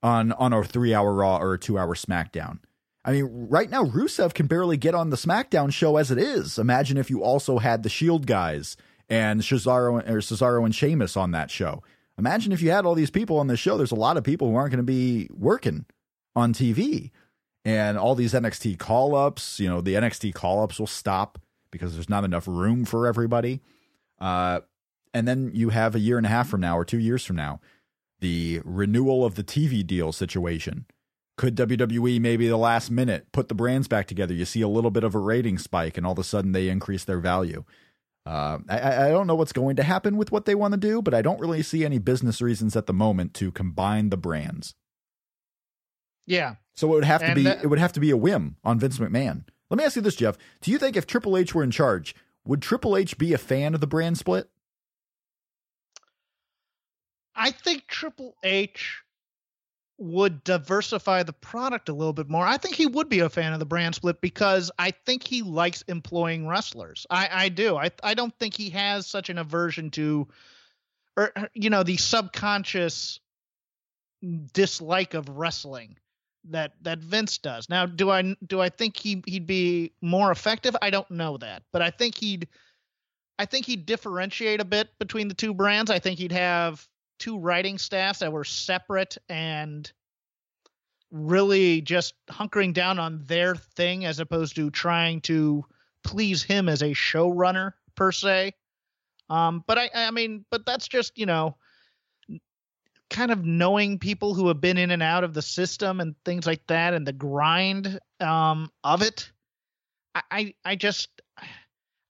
on 0.02 0.32
on 0.32 0.52
a 0.52 0.56
3-hour 0.56 1.12
Raw 1.12 1.38
or 1.38 1.54
a 1.54 1.58
2-hour 1.58 1.94
SmackDown. 1.94 2.60
I 3.04 3.12
mean, 3.12 3.46
right 3.48 3.70
now 3.70 3.84
Rusev 3.84 4.34
can 4.34 4.46
barely 4.46 4.76
get 4.76 4.94
on 4.94 5.10
the 5.10 5.16
SmackDown 5.16 5.72
show 5.72 5.96
as 5.96 6.10
it 6.10 6.18
is. 6.18 6.58
Imagine 6.58 6.96
if 6.96 7.10
you 7.10 7.22
also 7.22 7.58
had 7.58 7.82
the 7.82 7.88
Shield 7.88 8.26
guys 8.26 8.76
and 9.08 9.40
Cesaro 9.40 10.06
or 10.08 10.18
Cesaro 10.18 10.64
and 10.64 10.74
Sheamus 10.74 11.16
on 11.16 11.30
that 11.30 11.50
show. 11.50 11.82
Imagine 12.18 12.52
if 12.52 12.60
you 12.60 12.70
had 12.70 12.84
all 12.84 12.94
these 12.94 13.10
people 13.10 13.38
on 13.38 13.46
the 13.46 13.56
show. 13.56 13.76
There's 13.76 13.92
a 13.92 13.96
lot 13.96 14.16
of 14.16 14.24
people 14.24 14.48
who 14.48 14.56
aren't 14.56 14.72
going 14.72 14.78
to 14.78 14.82
be 14.82 15.28
working 15.32 15.86
on 16.34 16.52
TV. 16.52 17.10
And 17.64 17.98
all 17.98 18.14
these 18.14 18.32
NXT 18.32 18.78
call 18.78 19.14
ups, 19.14 19.60
you 19.60 19.68
know, 19.68 19.80
the 19.80 19.94
NXT 19.94 20.34
call 20.34 20.62
ups 20.62 20.78
will 20.78 20.86
stop 20.86 21.38
because 21.70 21.94
there's 21.94 22.08
not 22.08 22.24
enough 22.24 22.48
room 22.48 22.84
for 22.84 23.06
everybody. 23.06 23.60
Uh, 24.20 24.60
and 25.14 25.28
then 25.28 25.50
you 25.54 25.70
have 25.70 25.94
a 25.94 26.00
year 26.00 26.16
and 26.16 26.26
a 26.26 26.30
half 26.30 26.48
from 26.48 26.60
now 26.60 26.78
or 26.78 26.84
two 26.84 26.98
years 26.98 27.24
from 27.24 27.36
now, 27.36 27.60
the 28.20 28.60
renewal 28.64 29.24
of 29.24 29.34
the 29.34 29.44
TV 29.44 29.86
deal 29.86 30.12
situation. 30.12 30.86
Could 31.38 31.54
WWE 31.54 32.20
maybe 32.20 32.48
the 32.48 32.56
last 32.56 32.90
minute 32.90 33.30
put 33.30 33.48
the 33.48 33.54
brands 33.54 33.86
back 33.86 34.08
together? 34.08 34.34
You 34.34 34.44
see 34.44 34.60
a 34.60 34.68
little 34.68 34.90
bit 34.90 35.04
of 35.04 35.14
a 35.14 35.20
rating 35.20 35.56
spike, 35.56 35.96
and 35.96 36.04
all 36.04 36.12
of 36.12 36.18
a 36.18 36.24
sudden 36.24 36.50
they 36.50 36.68
increase 36.68 37.04
their 37.04 37.20
value. 37.20 37.64
Uh, 38.26 38.58
I, 38.68 39.06
I 39.06 39.08
don't 39.10 39.28
know 39.28 39.36
what's 39.36 39.52
going 39.52 39.76
to 39.76 39.84
happen 39.84 40.16
with 40.16 40.32
what 40.32 40.46
they 40.46 40.56
want 40.56 40.72
to 40.72 40.78
do, 40.78 41.00
but 41.00 41.14
I 41.14 41.22
don't 41.22 41.38
really 41.40 41.62
see 41.62 41.84
any 41.84 41.98
business 41.98 42.42
reasons 42.42 42.74
at 42.74 42.86
the 42.86 42.92
moment 42.92 43.34
to 43.34 43.52
combine 43.52 44.10
the 44.10 44.16
brands. 44.16 44.74
Yeah. 46.26 46.56
So 46.74 46.88
it 46.88 46.96
would 46.96 47.04
have 47.04 47.20
to 47.20 47.28
and 47.28 47.34
be 47.36 47.44
that, 47.44 47.62
it 47.62 47.68
would 47.68 47.78
have 47.78 47.92
to 47.92 48.00
be 48.00 48.10
a 48.10 48.16
whim 48.16 48.56
on 48.64 48.80
Vince 48.80 48.98
McMahon. 48.98 49.44
Let 49.70 49.78
me 49.78 49.84
ask 49.84 49.94
you 49.94 50.02
this, 50.02 50.16
Jeff. 50.16 50.36
Do 50.60 50.72
you 50.72 50.78
think 50.78 50.96
if 50.96 51.06
Triple 51.06 51.36
H 51.36 51.54
were 51.54 51.62
in 51.62 51.70
charge, 51.70 52.16
would 52.44 52.62
Triple 52.62 52.96
H 52.96 53.16
be 53.16 53.32
a 53.32 53.38
fan 53.38 53.74
of 53.74 53.80
the 53.80 53.86
brand 53.86 54.18
split? 54.18 54.50
I 57.36 57.52
think 57.52 57.86
Triple 57.86 58.34
H 58.42 59.02
would 59.98 60.44
diversify 60.44 61.24
the 61.24 61.32
product 61.32 61.88
a 61.88 61.92
little 61.92 62.12
bit 62.12 62.28
more. 62.28 62.46
I 62.46 62.56
think 62.56 62.76
he 62.76 62.86
would 62.86 63.08
be 63.08 63.18
a 63.18 63.28
fan 63.28 63.52
of 63.52 63.58
the 63.58 63.66
brand 63.66 63.96
split 63.96 64.20
because 64.20 64.70
I 64.78 64.92
think 64.92 65.26
he 65.26 65.42
likes 65.42 65.82
employing 65.82 66.46
wrestlers. 66.46 67.04
I, 67.10 67.28
I 67.30 67.48
do. 67.48 67.76
I 67.76 67.90
I 68.02 68.14
don't 68.14 68.36
think 68.38 68.56
he 68.56 68.70
has 68.70 69.06
such 69.06 69.28
an 69.28 69.38
aversion 69.38 69.90
to 69.92 70.28
or 71.16 71.32
uh, 71.34 71.46
you 71.52 71.68
know, 71.68 71.82
the 71.82 71.96
subconscious 71.96 73.18
dislike 74.52 75.14
of 75.14 75.28
wrestling 75.28 75.96
that 76.44 76.72
that 76.82 77.00
Vince 77.00 77.38
does. 77.38 77.68
Now, 77.68 77.84
do 77.84 78.08
I 78.08 78.36
do 78.46 78.60
I 78.60 78.68
think 78.68 78.96
he 78.96 79.22
he'd 79.26 79.46
be 79.46 79.92
more 80.00 80.30
effective? 80.30 80.76
I 80.80 80.90
don't 80.90 81.10
know 81.10 81.36
that, 81.38 81.64
but 81.72 81.82
I 81.82 81.90
think 81.90 82.16
he'd 82.16 82.46
I 83.38 83.46
think 83.46 83.66
he'd 83.66 83.84
differentiate 83.84 84.60
a 84.60 84.64
bit 84.64 84.88
between 85.00 85.26
the 85.26 85.34
two 85.34 85.54
brands. 85.54 85.90
I 85.90 85.98
think 85.98 86.18
he'd 86.18 86.32
have 86.32 86.86
two 87.18 87.38
writing 87.38 87.78
staffs 87.78 88.20
that 88.20 88.32
were 88.32 88.44
separate 88.44 89.16
and 89.28 89.90
really 91.10 91.80
just 91.80 92.14
hunkering 92.30 92.74
down 92.74 92.98
on 92.98 93.22
their 93.26 93.54
thing 93.54 94.04
as 94.04 94.20
opposed 94.20 94.56
to 94.56 94.70
trying 94.70 95.20
to 95.22 95.64
please 96.04 96.42
him 96.42 96.68
as 96.68 96.82
a 96.82 96.90
showrunner 96.90 97.72
per 97.94 98.12
se. 98.12 98.52
Um, 99.30 99.64
but 99.66 99.78
I, 99.78 99.90
I 99.94 100.10
mean, 100.10 100.44
but 100.50 100.64
that's 100.64 100.88
just 100.88 101.18
you 101.18 101.26
know, 101.26 101.56
kind 103.10 103.30
of 103.30 103.44
knowing 103.44 103.98
people 103.98 104.34
who 104.34 104.48
have 104.48 104.60
been 104.60 104.78
in 104.78 104.90
and 104.90 105.02
out 105.02 105.24
of 105.24 105.34
the 105.34 105.42
system 105.42 106.00
and 106.00 106.14
things 106.24 106.46
like 106.46 106.66
that, 106.66 106.94
and 106.94 107.06
the 107.06 107.12
grind 107.12 107.98
um, 108.20 108.70
of 108.84 109.02
it. 109.02 109.30
I, 110.14 110.22
I, 110.30 110.54
I 110.64 110.76
just, 110.76 111.08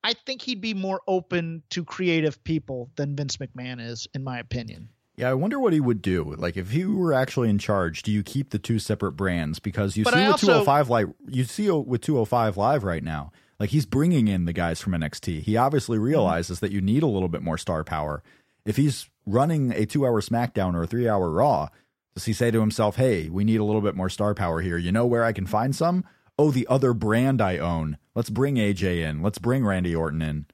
I 0.04 0.14
think 0.26 0.42
he'd 0.42 0.60
be 0.60 0.74
more 0.74 1.00
open 1.06 1.62
to 1.70 1.84
creative 1.84 2.42
people 2.44 2.90
than 2.96 3.16
Vince 3.16 3.36
McMahon 3.38 3.80
is, 3.80 4.06
in 4.14 4.24
my 4.24 4.38
opinion. 4.38 4.88
Yeah, 5.18 5.30
I 5.30 5.34
wonder 5.34 5.58
what 5.58 5.72
he 5.72 5.80
would 5.80 6.00
do. 6.00 6.36
Like 6.38 6.56
if 6.56 6.70
he 6.70 6.84
were 6.84 7.12
actually 7.12 7.50
in 7.50 7.58
charge, 7.58 8.04
do 8.04 8.12
you 8.12 8.22
keep 8.22 8.50
the 8.50 8.58
two 8.58 8.78
separate 8.78 9.12
brands? 9.12 9.58
Because 9.58 9.96
you 9.96 10.04
but 10.04 10.14
see 10.14 10.20
I 10.20 10.26
with 10.26 10.34
also, 10.34 10.46
205 10.64 10.90
Live, 10.90 11.12
you 11.26 11.42
see 11.42 11.68
with 11.68 12.02
205 12.02 12.56
Live 12.56 12.84
right 12.84 13.02
now, 13.02 13.32
like 13.58 13.70
he's 13.70 13.84
bringing 13.84 14.28
in 14.28 14.44
the 14.44 14.52
guys 14.52 14.80
from 14.80 14.92
NXT. 14.92 15.42
He 15.42 15.56
obviously 15.56 15.96
mm-hmm. 15.96 16.04
realizes 16.04 16.58
mm-hmm. 16.58 16.66
that 16.66 16.72
you 16.72 16.80
need 16.80 17.02
a 17.02 17.08
little 17.08 17.28
bit 17.28 17.42
more 17.42 17.58
star 17.58 17.82
power. 17.82 18.22
If 18.64 18.76
he's 18.76 19.10
running 19.26 19.72
a 19.72 19.86
2-hour 19.86 20.20
SmackDown 20.20 20.74
or 20.74 20.84
a 20.84 20.86
3-hour 20.86 21.32
Raw, 21.32 21.68
does 22.14 22.26
he 22.26 22.32
say 22.32 22.52
to 22.52 22.60
himself, 22.60 22.94
"Hey, 22.94 23.28
we 23.28 23.42
need 23.42 23.58
a 23.58 23.64
little 23.64 23.80
bit 23.80 23.96
more 23.96 24.08
star 24.08 24.34
power 24.34 24.60
here. 24.60 24.78
You 24.78 24.92
know 24.92 25.06
where 25.06 25.24
I 25.24 25.32
can 25.32 25.46
find 25.46 25.74
some? 25.74 26.04
Oh, 26.38 26.52
the 26.52 26.66
other 26.68 26.94
brand 26.94 27.40
I 27.40 27.58
own. 27.58 27.98
Let's 28.14 28.30
bring 28.30 28.54
AJ 28.54 28.98
in. 28.98 29.20
Let's 29.20 29.38
bring 29.38 29.66
Randy 29.66 29.96
Orton 29.96 30.22
in." 30.22 30.46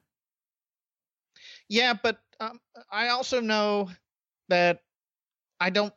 Yeah, 1.68 1.92
but 2.02 2.18
um, 2.40 2.60
I 2.90 3.08
also 3.08 3.40
know 3.40 3.90
that 4.48 4.80
I 5.60 5.70
don't 5.70 5.94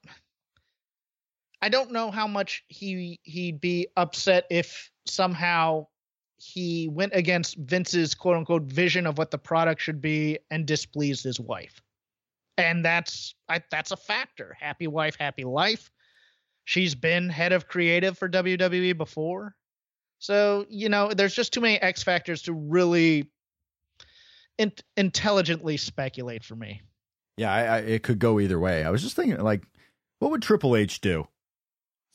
I 1.62 1.70
don't 1.70 1.92
know 1.92 2.12
how 2.12 2.28
much 2.28 2.64
he 2.68 3.20
he'd 3.24 3.60
be 3.60 3.88
upset 3.96 4.46
if 4.50 4.92
somehow 5.06 5.88
he 6.38 6.88
went 6.88 7.14
against 7.16 7.58
Vince's 7.58 8.14
quote 8.14 8.38
unquote 8.38 8.64
vision 8.64 9.08
of 9.08 9.18
what 9.18 9.32
the 9.32 9.38
product 9.38 9.82
should 9.82 10.02
be 10.02 10.38
and 10.52 10.66
displeased 10.66 11.24
his 11.24 11.40
wife. 11.40 11.82
And 12.58 12.86
that's 12.86 13.36
I, 13.50 13.62
that's 13.72 13.92
a 13.92 13.98
factor. 13.98 14.56
Happy 14.60 14.88
wife, 14.88 15.16
happy 15.16 15.44
life. 15.44 15.92
She's 16.66 16.96
been 16.96 17.30
head 17.30 17.54
of 17.54 17.68
creative 17.68 18.18
for 18.18 18.30
WWE 18.30 18.98
before. 18.98 19.56
So, 20.20 20.66
you 20.70 20.90
know, 20.90 21.14
there's 21.14 21.36
just 21.36 21.54
too 21.54 21.62
many 21.62 21.80
X 21.82 22.04
factors 22.04 22.44
to 22.44 22.54
really 22.54 23.32
in- 24.58 24.74
intelligently 24.96 25.78
speculate 25.78 26.44
for 26.44 26.56
me. 26.56 26.82
Yeah, 27.38 27.54
I, 27.54 27.62
I, 27.62 27.78
it 27.80 28.04
could 28.04 28.20
go 28.20 28.40
either 28.40 28.60
way. 28.60 28.84
I 28.84 28.90
was 28.90 29.04
just 29.04 29.16
thinking, 29.16 29.40
like, 29.40 29.64
what 30.20 30.32
would 30.32 30.42
Triple 30.42 30.76
H 30.76 31.00
do? 31.00 31.28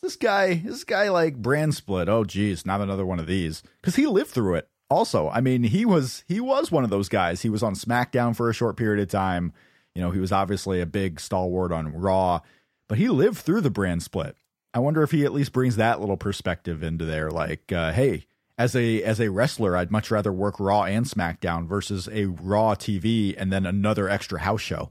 This 0.02 0.16
guy, 0.16 0.54
this 0.54 0.82
guy, 0.82 1.08
like 1.10 1.36
brand 1.36 1.74
split. 1.74 2.08
Oh, 2.08 2.24
geez, 2.24 2.66
not 2.66 2.80
another 2.80 3.06
one 3.06 3.20
of 3.20 3.28
these. 3.28 3.62
Because 3.80 3.94
he 3.94 4.06
lived 4.06 4.30
through 4.30 4.56
it. 4.56 4.68
Also, 4.90 5.30
I 5.30 5.40
mean, 5.40 5.62
he 5.62 5.86
was 5.86 6.24
he 6.26 6.40
was 6.40 6.70
one 6.72 6.84
of 6.84 6.90
those 6.90 7.08
guys. 7.08 7.40
He 7.40 7.48
was 7.48 7.62
on 7.62 7.74
SmackDown 7.74 8.36
for 8.36 8.50
a 8.50 8.54
short 8.54 8.76
period 8.76 9.00
of 9.00 9.08
time. 9.08 9.52
You 9.94 10.02
know, 10.02 10.10
he 10.10 10.18
was 10.18 10.32
obviously 10.32 10.80
a 10.80 10.86
big 10.86 11.20
stalwart 11.20 11.70
on 11.72 11.94
Raw, 11.94 12.40
but 12.88 12.98
he 12.98 13.08
lived 13.08 13.38
through 13.38 13.60
the 13.60 13.70
brand 13.70 14.02
split. 14.02 14.36
I 14.74 14.80
wonder 14.80 15.02
if 15.02 15.12
he 15.12 15.24
at 15.24 15.32
least 15.32 15.52
brings 15.52 15.76
that 15.76 16.00
little 16.00 16.16
perspective 16.16 16.82
into 16.82 17.04
there. 17.04 17.30
Like, 17.30 17.70
uh, 17.72 17.92
hey, 17.92 18.26
as 18.58 18.74
a 18.74 19.02
as 19.04 19.20
a 19.20 19.30
wrestler, 19.30 19.76
I'd 19.76 19.92
much 19.92 20.10
rather 20.10 20.32
work 20.32 20.58
Raw 20.58 20.82
and 20.82 21.06
SmackDown 21.06 21.66
versus 21.66 22.08
a 22.12 22.26
Raw 22.26 22.74
TV 22.74 23.34
and 23.38 23.52
then 23.52 23.64
another 23.64 24.08
extra 24.08 24.40
house 24.40 24.60
show 24.60 24.90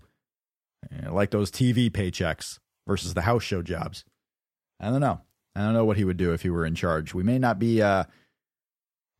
like 1.09 1.31
those 1.31 1.51
TV 1.51 1.89
paychecks 1.89 2.59
versus 2.87 3.13
the 3.13 3.21
house 3.21 3.43
show 3.43 3.61
jobs. 3.61 4.05
I 4.79 4.89
don't 4.89 5.01
know. 5.01 5.21
I 5.55 5.61
don't 5.61 5.73
know 5.73 5.85
what 5.85 5.97
he 5.97 6.03
would 6.03 6.17
do 6.17 6.33
if 6.33 6.41
he 6.41 6.49
were 6.49 6.65
in 6.65 6.75
charge. 6.75 7.13
We 7.13 7.23
may 7.23 7.37
not 7.37 7.59
be, 7.59 7.81
uh, 7.81 8.05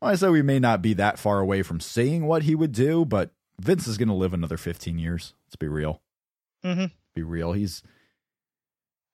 well, 0.02 0.12
I 0.12 0.16
say 0.16 0.30
we 0.30 0.42
may 0.42 0.60
not 0.60 0.82
be 0.82 0.94
that 0.94 1.20
far 1.20 1.40
away 1.40 1.62
from 1.62 1.80
seeing 1.80 2.26
what 2.26 2.44
he 2.44 2.56
would 2.56 2.72
do, 2.72 3.06
but 3.06 3.32
Vince 3.60 3.88
is 3.88 3.98
going 3.98 4.08
to 4.08 4.14
live 4.14 4.34
another 4.34 4.58
15 4.58 4.98
years. 4.98 5.34
Let's 5.48 5.58
be 5.58 5.68
real. 5.68 6.02
Mm-hmm. 6.66 6.86
Be 7.16 7.22
real. 7.22 7.54
He's 7.54 7.84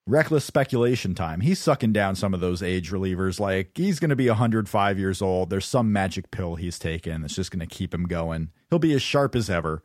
reckless 0.05 0.45
speculation 0.45 1.15
time. 1.15 1.41
He's 1.41 1.59
sucking 1.59 1.91
down 1.91 2.15
some 2.15 2.33
of 2.33 2.39
those 2.39 2.63
age 2.63 2.91
relievers. 2.91 3.39
Like 3.39 3.71
he's 3.75 3.99
going 3.99 4.09
to 4.09 4.15
be 4.15 4.29
105 4.29 4.99
years 4.99 5.21
old. 5.21 5.49
There's 5.49 5.65
some 5.65 5.91
magic 5.91 6.31
pill 6.31 6.55
he's 6.55 6.79
taken 6.79 7.21
that's 7.21 7.35
just 7.35 7.51
going 7.51 7.67
to 7.67 7.75
keep 7.75 7.93
him 7.93 8.05
going. 8.05 8.49
He'll 8.69 8.79
be 8.79 8.93
as 8.93 9.01
sharp 9.01 9.35
as 9.35 9.49
ever 9.49 9.83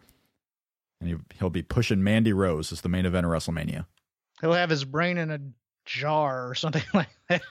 and 1.02 1.10
he, 1.10 1.16
he'll 1.38 1.50
be 1.50 1.62
pushing 1.62 2.02
Mandy 2.02 2.32
Rose 2.32 2.72
as 2.72 2.80
the 2.80 2.88
main 2.88 3.06
event 3.06 3.26
of 3.26 3.32
WrestleMania. 3.32 3.86
He'll 4.40 4.52
have 4.52 4.70
his 4.70 4.84
brain 4.84 5.18
in 5.18 5.30
a 5.30 5.40
jar 5.84 6.48
or 6.48 6.54
something 6.54 6.82
like 6.94 7.08
that. 7.28 7.42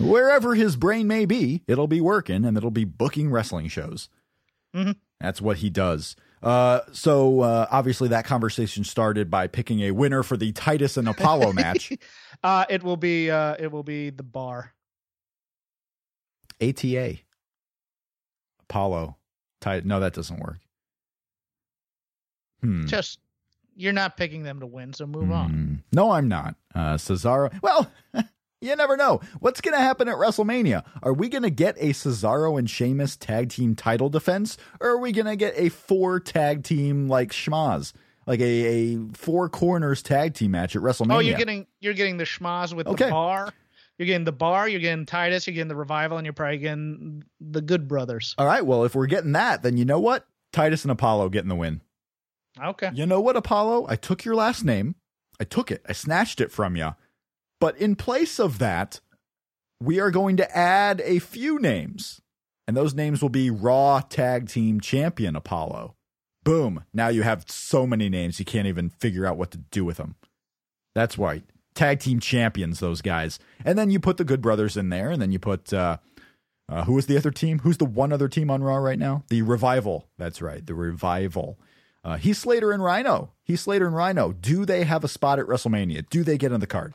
Wherever 0.00 0.54
his 0.54 0.76
brain 0.76 1.06
may 1.06 1.26
be, 1.26 1.62
it'll 1.68 1.86
be 1.86 2.00
working 2.00 2.44
and 2.44 2.56
it'll 2.56 2.70
be 2.70 2.84
booking 2.84 3.30
wrestling 3.30 3.68
shows. 3.68 4.08
Mm-hmm. 4.74 4.92
That's 5.20 5.40
what 5.40 5.58
he 5.58 5.70
does. 5.70 6.16
Uh, 6.42 6.80
so 6.92 7.42
uh, 7.42 7.66
obviously 7.70 8.08
that 8.08 8.24
conversation 8.24 8.82
started 8.82 9.30
by 9.30 9.46
picking 9.46 9.80
a 9.82 9.92
winner 9.92 10.24
for 10.24 10.36
the 10.36 10.50
Titus 10.52 10.96
and 10.96 11.08
Apollo 11.08 11.52
match. 11.52 11.92
Uh, 12.42 12.64
it 12.68 12.82
will 12.82 12.96
be 12.96 13.30
uh, 13.30 13.54
it 13.58 13.70
will 13.70 13.84
be 13.84 14.10
the 14.10 14.24
bar. 14.24 14.72
ATA. 16.60 17.18
Apollo. 18.68 19.16
Tit- 19.60 19.84
no, 19.84 20.00
that 20.00 20.14
doesn't 20.14 20.40
work. 20.40 20.58
Hmm. 22.62 22.86
Just 22.86 23.18
you're 23.76 23.92
not 23.92 24.16
picking 24.16 24.42
them 24.42 24.60
to 24.60 24.66
win, 24.66 24.92
so 24.92 25.06
move 25.06 25.30
on. 25.32 25.50
Mm, 25.50 25.78
no, 25.92 26.10
I'm 26.12 26.28
not. 26.28 26.54
Uh, 26.74 26.94
Cesaro. 26.96 27.50
Well, 27.62 27.90
you 28.60 28.76
never 28.76 28.96
know. 28.96 29.20
What's 29.40 29.60
going 29.60 29.74
to 29.74 29.80
happen 29.82 30.08
at 30.08 30.16
WrestleMania? 30.16 30.84
Are 31.02 31.12
we 31.14 31.28
going 31.28 31.42
to 31.42 31.50
get 31.50 31.76
a 31.78 31.90
Cesaro 31.90 32.58
and 32.58 32.68
Sheamus 32.68 33.16
tag 33.16 33.48
team 33.48 33.74
title 33.74 34.08
defense, 34.10 34.58
or 34.80 34.90
are 34.90 34.98
we 34.98 35.10
going 35.12 35.26
to 35.26 35.36
get 35.36 35.54
a 35.56 35.70
four 35.70 36.20
tag 36.20 36.62
team 36.64 37.08
like 37.08 37.30
schmaz, 37.32 37.92
like 38.26 38.40
a, 38.40 38.44
a 38.94 38.98
four 39.14 39.48
corners 39.48 40.02
tag 40.02 40.34
team 40.34 40.50
match 40.52 40.76
at 40.76 40.82
WrestleMania? 40.82 41.14
Oh, 41.14 41.18
you're 41.20 41.38
getting 41.38 41.66
you're 41.80 41.94
getting 41.94 42.18
the 42.18 42.24
schmaz 42.24 42.74
with 42.74 42.86
Okay. 42.86 43.06
the 43.06 43.10
bar. 43.10 43.52
You're 43.98 44.06
getting 44.06 44.24
the 44.24 44.32
bar. 44.32 44.68
You're 44.68 44.80
getting 44.80 45.06
Titus. 45.06 45.46
You're 45.46 45.54
getting 45.54 45.68
the 45.68 45.76
revival, 45.76 46.18
and 46.18 46.26
you're 46.26 46.32
probably 46.32 46.58
getting 46.58 47.24
the 47.40 47.60
Good 47.62 47.88
Brothers. 47.88 48.34
All 48.38 48.46
right. 48.46 48.64
Well, 48.64 48.84
if 48.84 48.94
we're 48.94 49.06
getting 49.06 49.32
that, 49.32 49.62
then 49.62 49.76
you 49.76 49.84
know 49.84 50.00
what? 50.00 50.26
Titus 50.52 50.82
and 50.84 50.90
Apollo 50.90 51.28
getting 51.30 51.48
the 51.48 51.54
win. 51.54 51.80
Okay. 52.60 52.90
You 52.94 53.06
know 53.06 53.20
what, 53.20 53.36
Apollo? 53.36 53.86
I 53.88 53.96
took 53.96 54.24
your 54.24 54.34
last 54.34 54.64
name. 54.64 54.96
I 55.40 55.44
took 55.44 55.70
it. 55.70 55.82
I 55.88 55.92
snatched 55.92 56.40
it 56.40 56.52
from 56.52 56.76
you. 56.76 56.94
But 57.60 57.76
in 57.78 57.96
place 57.96 58.38
of 58.38 58.58
that, 58.58 59.00
we 59.80 60.00
are 60.00 60.10
going 60.10 60.36
to 60.36 60.56
add 60.56 61.00
a 61.04 61.18
few 61.18 61.58
names. 61.58 62.20
And 62.66 62.76
those 62.76 62.94
names 62.94 63.22
will 63.22 63.28
be 63.28 63.50
Raw 63.50 64.00
Tag 64.00 64.48
Team 64.48 64.80
Champion 64.80 65.34
Apollo. 65.34 65.96
Boom. 66.44 66.84
Now 66.92 67.08
you 67.08 67.22
have 67.22 67.44
so 67.48 67.86
many 67.86 68.08
names, 68.08 68.38
you 68.38 68.44
can't 68.44 68.66
even 68.66 68.90
figure 68.90 69.26
out 69.26 69.36
what 69.36 69.50
to 69.52 69.58
do 69.58 69.84
with 69.84 69.96
them. 69.96 70.16
That's 70.94 71.18
right. 71.18 71.44
Tag 71.74 72.00
Team 72.00 72.20
Champions, 72.20 72.80
those 72.80 73.00
guys. 73.00 73.38
And 73.64 73.78
then 73.78 73.90
you 73.90 73.98
put 73.98 74.16
the 74.16 74.24
Good 74.24 74.42
Brothers 74.42 74.76
in 74.76 74.90
there, 74.90 75.10
and 75.10 75.22
then 75.22 75.32
you 75.32 75.38
put. 75.38 75.72
Uh, 75.72 75.98
uh, 76.68 76.84
who 76.84 76.96
is 76.96 77.06
the 77.06 77.16
other 77.16 77.30
team? 77.30 77.58
Who's 77.60 77.78
the 77.78 77.84
one 77.84 78.12
other 78.12 78.28
team 78.28 78.50
on 78.50 78.62
Raw 78.62 78.76
right 78.76 78.98
now? 78.98 79.24
The 79.28 79.42
Revival. 79.42 80.08
That's 80.16 80.40
right, 80.40 80.64
the 80.64 80.74
Revival. 80.74 81.58
Uh, 82.04 82.16
Heath 82.16 82.38
Slater 82.38 82.72
and 82.72 82.82
Rhino. 82.82 83.30
Heath 83.44 83.60
Slater 83.60 83.86
and 83.86 83.94
Rhino. 83.94 84.32
Do 84.32 84.64
they 84.64 84.84
have 84.84 85.04
a 85.04 85.08
spot 85.08 85.38
at 85.38 85.46
WrestleMania? 85.46 86.08
Do 86.10 86.24
they 86.24 86.36
get 86.38 86.52
on 86.52 86.60
the 86.60 86.66
card? 86.66 86.94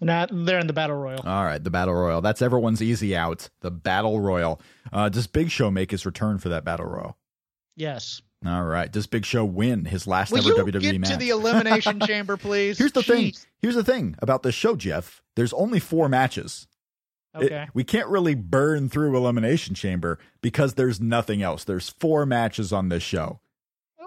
Not 0.00 0.28
they're 0.32 0.58
in 0.58 0.66
the 0.66 0.72
battle 0.74 0.96
royal. 0.96 1.20
All 1.26 1.44
right, 1.44 1.62
the 1.62 1.70
Battle 1.70 1.94
Royal. 1.94 2.20
That's 2.20 2.42
everyone's 2.42 2.82
easy 2.82 3.16
out. 3.16 3.48
The 3.62 3.70
Battle 3.70 4.20
Royal. 4.20 4.60
Uh, 4.92 5.08
does 5.08 5.26
Big 5.26 5.50
Show 5.50 5.70
make 5.70 5.90
his 5.90 6.04
return 6.04 6.36
for 6.38 6.50
that 6.50 6.64
Battle 6.64 6.86
Royal? 6.86 7.16
yes. 7.76 8.20
All 8.44 8.64
right. 8.64 8.92
Does 8.92 9.06
Big 9.06 9.24
Show 9.24 9.46
win 9.46 9.86
his 9.86 10.06
last 10.06 10.30
Will 10.30 10.38
ever 10.40 10.48
you 10.68 10.72
WWE 10.74 10.80
get 10.82 11.00
match? 11.00 11.10
to 11.10 11.16
the 11.16 11.30
elimination 11.30 11.98
chamber, 12.06 12.36
please? 12.36 12.76
Here's 12.76 12.92
the 12.92 13.02
thing. 13.02 13.32
Jeez. 13.32 13.46
Here's 13.60 13.74
the 13.74 13.82
thing 13.82 14.14
about 14.20 14.42
this 14.42 14.54
show, 14.54 14.76
Jeff. 14.76 15.22
There's 15.34 15.54
only 15.54 15.80
four 15.80 16.08
matches. 16.10 16.68
It- 17.40 17.46
Okay. 17.46 17.66
we 17.74 17.82
can't 17.82 18.08
really 18.08 18.34
burn 18.34 18.88
through 18.90 19.16
Elimination 19.16 19.74
Chamber 19.74 20.18
because 20.42 20.74
there's 20.74 21.00
nothing 21.00 21.42
else. 21.42 21.64
There's 21.64 21.88
four 21.90 22.24
matches 22.26 22.72
on 22.72 22.88
this 22.90 23.02
show. 23.02 23.40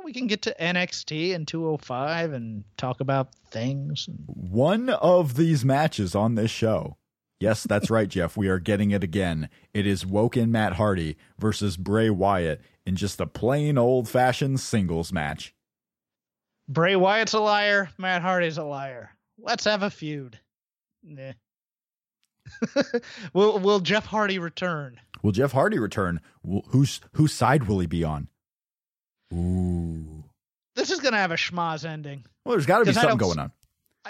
We 0.09 0.13
can 0.13 0.25
get 0.25 0.41
to 0.41 0.55
NXT 0.59 1.35
and 1.35 1.47
205 1.47 2.33
and 2.33 2.63
talk 2.77 2.99
about 2.99 3.35
things. 3.51 4.09
One 4.25 4.89
of 4.89 5.35
these 5.35 5.63
matches 5.63 6.15
on 6.15 6.33
this 6.33 6.49
show. 6.49 6.97
Yes, 7.39 7.63
that's 7.63 7.89
right, 7.91 8.09
Jeff. 8.09 8.35
We 8.35 8.47
are 8.47 8.57
getting 8.57 8.89
it 8.89 9.03
again. 9.03 9.49
It 9.71 9.85
is 9.85 10.07
Woken 10.07 10.51
Matt 10.51 10.73
Hardy 10.73 11.15
versus 11.37 11.77
Bray 11.77 12.09
Wyatt 12.09 12.59
in 12.87 12.95
just 12.95 13.21
a 13.21 13.27
plain 13.27 13.77
old 13.77 14.09
fashioned 14.09 14.59
singles 14.61 15.13
match. 15.13 15.53
Bray 16.67 16.95
Wyatt's 16.95 17.33
a 17.33 17.39
liar. 17.39 17.91
Matt 17.99 18.23
Hardy's 18.23 18.57
a 18.57 18.63
liar. 18.63 19.11
Let's 19.37 19.65
have 19.65 19.83
a 19.83 19.91
feud. 19.91 20.39
Nah. 21.03 21.33
will 23.33 23.59
Will 23.59 23.79
Jeff 23.79 24.07
Hardy 24.07 24.39
return? 24.39 24.99
Will 25.21 25.33
Jeff 25.33 25.51
Hardy 25.51 25.77
return? 25.77 26.19
Whose 26.69 26.99
whose 27.13 27.31
side 27.31 27.67
will 27.67 27.77
he 27.77 27.85
be 27.85 28.03
on? 28.03 28.27
Ooh. 29.33 30.23
This 30.75 30.91
is 30.91 30.99
gonna 30.99 31.17
have 31.17 31.31
a 31.31 31.35
schmaz 31.35 31.85
ending. 31.85 32.25
Well, 32.45 32.53
there's 32.53 32.65
got 32.65 32.79
to 32.79 32.85
be 32.85 32.93
something 32.93 33.17
going 33.17 33.39
on. 33.39 33.51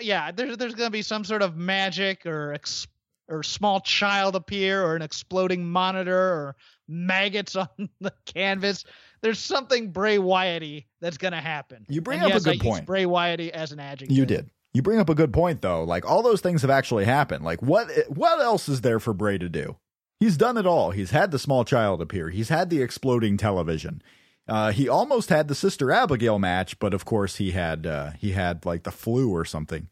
Yeah, 0.01 0.31
there's 0.31 0.57
there's 0.57 0.75
gonna 0.75 0.89
be 0.91 1.01
some 1.01 1.23
sort 1.23 1.41
of 1.41 1.55
magic 1.57 2.25
or 2.25 2.53
ex- 2.53 2.87
or 3.27 3.43
small 3.43 3.79
child 3.79 4.35
appear 4.35 4.83
or 4.83 4.95
an 4.95 5.01
exploding 5.01 5.69
monitor 5.69 6.17
or 6.17 6.55
maggots 6.87 7.55
on 7.55 7.67
the 8.01 8.13
canvas. 8.25 8.85
There's 9.21 9.39
something 9.39 9.91
Bray 9.91 10.19
Wyatty 10.19 10.87
that's 11.01 11.17
gonna 11.17 11.41
happen. 11.41 11.85
You 11.89 12.01
bring 12.01 12.21
And 12.21 12.31
up 12.31 12.39
a 12.39 12.43
good 12.43 12.61
I 12.61 12.63
point. 12.63 12.85
Bray 12.85 13.05
Wyatty 13.05 13.51
as 13.51 13.71
an 13.71 13.79
adjective. 13.79 14.15
You 14.15 14.25
did. 14.25 14.49
You 14.73 14.81
bring 14.83 14.99
up 14.99 15.09
a 15.09 15.15
good 15.15 15.33
point 15.33 15.61
though. 15.61 15.83
Like 15.83 16.05
all 16.09 16.21
those 16.21 16.41
things 16.41 16.61
have 16.61 16.71
actually 16.71 17.05
happened. 17.05 17.43
Like 17.43 17.61
what 17.61 17.89
what 18.09 18.39
else 18.39 18.69
is 18.69 18.81
there 18.81 18.99
for 18.99 19.13
Bray 19.13 19.37
to 19.37 19.49
do? 19.49 19.77
He's 20.19 20.37
done 20.37 20.57
it 20.57 20.65
all. 20.67 20.91
He's 20.91 21.11
had 21.11 21.31
the 21.31 21.39
small 21.39 21.63
child 21.65 22.01
appear. 22.01 22.29
He's 22.29 22.49
had 22.49 22.69
the 22.69 22.81
exploding 22.81 23.37
television. 23.37 24.01
Uh, 24.49 24.71
he 24.71 24.89
almost 24.89 25.29
had 25.29 25.47
the 25.47 25.55
Sister 25.55 25.91
Abigail 25.91 26.39
match, 26.39 26.79
but 26.79 26.93
of 26.93 27.05
course 27.05 27.35
he 27.35 27.51
had 27.51 27.85
uh, 27.85 28.11
he 28.17 28.31
had 28.31 28.65
like 28.65 28.83
the 28.83 28.91
flu 28.91 29.31
or 29.31 29.45
something, 29.45 29.87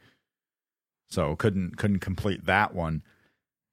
so 1.09 1.35
couldn't 1.35 1.77
couldn't 1.77 1.99
complete 1.99 2.45
that 2.45 2.73
one. 2.73 3.03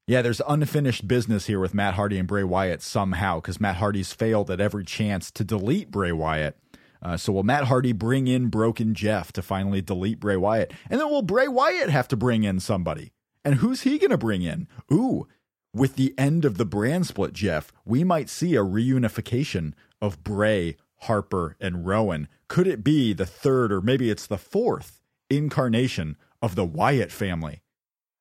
Yeah, 0.06 0.20
there's 0.20 0.42
unfinished 0.46 1.08
business 1.08 1.46
here 1.46 1.58
with 1.58 1.72
Matt 1.72 1.94
Hardy 1.94 2.18
and 2.18 2.28
Bray 2.28 2.44
Wyatt 2.44 2.82
somehow 2.82 3.36
because 3.36 3.58
Matt 3.58 3.76
Hardy's 3.76 4.12
failed 4.12 4.50
at 4.50 4.60
every 4.60 4.84
chance 4.84 5.30
to 5.30 5.44
delete 5.44 5.90
Bray 5.90 6.12
Wyatt. 6.12 6.58
Uh, 7.02 7.16
so 7.16 7.32
will 7.32 7.42
Matt 7.42 7.64
Hardy 7.64 7.92
bring 7.92 8.26
in 8.26 8.48
Broken 8.48 8.94
Jeff 8.94 9.32
to 9.32 9.42
finally 9.42 9.80
delete 9.80 10.20
Bray 10.20 10.36
Wyatt? 10.36 10.72
And 10.90 11.00
then 11.00 11.10
will 11.10 11.22
Bray 11.22 11.48
Wyatt 11.48 11.88
have 11.88 12.08
to 12.08 12.16
bring 12.16 12.44
in 12.44 12.60
somebody? 12.60 13.12
And 13.44 13.56
who's 13.56 13.82
he 13.82 13.98
going 13.98 14.10
to 14.10 14.18
bring 14.18 14.42
in? 14.42 14.68
Ooh, 14.92 15.26
with 15.74 15.96
the 15.96 16.14
end 16.16 16.44
of 16.44 16.56
the 16.56 16.64
brand 16.64 17.06
split, 17.06 17.32
Jeff, 17.32 17.72
we 17.84 18.04
might 18.04 18.30
see 18.30 18.54
a 18.54 18.62
reunification 18.62 19.72
of 20.00 20.22
Bray, 20.22 20.76
Harper, 21.02 21.56
and 21.60 21.86
Rowan. 21.86 22.28
Could 22.48 22.66
it 22.66 22.84
be 22.84 23.12
the 23.12 23.26
third 23.26 23.72
or 23.72 23.80
maybe 23.80 24.10
it's 24.10 24.26
the 24.26 24.38
fourth 24.38 25.00
incarnation 25.30 26.16
of 26.42 26.54
the 26.54 26.64
Wyatt 26.64 27.12
family? 27.12 27.62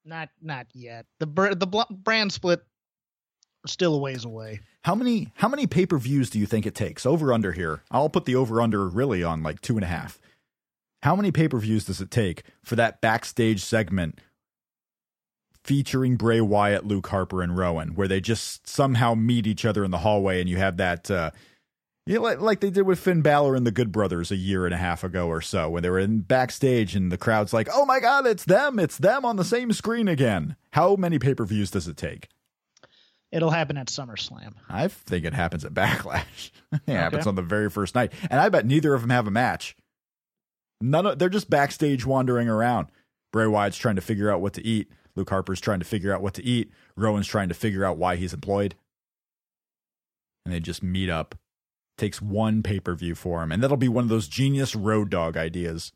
Not 0.05 0.29
not 0.41 0.67
yet. 0.73 1.05
The 1.19 1.27
br- 1.27 1.53
the 1.53 1.67
bl- 1.67 1.81
brand 1.89 2.33
split 2.33 2.63
still 3.65 3.95
a 3.95 3.97
ways 3.97 4.25
away. 4.25 4.59
How 4.83 4.95
many 4.95 5.31
how 5.35 5.47
many 5.47 5.67
pay 5.67 5.85
per 5.85 5.97
views 5.97 6.29
do 6.29 6.39
you 6.39 6.45
think 6.45 6.65
it 6.65 6.75
takes? 6.75 7.05
Over 7.05 7.31
under 7.31 7.53
here. 7.53 7.83
I'll 7.89 8.09
put 8.09 8.25
the 8.25 8.35
over 8.35 8.61
under 8.61 8.87
really 8.87 9.23
on 9.23 9.43
like 9.43 9.61
two 9.61 9.75
and 9.75 9.83
a 9.83 9.87
half. 9.87 10.19
How 11.03 11.15
many 11.15 11.31
pay 11.31 11.47
per 11.47 11.59
views 11.59 11.85
does 11.85 12.01
it 12.01 12.11
take 12.11 12.43
for 12.63 12.75
that 12.75 13.01
backstage 13.01 13.63
segment 13.63 14.19
featuring 15.63 16.17
Bray 16.17 16.41
Wyatt, 16.41 16.85
Luke 16.85 17.07
Harper, 17.07 17.41
and 17.41 17.57
Rowan, 17.57 17.95
where 17.95 18.07
they 18.07 18.19
just 18.19 18.67
somehow 18.67 19.13
meet 19.13 19.47
each 19.47 19.65
other 19.65 19.83
in 19.83 19.91
the 19.91 19.99
hallway, 19.99 20.41
and 20.41 20.49
you 20.49 20.57
have 20.57 20.77
that, 20.77 21.09
uh, 21.09 21.31
know, 22.07 22.21
like, 22.21 22.41
like 22.41 22.59
they 22.59 22.69
did 22.69 22.81
with 22.83 22.99
Finn 22.99 23.21
Balor 23.21 23.55
and 23.55 23.65
the 23.65 23.71
Good 23.71 23.91
Brothers 23.91 24.31
a 24.31 24.35
year 24.35 24.65
and 24.65 24.73
a 24.73 24.77
half 24.77 25.03
ago 25.03 25.27
or 25.27 25.41
so, 25.41 25.69
when 25.69 25.83
they 25.83 25.89
were 25.89 25.99
in 25.99 26.19
backstage 26.19 26.95
and 26.95 27.11
the 27.11 27.17
crowd's 27.17 27.53
like, 27.53 27.69
"Oh 27.73 27.85
my 27.85 27.99
God, 27.99 28.27
it's 28.27 28.43
them! 28.43 28.77
It's 28.77 28.97
them 28.97 29.23
on 29.23 29.37
the 29.37 29.45
same 29.45 29.71
screen 29.71 30.07
again." 30.07 30.55
How 30.71 30.95
many 30.95 31.17
pay 31.17 31.33
per 31.33 31.45
views 31.45 31.71
does 31.71 31.87
it 31.87 31.95
take? 31.95 32.29
It'll 33.31 33.49
happen 33.49 33.77
at 33.77 33.87
SummerSlam. 33.87 34.53
I 34.69 34.87
think 34.89 35.25
it 35.25 35.33
happens 35.33 35.65
at 35.65 35.73
Backlash. 35.73 36.51
it 36.71 36.81
oh, 36.87 36.93
happens 36.93 37.25
on 37.25 37.35
the 37.35 37.41
very 37.41 37.69
first 37.69 37.95
night, 37.95 38.13
and 38.29 38.39
I 38.39 38.49
bet 38.49 38.65
neither 38.65 38.93
of 38.93 39.01
them 39.01 39.09
have 39.09 39.25
a 39.25 39.31
match. 39.31 39.75
None 40.81 41.05
of 41.05 41.19
they're 41.19 41.29
just 41.29 41.49
backstage 41.49 42.05
wandering 42.05 42.49
around. 42.49 42.87
Bray 43.31 43.47
Wyatt's 43.47 43.77
trying 43.77 43.95
to 43.95 44.01
figure 44.01 44.29
out 44.29 44.41
what 44.41 44.53
to 44.53 44.65
eat. 44.65 44.91
Luke 45.15 45.29
Harper's 45.29 45.61
trying 45.61 45.79
to 45.79 45.85
figure 45.85 46.13
out 46.13 46.21
what 46.21 46.33
to 46.35 46.43
eat. 46.43 46.71
Rowan's 46.95 47.27
trying 47.27 47.49
to 47.49 47.55
figure 47.55 47.85
out 47.85 47.97
why 47.97 48.17
he's 48.17 48.33
employed, 48.33 48.75
and 50.45 50.53
they 50.53 50.59
just 50.59 50.83
meet 50.83 51.09
up. 51.09 51.33
Takes 51.97 52.21
one 52.21 52.63
pay 52.63 52.79
per 52.79 52.95
view 52.95 53.13
for 53.15 53.43
him, 53.43 53.51
and 53.51 53.61
that'll 53.61 53.77
be 53.77 53.87
one 53.89 54.03
of 54.03 54.09
those 54.09 54.27
genius 54.27 54.75
Road 54.75 55.09
Dogg 55.11 55.37
ideas. 55.37 55.91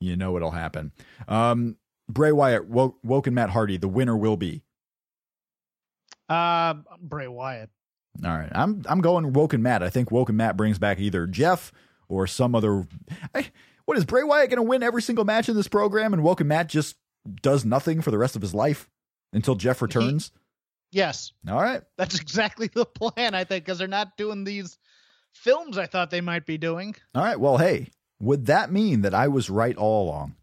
You 0.00 0.16
know 0.16 0.36
it'll 0.36 0.50
happen. 0.50 0.92
Um, 1.28 1.76
Bray 2.08 2.32
Wyatt, 2.32 2.66
Wo- 2.68 2.96
Woken 3.02 3.32
Matt 3.34 3.50
Hardy. 3.50 3.76
The 3.78 3.88
winner 3.88 4.16
will 4.16 4.36
be 4.36 4.62
Uh, 6.28 6.74
Bray 7.00 7.28
Wyatt. 7.28 7.70
All 8.24 8.30
right, 8.30 8.50
I'm 8.52 8.82
I'm 8.86 9.00
going 9.00 9.32
Woken 9.32 9.62
Matt. 9.62 9.82
I 9.82 9.88
think 9.90 10.10
Woken 10.10 10.36
Matt 10.36 10.56
brings 10.56 10.78
back 10.78 11.00
either 11.00 11.26
Jeff 11.26 11.72
or 12.08 12.26
some 12.26 12.54
other. 12.54 12.84
I, 13.34 13.50
what 13.86 13.96
is 13.96 14.04
Bray 14.04 14.22
Wyatt 14.22 14.50
going 14.50 14.58
to 14.58 14.62
win 14.68 14.82
every 14.82 15.02
single 15.02 15.24
match 15.24 15.48
in 15.48 15.56
this 15.56 15.68
program, 15.68 16.12
and 16.12 16.22
Woken 16.22 16.46
Matt 16.46 16.68
just 16.68 16.96
does 17.40 17.64
nothing 17.64 18.02
for 18.02 18.10
the 18.10 18.18
rest 18.18 18.36
of 18.36 18.42
his 18.42 18.54
life 18.54 18.88
until 19.32 19.54
Jeff 19.54 19.80
returns? 19.80 20.30
Yes, 20.90 21.32
All 21.48 21.56
right, 21.56 21.82
that's 21.96 22.14
exactly 22.20 22.68
the 22.72 22.84
plan. 22.84 23.34
I 23.34 23.44
think 23.44 23.64
because 23.64 23.78
they're 23.78 23.88
not 23.88 24.18
doing 24.18 24.44
these 24.44 24.76
films. 25.32 25.76
I 25.78 25.86
thought 25.86 26.10
they 26.10 26.20
might 26.20 26.46
be 26.46 26.58
doing. 26.58 26.94
all 27.14 27.22
right. 27.24 27.38
Well, 27.40 27.58
hey, 27.58 27.88
would 28.20 28.46
that 28.46 28.70
mean 28.72 29.02
that 29.02 29.14
I 29.14 29.28
was 29.28 29.50
right 29.50 29.76
all 29.76 30.04
along? 30.08 30.36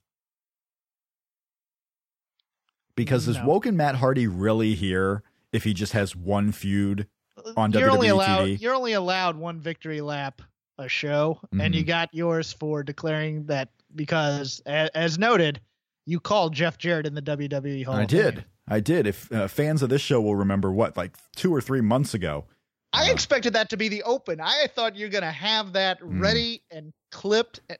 Because 2.95 3.27
is 3.27 3.37
No. 3.37 3.45
Woken 3.45 3.77
Matt 3.77 3.95
Hardy 3.95 4.27
really 4.27 4.75
here 4.75 5.23
if 5.53 5.63
he 5.63 5.73
just 5.73 5.93
has 5.93 6.15
one 6.15 6.51
feud? 6.51 7.07
On 7.55 7.71
you're 7.71 7.89
only 7.89 8.09
WWE 8.09 8.11
allowed. 8.11 8.47
TV. 8.47 8.61
You're 8.61 8.75
only 8.75 8.91
allowed 8.93 9.37
one 9.37 9.61
victory 9.61 10.01
lap 10.01 10.41
a 10.77 10.89
show, 10.89 11.39
and 11.57 11.73
you 11.73 11.83
Mhm. 11.83 11.87
got 11.87 12.13
yours 12.13 12.51
for 12.51 12.83
declaring 12.83 13.45
that 13.45 13.69
because, 13.95 14.61
as, 14.65 14.89
as 14.89 15.17
noted, 15.17 15.61
you 16.05 16.19
called 16.19 16.53
Jeff 16.53 16.77
Jarrett 16.77 17.05
in 17.05 17.13
the 17.15 17.21
WWE 17.21 17.83
Hall. 17.83 17.95
I 17.95 18.01
of 18.03 18.07
did. 18.09 18.35
Fame. 18.35 18.43
I 18.67 18.79
did. 18.81 19.07
If 19.07 19.31
uh, 19.31 19.47
fans 19.47 19.81
of 19.81 19.89
this 19.89 20.01
show 20.01 20.19
will 20.21 20.35
remember, 20.35 20.69
what 20.71 20.97
like 20.97 21.15
two 21.35 21.53
or 21.55 21.61
three 21.61 21.81
months 21.81 22.13
ago, 22.13 22.45
I 22.93 23.11
expected 23.11 23.53
that 23.53 23.69
to 23.69 23.77
be 23.77 23.87
the 23.87 24.03
open. 24.03 24.39
I 24.41 24.67
thought 24.73 24.95
you're 24.95 25.09
gonna 25.09 25.31
have 25.31 25.73
that 25.73 26.01
Mm. 26.01 26.21
ready 26.21 26.63
and 26.71 26.91
clipped. 27.11 27.59
And 27.69 27.77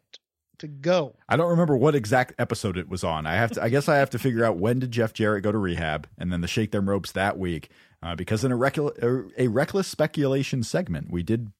to 0.60 0.68
go. 0.68 1.16
I 1.30 1.38
don't 1.38 1.50
remember 1.52 1.78
what 1.78 1.96
exact 1.96 2.34
episode 2.38 2.78
it 2.78 2.90
was 2.90 3.02
on. 3.02 3.26
I 3.26 3.36
have 3.36 3.52
to. 3.52 3.64
I 3.64 3.70
guess 3.70 3.88
I 3.88 3.96
have 3.96 4.10
to 4.10 4.20
figure 4.20 4.44
out 4.44 4.58
when 4.58 4.80
did 4.80 4.92
Jeff 4.92 5.14
Jarrett 5.14 5.42
go 5.42 5.54
to 5.54 5.58
rehab, 5.58 6.06
and 6.18 6.34
then 6.34 6.42
the 6.42 6.50
shake 6.50 6.72
them 6.72 6.90
ropes 6.90 7.14
that 7.14 7.38
week. 7.38 7.70
Uh, 8.04 8.14
because 8.14 8.44
in 8.44 8.52
a, 8.52 8.58
recul- 8.58 9.32
a 9.38 9.48
reckless 9.48 9.88
speculation 9.88 10.62
segment, 10.64 11.12
we 11.12 11.24
did 11.24 11.54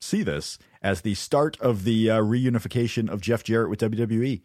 see 0.00 0.24
this 0.24 0.58
as 0.82 1.02
the 1.02 1.14
start 1.14 1.60
of 1.60 1.84
the 1.84 2.10
uh, 2.10 2.18
reunification 2.20 3.08
of 3.08 3.20
Jeff 3.20 3.44
Jarrett 3.44 3.70
with 3.70 3.78
WWE, 3.80 4.42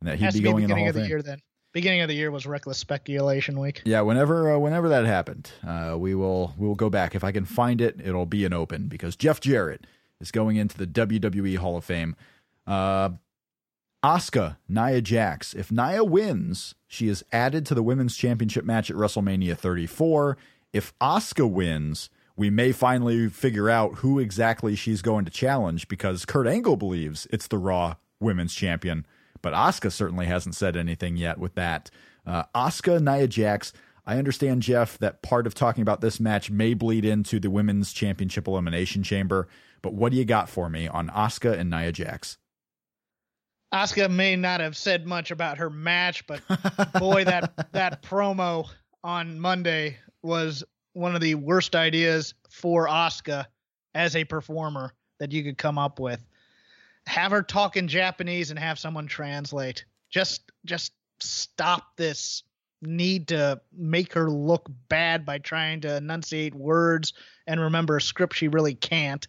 and 0.00 0.08
that 0.10 0.18
he'd 0.18 0.26
be 0.26 0.32
to 0.32 0.38
be 0.38 0.42
going 0.42 0.64
in 0.64 0.70
the 0.70 0.76
Hall 0.76 0.88
of 0.88 0.94
the 0.94 1.00
Fame. 1.02 1.08
year 1.10 1.22
then. 1.22 1.38
Beginning 1.74 2.02
of 2.02 2.08
the 2.08 2.14
year 2.14 2.30
was 2.30 2.46
reckless 2.46 2.78
speculation 2.78 3.58
week. 3.58 3.82
Yeah, 3.84 4.00
whenever 4.02 4.52
uh, 4.52 4.58
whenever 4.58 4.88
that 4.90 5.06
happened, 5.06 5.50
uh, 5.66 5.96
we 5.98 6.14
will 6.14 6.54
we 6.56 6.68
will 6.68 6.76
go 6.76 6.88
back. 6.88 7.16
If 7.16 7.24
I 7.24 7.32
can 7.32 7.44
find 7.44 7.80
it, 7.80 8.00
it'll 8.02 8.26
be 8.26 8.44
an 8.44 8.52
open 8.52 8.86
because 8.86 9.16
Jeff 9.16 9.40
Jarrett 9.40 9.84
is 10.20 10.30
going 10.30 10.54
into 10.54 10.78
the 10.78 10.86
WWE 10.86 11.56
Hall 11.58 11.76
of 11.76 11.84
Fame. 11.84 12.14
Uh, 12.64 13.10
Asuka, 14.04 14.56
Nia 14.68 15.00
Jax. 15.00 15.52
If 15.52 15.72
Nia 15.72 16.04
wins, 16.04 16.76
she 16.86 17.08
is 17.08 17.24
added 17.32 17.66
to 17.66 17.74
the 17.74 17.82
women's 17.82 18.16
championship 18.16 18.64
match 18.64 18.88
at 18.88 18.96
WrestleMania 18.96 19.56
34. 19.58 20.36
If 20.72 20.96
Asuka 21.00 21.50
wins, 21.50 22.08
we 22.36 22.50
may 22.50 22.70
finally 22.70 23.28
figure 23.28 23.68
out 23.68 23.96
who 23.96 24.20
exactly 24.20 24.76
she's 24.76 25.02
going 25.02 25.24
to 25.24 25.30
challenge 25.30 25.88
because 25.88 26.24
Kurt 26.24 26.46
Angle 26.46 26.76
believes 26.76 27.26
it's 27.30 27.48
the 27.48 27.58
Raw 27.58 27.96
Women's 28.20 28.54
Champion, 28.54 29.06
but 29.44 29.52
Asuka 29.52 29.92
certainly 29.92 30.24
hasn't 30.24 30.54
said 30.54 30.74
anything 30.74 31.18
yet 31.18 31.38
with 31.38 31.54
that. 31.54 31.90
Uh, 32.26 32.44
Asuka, 32.54 32.98
Nia 32.98 33.28
Jax. 33.28 33.74
I 34.06 34.16
understand, 34.16 34.62
Jeff, 34.62 34.96
that 34.98 35.20
part 35.20 35.46
of 35.46 35.54
talking 35.54 35.82
about 35.82 36.00
this 36.00 36.18
match 36.18 36.50
may 36.50 36.72
bleed 36.72 37.04
into 37.04 37.38
the 37.38 37.50
Women's 37.50 37.92
Championship 37.92 38.48
Elimination 38.48 39.02
Chamber, 39.02 39.46
but 39.82 39.92
what 39.92 40.12
do 40.12 40.18
you 40.18 40.24
got 40.24 40.48
for 40.48 40.70
me 40.70 40.88
on 40.88 41.10
Asuka 41.10 41.58
and 41.58 41.68
Nia 41.68 41.92
Jax? 41.92 42.38
Asuka 43.72 44.10
may 44.10 44.34
not 44.34 44.60
have 44.60 44.78
said 44.78 45.06
much 45.06 45.30
about 45.30 45.58
her 45.58 45.68
match, 45.68 46.26
but 46.26 46.40
boy, 46.98 47.24
that 47.24 47.68
that 47.72 48.02
promo 48.02 48.66
on 49.02 49.38
Monday 49.38 49.98
was 50.22 50.64
one 50.94 51.14
of 51.14 51.20
the 51.20 51.34
worst 51.34 51.76
ideas 51.76 52.32
for 52.48 52.88
Asuka 52.88 53.44
as 53.94 54.16
a 54.16 54.24
performer 54.24 54.94
that 55.18 55.32
you 55.32 55.44
could 55.44 55.58
come 55.58 55.76
up 55.76 56.00
with. 56.00 56.24
Have 57.06 57.32
her 57.32 57.42
talk 57.42 57.76
in 57.76 57.88
Japanese 57.88 58.50
and 58.50 58.58
have 58.58 58.78
someone 58.78 59.06
translate. 59.06 59.84
Just 60.10 60.50
just 60.64 60.92
stop 61.20 61.96
this 61.96 62.42
need 62.82 63.28
to 63.28 63.60
make 63.72 64.12
her 64.14 64.30
look 64.30 64.70
bad 64.88 65.24
by 65.24 65.38
trying 65.38 65.80
to 65.82 65.96
enunciate 65.96 66.54
words 66.54 67.12
and 67.46 67.60
remember 67.60 67.96
a 67.96 68.02
script 68.02 68.36
she 68.36 68.48
really 68.48 68.74
can't. 68.74 69.26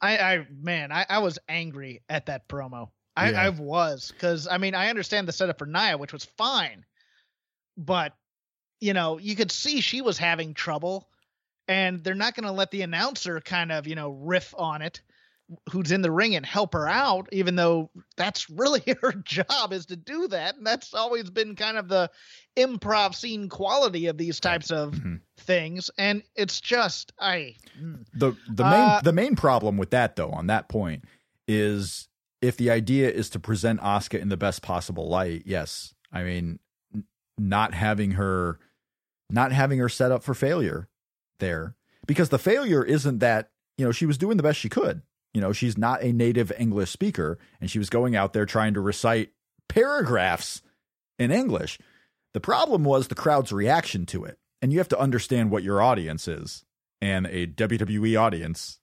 I, 0.00 0.18
I 0.18 0.46
man, 0.50 0.92
I, 0.92 1.06
I 1.08 1.18
was 1.18 1.38
angry 1.48 2.02
at 2.08 2.26
that 2.26 2.48
promo. 2.48 2.90
I, 3.16 3.30
Yeah. 3.30 3.42
I 3.42 3.48
was 3.50 4.10
because 4.12 4.48
I 4.48 4.58
mean 4.58 4.74
I 4.74 4.88
understand 4.90 5.28
the 5.28 5.32
setup 5.32 5.58
for 5.58 5.66
Nia, 5.66 5.96
which 5.96 6.12
was 6.12 6.24
fine, 6.24 6.84
but 7.76 8.14
you 8.80 8.92
know 8.92 9.18
you 9.18 9.36
could 9.36 9.52
see 9.52 9.80
she 9.80 10.00
was 10.00 10.18
having 10.18 10.52
trouble, 10.52 11.08
and 11.68 12.02
they're 12.02 12.14
not 12.14 12.34
going 12.34 12.46
to 12.46 12.52
let 12.52 12.70
the 12.70 12.82
announcer 12.82 13.40
kind 13.40 13.72
of 13.72 13.86
you 13.86 13.94
know 13.94 14.10
riff 14.10 14.54
on 14.58 14.82
it, 14.82 15.00
who's 15.70 15.92
in 15.92 16.00
the 16.02 16.10
ring 16.10 16.34
and 16.36 16.46
help 16.46 16.72
her 16.72 16.88
out, 16.88 17.28
even 17.32 17.54
though 17.54 17.90
that's 18.16 18.48
really 18.50 18.82
her 19.02 19.12
job 19.12 19.72
is 19.72 19.86
to 19.86 19.96
do 19.96 20.26
that, 20.28 20.56
and 20.56 20.66
that's 20.66 20.94
always 20.94 21.28
been 21.30 21.54
kind 21.56 21.76
of 21.76 21.88
the 21.88 22.10
improv 22.56 23.14
scene 23.14 23.48
quality 23.48 24.06
of 24.06 24.16
these 24.16 24.40
types 24.40 24.70
of 24.70 24.92
Mhm. 24.94 25.20
things, 25.38 25.90
and 25.98 26.22
it's 26.34 26.60
just 26.60 27.12
I. 27.18 27.56
mm. 27.80 28.04
the 28.14 28.32
the 28.48 28.64
main 28.64 28.88
Uh, 28.88 29.00
the 29.02 29.12
main 29.12 29.36
problem 29.36 29.76
with 29.76 29.90
that 29.90 30.16
though 30.16 30.30
on 30.30 30.46
that 30.46 30.68
point 30.68 31.04
is 31.48 32.08
if 32.40 32.56
the 32.56 32.70
idea 32.70 33.10
is 33.10 33.28
to 33.30 33.38
present 33.40 33.80
Asuka 33.80 34.20
in 34.20 34.28
the 34.28 34.36
best 34.36 34.62
possible 34.62 35.08
light, 35.08 35.42
yes. 35.46 35.94
I 36.12 36.22
mean 36.22 36.58
n- 36.94 37.04
not 37.38 37.74
having 37.74 38.12
her 38.12 38.58
not 39.30 39.52
having 39.52 39.78
her 39.78 39.88
set 39.88 40.12
up 40.12 40.22
for 40.22 40.34
failure 40.34 40.88
there 41.38 41.74
because 42.06 42.28
the 42.28 42.38
failure 42.38 42.84
isn't 42.84 43.18
that, 43.18 43.50
you 43.78 43.84
know, 43.84 43.90
she 43.92 44.06
was 44.06 44.18
doing 44.18 44.36
the 44.36 44.42
best 44.42 44.60
she 44.60 44.68
could. 44.68 45.02
You 45.34 45.40
know, 45.40 45.52
she's 45.52 45.76
not 45.76 46.02
a 46.02 46.12
native 46.12 46.52
English 46.58 46.90
speaker 46.90 47.38
and 47.60 47.70
she 47.70 47.78
was 47.78 47.90
going 47.90 48.16
out 48.16 48.32
there 48.32 48.46
trying 48.46 48.74
to 48.74 48.80
recite 48.80 49.32
paragraphs 49.68 50.62
in 51.18 51.30
English. 51.30 51.78
The 52.32 52.40
problem 52.40 52.84
was 52.84 53.08
the 53.08 53.14
crowd's 53.14 53.52
reaction 53.52 54.06
to 54.06 54.24
it. 54.24 54.38
And 54.62 54.72
you 54.72 54.78
have 54.78 54.88
to 54.88 54.98
understand 54.98 55.50
what 55.50 55.62
your 55.62 55.82
audience 55.82 56.26
is 56.26 56.64
and 57.02 57.26
a 57.26 57.46
WWE 57.46 58.18
audience 58.18 58.78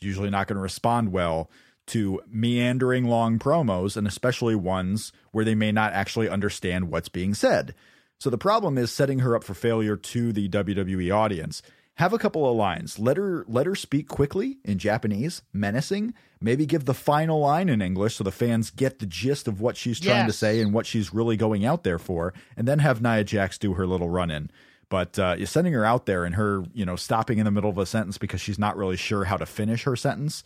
is 0.00 0.06
usually 0.06 0.28
not 0.28 0.46
going 0.46 0.56
to 0.56 0.62
respond 0.62 1.10
well 1.10 1.50
to 1.88 2.20
meandering 2.28 3.06
long 3.06 3.38
promos 3.38 3.96
and 3.96 4.06
especially 4.06 4.54
ones 4.54 5.12
where 5.30 5.44
they 5.44 5.54
may 5.54 5.72
not 5.72 5.92
actually 5.92 6.28
understand 6.28 6.90
what's 6.90 7.08
being 7.08 7.34
said. 7.34 7.74
So 8.20 8.30
the 8.30 8.38
problem 8.38 8.78
is 8.78 8.92
setting 8.92 9.20
her 9.20 9.34
up 9.34 9.42
for 9.42 9.54
failure 9.54 9.96
to 9.96 10.32
the 10.32 10.48
WWE 10.48 11.14
audience. 11.14 11.62
Have 11.96 12.12
a 12.12 12.18
couple 12.18 12.48
of 12.48 12.56
lines. 12.56 12.98
Let 12.98 13.16
her 13.16 13.44
let 13.46 13.66
her 13.66 13.74
speak 13.74 14.08
quickly 14.08 14.58
in 14.64 14.78
Japanese, 14.78 15.42
menacing. 15.52 16.14
Maybe 16.40 16.66
give 16.66 16.86
the 16.86 16.94
final 16.94 17.38
line 17.40 17.68
in 17.68 17.82
English 17.82 18.16
so 18.16 18.24
the 18.24 18.32
fans 18.32 18.70
get 18.70 18.98
the 18.98 19.06
gist 19.06 19.46
of 19.46 19.60
what 19.60 19.76
she's 19.76 20.00
trying 20.00 20.26
to 20.26 20.32
say 20.32 20.60
and 20.60 20.72
what 20.72 20.86
she's 20.86 21.14
really 21.14 21.36
going 21.36 21.64
out 21.64 21.84
there 21.84 21.98
for, 21.98 22.32
and 22.56 22.66
then 22.66 22.80
have 22.80 23.02
Nia 23.02 23.24
Jax 23.24 23.58
do 23.58 23.74
her 23.74 23.86
little 23.86 24.08
run 24.08 24.30
in. 24.30 24.50
But 24.88 25.18
uh, 25.18 25.36
you're 25.38 25.46
sending 25.46 25.72
her 25.74 25.84
out 25.84 26.06
there 26.06 26.24
and 26.24 26.34
her, 26.34 26.64
you 26.74 26.84
know, 26.84 26.96
stopping 26.96 27.38
in 27.38 27.44
the 27.44 27.50
middle 27.50 27.70
of 27.70 27.78
a 27.78 27.86
sentence 27.86 28.18
because 28.18 28.40
she's 28.40 28.58
not 28.58 28.76
really 28.76 28.96
sure 28.96 29.24
how 29.24 29.36
to 29.36 29.46
finish 29.46 29.84
her 29.84 29.96
sentence 29.96 30.42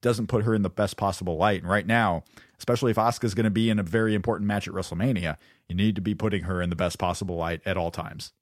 doesn't 0.00 0.28
put 0.28 0.44
her 0.44 0.54
in 0.54 0.62
the 0.62 0.70
best 0.70 0.96
possible 0.96 1.36
light. 1.36 1.62
And 1.62 1.70
right 1.70 1.86
now, 1.86 2.24
especially 2.58 2.90
if 2.90 2.96
Asuka's 2.96 3.34
going 3.34 3.44
to 3.44 3.50
be 3.50 3.70
in 3.70 3.78
a 3.78 3.82
very 3.82 4.14
important 4.14 4.46
match 4.46 4.68
at 4.68 4.74
WrestleMania, 4.74 5.36
you 5.68 5.74
need 5.74 5.96
to 5.96 6.00
be 6.00 6.14
putting 6.14 6.44
her 6.44 6.62
in 6.62 6.70
the 6.70 6.76
best 6.76 6.98
possible 6.98 7.36
light 7.36 7.60
at 7.66 7.76
all 7.76 7.90
times. 7.90 8.32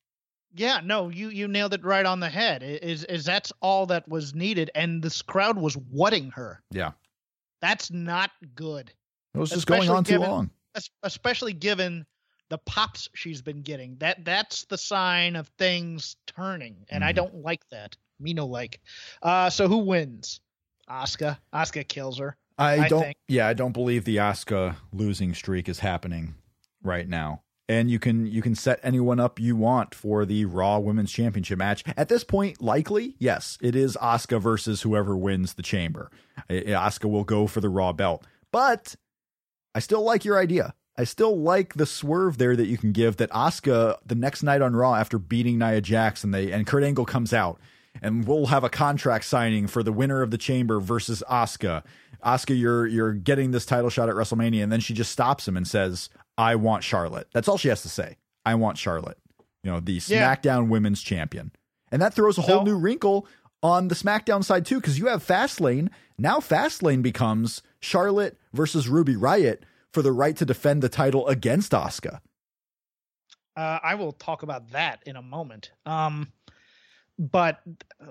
Yeah, 0.56 0.80
no, 0.82 1.08
you 1.10 1.28
you 1.28 1.48
nailed 1.48 1.74
it 1.74 1.84
right 1.84 2.06
on 2.06 2.20
the 2.20 2.28
head. 2.30 2.62
Is 2.62 3.04
is 3.04 3.24
that's 3.24 3.52
all 3.60 3.86
that 3.86 4.08
was 4.08 4.34
needed, 4.34 4.70
and 4.74 5.02
this 5.02 5.20
crowd 5.22 5.58
was 5.58 5.74
whatting 5.76 6.30
her. 6.30 6.62
Yeah. 6.70 6.92
That's 7.60 7.90
not 7.90 8.30
good, 8.54 8.92
It 9.34 9.38
was 9.38 9.50
just 9.50 9.66
going 9.66 9.80
Especially 9.80 9.96
on 9.96 10.04
too 10.04 10.12
given- 10.14 10.30
long. 10.30 10.50
especially 11.02 11.52
given 11.54 12.06
the 12.48 12.58
pops 12.58 13.08
she's 13.14 13.42
been 13.42 13.62
getting. 13.62 13.96
That 13.98 14.24
that's 14.24 14.64
the 14.66 14.78
sign 14.78 15.36
of 15.36 15.48
things 15.58 16.16
turning, 16.26 16.84
and 16.90 17.04
I 17.04 17.12
Mhm. 17.12 17.16
don't 17.16 17.34
like 17.36 17.68
that. 17.70 17.96
Me 18.20 18.32
no 18.34 18.46
like. 18.46 18.80
Uh, 19.22 19.50
so 19.50 19.68
who 19.68 19.78
wins? 19.78 20.40
Asuka. 20.88 21.38
Asuka 21.52 21.86
kills 21.88 22.18
her. 22.18 22.36
I, 22.58 22.84
I 22.84 22.88
don't. 22.88 23.02
think. 23.02 23.16
Yeah, 23.28 23.46
I 23.48 23.52
don't 23.52 23.72
believe 23.72 24.04
the 24.04 24.16
Asuka 24.16 24.76
losing 24.92 25.34
streak 25.34 25.68
is 25.68 25.80
happening 25.80 26.34
right 26.82 27.06
now. 27.08 27.42
And 27.68 27.90
you 27.90 27.98
can 27.98 28.26
you 28.26 28.42
can 28.42 28.54
set 28.54 28.78
anyone 28.82 29.18
up 29.18 29.40
you 29.40 29.56
want 29.56 29.94
for 29.94 30.24
the 30.24 30.44
Raw 30.44 30.78
Women's 30.78 31.10
Championship 31.10 31.58
match. 31.58 31.82
At 31.96 32.08
this 32.08 32.22
point, 32.22 32.62
likely, 32.62 33.16
yes, 33.18 33.58
it 33.60 33.74
is 33.74 33.96
Asuka 34.00 34.40
versus 34.40 34.82
whoever 34.82 35.16
wins 35.16 35.54
the 35.54 35.62
Chamber. 35.62 36.10
Asuka 36.48 37.10
will 37.10 37.24
go 37.24 37.48
for 37.48 37.60
the 37.60 37.68
Raw 37.68 37.92
belt, 37.92 38.24
but 38.52 38.94
I 39.74 39.80
still 39.80 40.02
like 40.02 40.24
your 40.24 40.38
idea. 40.38 40.74
I 40.96 41.04
still 41.04 41.38
like 41.38 41.74
the 41.74 41.86
swerve 41.86 42.38
there 42.38 42.56
that 42.56 42.66
you 42.66 42.78
can 42.78 42.92
give 42.92 43.16
that 43.16 43.30
Asuka 43.30 43.98
the 44.06 44.14
next 44.14 44.42
night 44.42 44.62
on 44.62 44.76
Raw 44.76 44.94
after 44.94 45.18
beating 45.18 45.58
Nia 45.58 45.80
Jax 45.80 46.22
and 46.22 46.32
they 46.32 46.52
and 46.52 46.66
Kurt 46.66 46.84
Angle 46.84 47.04
comes 47.04 47.32
out 47.32 47.60
and 48.02 48.26
we'll 48.26 48.46
have 48.46 48.64
a 48.64 48.68
contract 48.70 49.24
signing 49.24 49.66
for 49.66 49.82
the 49.82 49.92
winner 49.92 50.22
of 50.22 50.30
the 50.30 50.38
chamber 50.38 50.80
versus 50.80 51.22
Asuka. 51.30 51.82
Asuka, 52.24 52.58
you're 52.58 52.86
you're 52.86 53.12
getting 53.12 53.50
this 53.50 53.66
title 53.66 53.90
shot 53.90 54.08
at 54.08 54.14
WrestleMania, 54.14 54.62
and 54.62 54.72
then 54.72 54.80
she 54.80 54.94
just 54.94 55.12
stops 55.12 55.46
him 55.46 55.56
and 55.56 55.66
says, 55.66 56.08
"I 56.38 56.54
want 56.56 56.84
Charlotte." 56.84 57.28
That's 57.32 57.48
all 57.48 57.58
she 57.58 57.68
has 57.68 57.82
to 57.82 57.88
say. 57.88 58.16
I 58.44 58.54
want 58.54 58.78
Charlotte. 58.78 59.18
You 59.62 59.70
know, 59.72 59.80
the 59.80 60.00
Yeah. 60.06 60.34
SmackDown 60.34 60.68
Women's 60.68 61.02
Champion, 61.02 61.50
and 61.90 62.00
that 62.02 62.14
throws 62.14 62.38
a 62.38 62.42
whole 62.42 62.64
No. 62.64 62.72
new 62.72 62.78
wrinkle 62.78 63.26
on 63.62 63.88
the 63.88 63.94
SmackDown 63.94 64.44
side 64.44 64.64
too, 64.66 64.76
because 64.80 64.98
you 64.98 65.06
have 65.08 65.24
Fastlane 65.26 65.88
now. 66.18 66.38
Fastlane 66.38 67.02
becomes 67.02 67.62
Charlotte 67.80 68.38
versus 68.52 68.88
Ruby 68.88 69.14
Riott 69.14 69.62
for 69.92 70.02
the 70.02 70.12
right 70.12 70.36
to 70.36 70.44
defend 70.44 70.82
the 70.82 70.88
title 70.88 71.26
against 71.26 71.72
Asuka. 71.72 72.20
Uh, 73.56 73.78
I 73.82 73.94
will 73.94 74.12
talk 74.12 74.42
about 74.42 74.70
that 74.72 75.02
in 75.06 75.16
a 75.16 75.22
moment. 75.22 75.70
Um, 75.86 76.30
but 77.18 77.62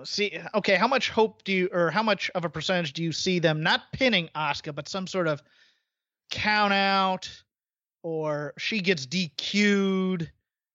see, 0.02 0.36
okay, 0.54 0.74
how 0.74 0.88
much 0.88 1.10
hope 1.10 1.44
do 1.44 1.52
you, 1.52 1.68
or 1.72 1.90
how 1.92 2.02
much 2.02 2.28
of 2.34 2.44
a 2.44 2.50
percentage 2.50 2.92
do 2.92 3.02
you 3.04 3.12
see 3.12 3.38
them 3.38 3.62
not 3.62 3.92
pinning 3.92 4.28
Asuka, 4.34 4.74
but 4.74 4.88
some 4.88 5.06
sort 5.06 5.28
of 5.28 5.42
count 6.30 6.72
out, 6.72 7.30
or 8.06 8.52
she 8.56 8.80
gets 8.80 9.04
DQ'd, 9.04 10.30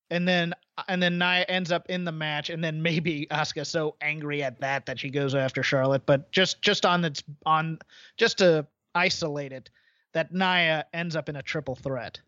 and 0.10 0.28
then 0.28 0.54
and 0.90 1.02
then 1.02 1.18
Nia 1.18 1.46
ends 1.48 1.72
up 1.72 1.86
in 1.88 2.04
the 2.04 2.12
match, 2.12 2.50
and 2.50 2.62
then 2.62 2.82
maybe 2.84 3.26
Asuka's 3.32 3.70
so 3.70 3.96
angry 4.02 4.44
at 4.44 4.60
that 4.60 4.86
that 4.86 5.00
she 5.00 5.10
goes 5.10 5.34
after 5.34 5.64
Charlotte. 5.64 6.06
But 6.06 6.30
just 6.34 6.62
just 6.62 6.86
on 6.86 7.06
its 7.06 7.24
on 7.46 7.80
just 8.18 8.40
to 8.40 8.68
isolate 8.96 9.54
it, 9.54 9.70
that 10.12 10.34
Nia 10.34 10.86
ends 10.94 11.16
up 11.16 11.30
in 11.30 11.38
a 11.38 11.42
triple 11.42 11.76
threat. 11.76 12.20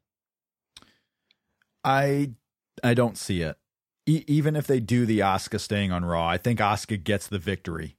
I 1.83 2.31
I 2.81 2.93
don't 2.93 3.17
see 3.17 3.41
it. 3.41 3.57
E- 4.05 4.23
even 4.27 4.55
if 4.55 4.67
they 4.67 4.79
do 4.79 5.05
the 5.05 5.19
Asuka 5.19 5.59
staying 5.59 5.91
on 5.91 6.05
Raw, 6.05 6.25
I 6.25 6.37
think 6.37 6.59
Asuka 6.59 7.03
gets 7.03 7.27
the 7.27 7.39
victory 7.39 7.97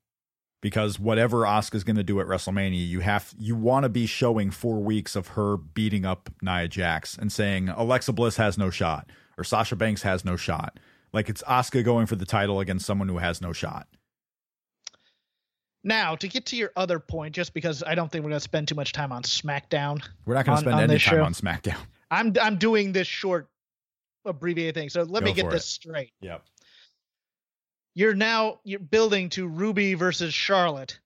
because 0.64 0.98
whatever 0.98 1.42
Asuka's 1.42 1.84
going 1.84 1.96
to 1.96 2.02
do 2.02 2.20
at 2.20 2.26
WrestleMania, 2.26 2.88
you 2.88 3.00
have 3.00 3.34
you 3.38 3.54
want 3.54 3.82
to 3.82 3.90
be 3.90 4.06
showing 4.06 4.50
four 4.50 4.80
weeks 4.80 5.14
of 5.14 5.28
her 5.28 5.58
beating 5.58 6.06
up 6.06 6.30
Nia 6.40 6.68
Jax 6.68 7.18
and 7.18 7.30
saying 7.30 7.68
Alexa 7.68 8.14
Bliss 8.14 8.38
has 8.38 8.56
no 8.56 8.70
shot 8.70 9.12
or 9.36 9.44
Sasha 9.44 9.76
Banks 9.76 10.00
has 10.00 10.24
no 10.24 10.36
shot. 10.36 10.80
Like 11.12 11.28
it's 11.28 11.42
Asuka 11.42 11.84
going 11.84 12.06
for 12.06 12.16
the 12.16 12.24
title 12.24 12.60
against 12.60 12.86
someone 12.86 13.10
who 13.10 13.18
has 13.18 13.42
no 13.42 13.52
shot. 13.52 13.88
Now, 15.86 16.16
to 16.16 16.28
get 16.28 16.46
to 16.46 16.56
your 16.56 16.72
other 16.76 16.98
point, 16.98 17.34
just 17.34 17.52
because 17.52 17.82
I 17.86 17.94
don't 17.94 18.10
think 18.10 18.24
we're 18.24 18.30
going 18.30 18.40
to 18.40 18.44
spend 18.44 18.66
too 18.66 18.74
much 18.74 18.92
time 18.92 19.12
on 19.12 19.22
SmackDown. 19.22 20.02
We're 20.24 20.32
not 20.32 20.46
going 20.46 20.56
to 20.56 20.62
spend 20.62 20.80
any 20.80 20.98
time 20.98 20.98
show. 20.98 21.22
on 21.24 21.34
SmackDown. 21.34 21.76
I'm 22.10 22.32
I'm 22.40 22.56
doing 22.56 22.92
this 22.92 23.06
short 23.06 23.50
abbreviated 24.24 24.76
thing. 24.76 24.88
So 24.88 25.02
let 25.02 25.20
Go 25.20 25.26
me 25.26 25.34
get 25.34 25.50
this 25.50 25.64
it. 25.64 25.66
straight. 25.66 26.12
Yep. 26.22 26.42
You're 27.94 28.14
now 28.14 28.60
you're 28.64 28.80
building 28.80 29.28
to 29.30 29.46
Ruby 29.46 29.94
versus 29.94 30.34
Charlotte 30.34 30.98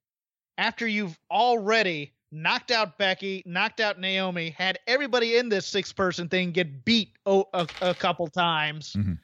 after 0.56 0.86
you've 0.86 1.18
already 1.30 2.12
knocked 2.32 2.70
out 2.70 2.98
Becky, 2.98 3.42
knocked 3.46 3.80
out 3.80 3.98
Naomi, 3.98 4.50
had 4.50 4.78
everybody 4.86 5.36
in 5.36 5.48
this 5.48 5.66
six 5.66 5.92
person 5.92 6.28
thing 6.28 6.52
get 6.52 6.84
beat 6.84 7.12
a, 7.26 7.42
a 7.80 7.94
couple 7.94 8.26
times. 8.28 8.94
Mm-hmm. 8.94 9.14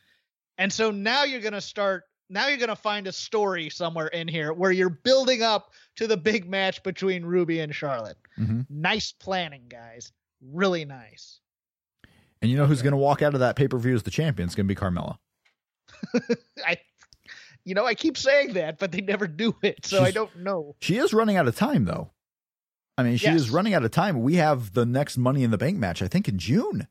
And 0.58 0.72
so 0.72 0.90
now 0.90 1.24
you're 1.24 1.40
going 1.40 1.54
to 1.54 1.60
start 1.60 2.04
now 2.30 2.48
you're 2.48 2.58
going 2.58 2.68
to 2.68 2.76
find 2.76 3.06
a 3.06 3.12
story 3.12 3.68
somewhere 3.68 4.06
in 4.08 4.28
here 4.28 4.52
where 4.52 4.72
you're 4.72 4.88
building 4.88 5.42
up 5.42 5.72
to 5.96 6.06
the 6.06 6.16
big 6.16 6.48
match 6.48 6.82
between 6.82 7.24
Ruby 7.24 7.60
and 7.60 7.74
Charlotte. 7.74 8.16
Mm-hmm. 8.38 8.62
Nice 8.70 9.12
planning, 9.12 9.64
guys. 9.68 10.10
Really 10.40 10.84
nice. 10.84 11.40
And 12.40 12.50
you 12.50 12.56
know 12.56 12.66
who's 12.66 12.82
going 12.82 12.92
to 12.92 12.98
walk 12.98 13.22
out 13.22 13.34
of 13.34 13.40
that 13.40 13.56
pay 13.56 13.68
per 13.68 13.78
view 13.78 13.94
as 13.94 14.02
the 14.02 14.10
champion? 14.10 14.46
It's 14.46 14.54
going 14.54 14.66
to 14.66 14.74
be 14.74 14.78
Carmella. 14.78 15.18
I, 16.66 16.78
you 17.64 17.74
know, 17.74 17.86
I 17.86 17.94
keep 17.94 18.16
saying 18.16 18.54
that, 18.54 18.78
but 18.78 18.92
they 18.92 19.00
never 19.00 19.26
do 19.26 19.56
it, 19.62 19.86
so 19.86 19.98
She's, 19.98 20.06
I 20.06 20.10
don't 20.10 20.36
know. 20.38 20.76
She 20.80 20.96
is 20.96 21.12
running 21.12 21.36
out 21.36 21.48
of 21.48 21.56
time, 21.56 21.84
though. 21.84 22.10
I 22.96 23.02
mean, 23.02 23.16
she 23.16 23.26
yes. 23.26 23.36
is 23.36 23.50
running 23.50 23.74
out 23.74 23.84
of 23.84 23.90
time. 23.90 24.22
We 24.22 24.36
have 24.36 24.72
the 24.72 24.86
next 24.86 25.16
Money 25.16 25.42
in 25.42 25.50
the 25.50 25.58
Bank 25.58 25.78
match, 25.78 26.02
I 26.02 26.08
think, 26.08 26.28
in 26.28 26.38
June, 26.38 26.86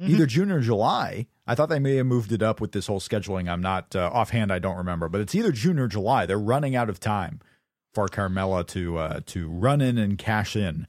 mm-hmm. 0.00 0.10
either 0.10 0.26
June 0.26 0.50
or 0.50 0.60
July. 0.60 1.26
I 1.46 1.54
thought 1.54 1.68
they 1.68 1.78
may 1.78 1.96
have 1.96 2.06
moved 2.06 2.32
it 2.32 2.42
up 2.42 2.60
with 2.60 2.72
this 2.72 2.86
whole 2.86 3.00
scheduling. 3.00 3.48
I'm 3.50 3.60
not 3.60 3.94
uh, 3.94 4.10
offhand. 4.12 4.52
I 4.52 4.58
don't 4.58 4.76
remember, 4.76 5.08
but 5.08 5.20
it's 5.20 5.34
either 5.34 5.52
June 5.52 5.78
or 5.78 5.88
July. 5.88 6.26
They're 6.26 6.38
running 6.38 6.76
out 6.76 6.88
of 6.88 7.00
time 7.00 7.40
for 7.92 8.06
Carmella 8.06 8.66
to 8.68 8.98
uh, 8.98 9.20
to 9.26 9.48
run 9.48 9.80
in 9.80 9.98
and 9.98 10.16
cash 10.16 10.56
in. 10.56 10.86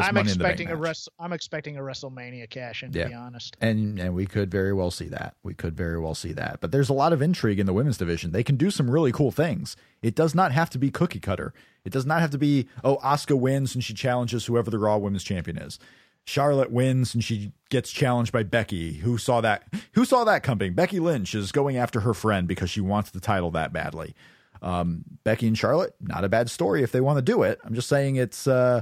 I'm 0.00 0.16
expecting 0.16 0.68
a 0.68 0.76
res- 0.76 1.08
I'm 1.18 1.32
expecting 1.32 1.76
a 1.76 1.80
WrestleMania 1.80 2.48
cash 2.50 2.82
in. 2.82 2.92
To 2.92 2.98
yeah. 2.98 3.08
be 3.08 3.14
honest, 3.14 3.56
and 3.60 3.98
and 3.98 4.14
we 4.14 4.26
could 4.26 4.50
very 4.50 4.72
well 4.72 4.90
see 4.90 5.08
that. 5.08 5.36
We 5.42 5.54
could 5.54 5.76
very 5.76 5.98
well 5.98 6.14
see 6.14 6.32
that. 6.32 6.60
But 6.60 6.72
there's 6.72 6.88
a 6.88 6.94
lot 6.94 7.12
of 7.12 7.22
intrigue 7.22 7.60
in 7.60 7.66
the 7.66 7.72
women's 7.72 7.98
division. 7.98 8.32
They 8.32 8.42
can 8.42 8.56
do 8.56 8.70
some 8.70 8.90
really 8.90 9.12
cool 9.12 9.30
things. 9.30 9.76
It 10.02 10.14
does 10.14 10.34
not 10.34 10.52
have 10.52 10.70
to 10.70 10.78
be 10.78 10.90
cookie 10.90 11.20
cutter. 11.20 11.54
It 11.84 11.92
does 11.92 12.06
not 12.06 12.20
have 12.20 12.30
to 12.30 12.38
be 12.38 12.68
oh 12.82 12.96
Asuka 12.98 13.38
wins 13.38 13.74
and 13.74 13.84
she 13.84 13.94
challenges 13.94 14.46
whoever 14.46 14.70
the 14.70 14.78
Raw 14.78 14.98
Women's 14.98 15.24
Champion 15.24 15.58
is. 15.58 15.78
Charlotte 16.26 16.72
wins 16.72 17.14
and 17.14 17.22
she 17.22 17.52
gets 17.68 17.90
challenged 17.90 18.32
by 18.32 18.42
Becky. 18.42 18.94
Who 18.94 19.18
saw 19.18 19.40
that? 19.42 19.64
Who 19.92 20.04
saw 20.04 20.24
that 20.24 20.42
coming? 20.42 20.72
Becky 20.72 20.98
Lynch 20.98 21.34
is 21.34 21.52
going 21.52 21.76
after 21.76 22.00
her 22.00 22.14
friend 22.14 22.48
because 22.48 22.70
she 22.70 22.80
wants 22.80 23.10
the 23.10 23.20
title 23.20 23.50
that 23.52 23.72
badly. 23.72 24.14
Um, 24.62 25.04
Becky 25.24 25.46
and 25.46 25.58
Charlotte, 25.58 25.94
not 26.00 26.24
a 26.24 26.28
bad 26.28 26.50
story 26.50 26.82
if 26.82 26.92
they 26.92 27.02
want 27.02 27.18
to 27.18 27.22
do 27.22 27.42
it. 27.42 27.60
I'm 27.62 27.74
just 27.74 27.88
saying 27.88 28.16
it's 28.16 28.46
uh, 28.46 28.80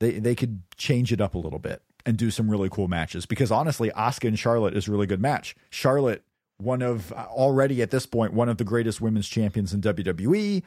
they 0.00 0.18
they 0.18 0.34
could 0.34 0.62
change 0.76 1.12
it 1.12 1.20
up 1.20 1.34
a 1.34 1.38
little 1.38 1.58
bit 1.58 1.82
and 2.04 2.16
do 2.16 2.30
some 2.30 2.50
really 2.50 2.68
cool 2.68 2.88
matches 2.88 3.26
because 3.26 3.50
honestly, 3.52 3.90
Asuka 3.90 4.28
and 4.28 4.38
Charlotte 4.38 4.76
is 4.76 4.88
a 4.88 4.90
really 4.90 5.06
good 5.06 5.20
match. 5.20 5.54
Charlotte, 5.70 6.24
one 6.56 6.82
of 6.82 7.12
already 7.12 7.80
at 7.82 7.90
this 7.90 8.06
point 8.06 8.32
one 8.32 8.48
of 8.48 8.56
the 8.56 8.64
greatest 8.64 9.00
women's 9.00 9.28
champions 9.28 9.72
in 9.72 9.80
WWE, 9.80 10.62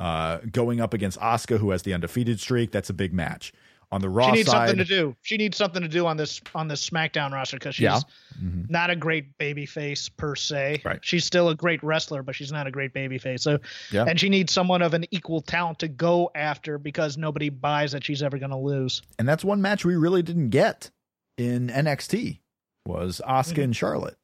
uh, 0.00 0.38
going 0.50 0.80
up 0.80 0.92
against 0.92 1.18
Asuka 1.20 1.58
who 1.58 1.70
has 1.70 1.82
the 1.82 1.94
undefeated 1.94 2.40
streak. 2.40 2.72
That's 2.72 2.90
a 2.90 2.94
big 2.94 3.12
match 3.12 3.52
on 3.90 4.00
the 4.00 4.08
Raw 4.08 4.26
she 4.26 4.32
needs 4.32 4.50
side, 4.50 4.68
something 4.68 4.78
to 4.78 4.84
do. 4.84 5.16
She 5.22 5.36
needs 5.36 5.56
something 5.56 5.82
to 5.82 5.88
do 5.88 6.06
on 6.06 6.16
this 6.16 6.40
on 6.54 6.68
this 6.68 6.88
SmackDown 6.88 7.32
roster 7.32 7.56
because 7.56 7.74
she's 7.74 7.84
yeah. 7.84 8.00
mm-hmm. 8.40 8.62
not 8.68 8.90
a 8.90 8.96
great 8.96 9.36
baby 9.38 9.64
face 9.64 10.08
per 10.08 10.34
se. 10.34 10.82
Right. 10.84 10.98
She's 11.02 11.24
still 11.24 11.48
a 11.48 11.54
great 11.54 11.82
wrestler, 11.82 12.22
but 12.22 12.34
she's 12.34 12.52
not 12.52 12.66
a 12.66 12.70
great 12.70 12.92
baby 12.92 13.18
face. 13.18 13.42
So 13.42 13.58
yeah. 13.90 14.04
and 14.04 14.20
she 14.20 14.28
needs 14.28 14.52
someone 14.52 14.82
of 14.82 14.94
an 14.94 15.06
equal 15.10 15.40
talent 15.40 15.78
to 15.80 15.88
go 15.88 16.30
after 16.34 16.78
because 16.78 17.16
nobody 17.16 17.48
buys 17.48 17.92
that 17.92 18.04
she's 18.04 18.22
ever 18.22 18.38
going 18.38 18.50
to 18.50 18.56
lose. 18.56 19.02
And 19.18 19.28
that's 19.28 19.44
one 19.44 19.62
match 19.62 19.84
we 19.84 19.96
really 19.96 20.22
didn't 20.22 20.50
get 20.50 20.90
in 21.38 21.68
NXT 21.68 22.40
was 22.86 23.22
Asuka 23.26 23.52
mm-hmm. 23.52 23.60
and 23.62 23.76
Charlotte. 23.76 24.16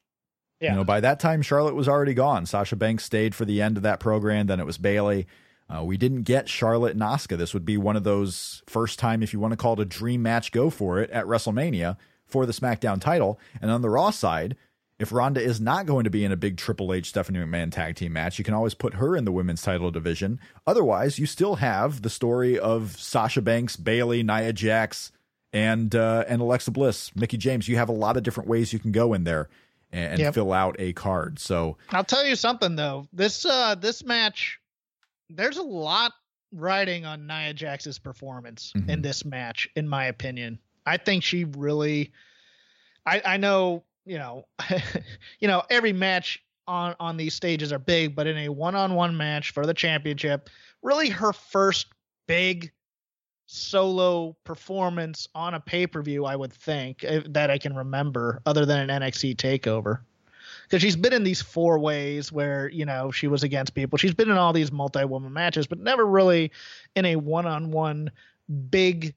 Yeah. 0.60 0.70
You 0.70 0.76
know, 0.76 0.84
by 0.84 1.00
that 1.00 1.20
time 1.20 1.42
Charlotte 1.42 1.74
was 1.74 1.88
already 1.88 2.14
gone. 2.14 2.46
Sasha 2.46 2.76
Banks 2.76 3.04
stayed 3.04 3.34
for 3.34 3.44
the 3.44 3.60
end 3.62 3.76
of 3.76 3.82
that 3.82 4.00
program. 4.00 4.46
Then 4.46 4.60
it 4.60 4.66
was 4.66 4.78
Bayley. 4.78 5.26
Uh, 5.68 5.82
we 5.82 5.96
didn't 5.96 6.22
get 6.22 6.48
Charlotte 6.48 6.92
and 6.92 7.02
Asuka. 7.02 7.38
This 7.38 7.54
would 7.54 7.64
be 7.64 7.76
one 7.76 7.96
of 7.96 8.04
those 8.04 8.62
first 8.66 8.98
time, 8.98 9.22
if 9.22 9.32
you 9.32 9.40
want 9.40 9.52
to 9.52 9.56
call 9.56 9.74
it 9.74 9.80
a 9.80 9.84
dream 9.84 10.22
match, 10.22 10.52
go 10.52 10.70
for 10.70 11.00
it 11.00 11.10
at 11.10 11.24
WrestleMania 11.24 11.96
for 12.26 12.46
the 12.46 12.52
SmackDown 12.52 13.00
title. 13.00 13.38
And 13.60 13.70
on 13.70 13.82
the 13.82 13.90
Raw 13.90 14.10
side, 14.10 14.56
if 14.98 15.10
Ronda 15.10 15.42
is 15.42 15.60
not 15.60 15.86
going 15.86 16.04
to 16.04 16.10
be 16.10 16.24
in 16.24 16.32
a 16.32 16.36
big 16.36 16.56
Triple 16.56 16.92
H 16.92 17.08
Stephanie 17.08 17.40
McMahon 17.40 17.72
tag 17.72 17.96
team 17.96 18.12
match, 18.12 18.38
you 18.38 18.44
can 18.44 18.54
always 18.54 18.74
put 18.74 18.94
her 18.94 19.16
in 19.16 19.24
the 19.24 19.32
women's 19.32 19.62
title 19.62 19.90
division. 19.90 20.38
Otherwise, 20.66 21.18
you 21.18 21.26
still 21.26 21.56
have 21.56 22.02
the 22.02 22.10
story 22.10 22.58
of 22.58 22.96
Sasha 22.98 23.42
Banks, 23.42 23.76
Bayley, 23.76 24.22
Nia 24.22 24.52
Jax, 24.52 25.10
and 25.52 25.94
uh, 25.94 26.24
and 26.28 26.40
Alexa 26.40 26.70
Bliss, 26.70 27.14
Mickie 27.16 27.38
James. 27.38 27.68
You 27.68 27.76
have 27.76 27.88
a 27.88 27.92
lot 27.92 28.16
of 28.16 28.22
different 28.22 28.48
ways 28.48 28.72
you 28.72 28.78
can 28.78 28.92
go 28.92 29.14
in 29.14 29.24
there 29.24 29.48
and, 29.92 30.18
yep. 30.18 30.34
fill 30.34 30.52
out 30.52 30.76
a 30.78 30.92
card. 30.92 31.38
So 31.38 31.76
I'll 31.90 32.04
tell 32.04 32.26
you 32.26 32.36
something 32.36 32.76
though. 32.76 33.06
This 33.12 33.44
uh, 33.44 33.74
this 33.76 34.04
match 34.04 34.60
there's 35.30 35.56
a 35.56 35.62
lot 35.62 36.12
riding 36.52 37.04
on 37.04 37.26
Nia 37.26 37.54
Jax's 37.54 37.98
performance 37.98 38.72
mm-hmm. 38.76 38.90
in 38.90 39.02
this 39.02 39.24
match, 39.24 39.68
in 39.76 39.88
my 39.88 40.06
opinion. 40.06 40.58
I 40.86 40.96
think 40.96 41.24
she 41.24 41.44
really 41.44 42.12
I 43.06 43.22
I 43.24 43.36
know, 43.36 43.84
you 44.04 44.18
know, 44.18 44.46
you 45.40 45.48
know, 45.48 45.62
every 45.70 45.92
match 45.92 46.42
on 46.66 46.94
on 47.00 47.16
these 47.16 47.34
stages 47.34 47.72
are 47.72 47.78
big, 47.78 48.14
but 48.14 48.26
in 48.26 48.38
a 48.38 48.48
one-on-one 48.48 49.16
match 49.16 49.52
for 49.52 49.66
the 49.66 49.74
championship, 49.74 50.48
really 50.82 51.08
her 51.10 51.32
first 51.32 51.86
big 52.26 52.72
solo 53.46 54.36
performance 54.44 55.28
on 55.34 55.54
a 55.54 55.60
pay-per-view, 55.60 56.24
I 56.24 56.34
would 56.34 56.52
think, 56.52 57.04
that 57.26 57.50
I 57.50 57.58
can 57.58 57.76
remember 57.76 58.40
other 58.46 58.64
than 58.64 58.88
an 58.88 59.02
NXT 59.02 59.36
takeover 59.36 60.00
because 60.64 60.82
she's 60.82 60.96
been 60.96 61.12
in 61.12 61.24
these 61.24 61.40
four 61.40 61.78
ways 61.78 62.32
where 62.32 62.68
you 62.68 62.84
know 62.84 63.10
she 63.10 63.28
was 63.28 63.42
against 63.42 63.74
people. 63.74 63.98
She's 63.98 64.14
been 64.14 64.30
in 64.30 64.36
all 64.36 64.52
these 64.52 64.72
multi-woman 64.72 65.32
matches, 65.32 65.66
but 65.66 65.78
never 65.78 66.04
really 66.04 66.50
in 66.94 67.04
a 67.04 67.16
one-on-one 67.16 68.10
big 68.70 69.14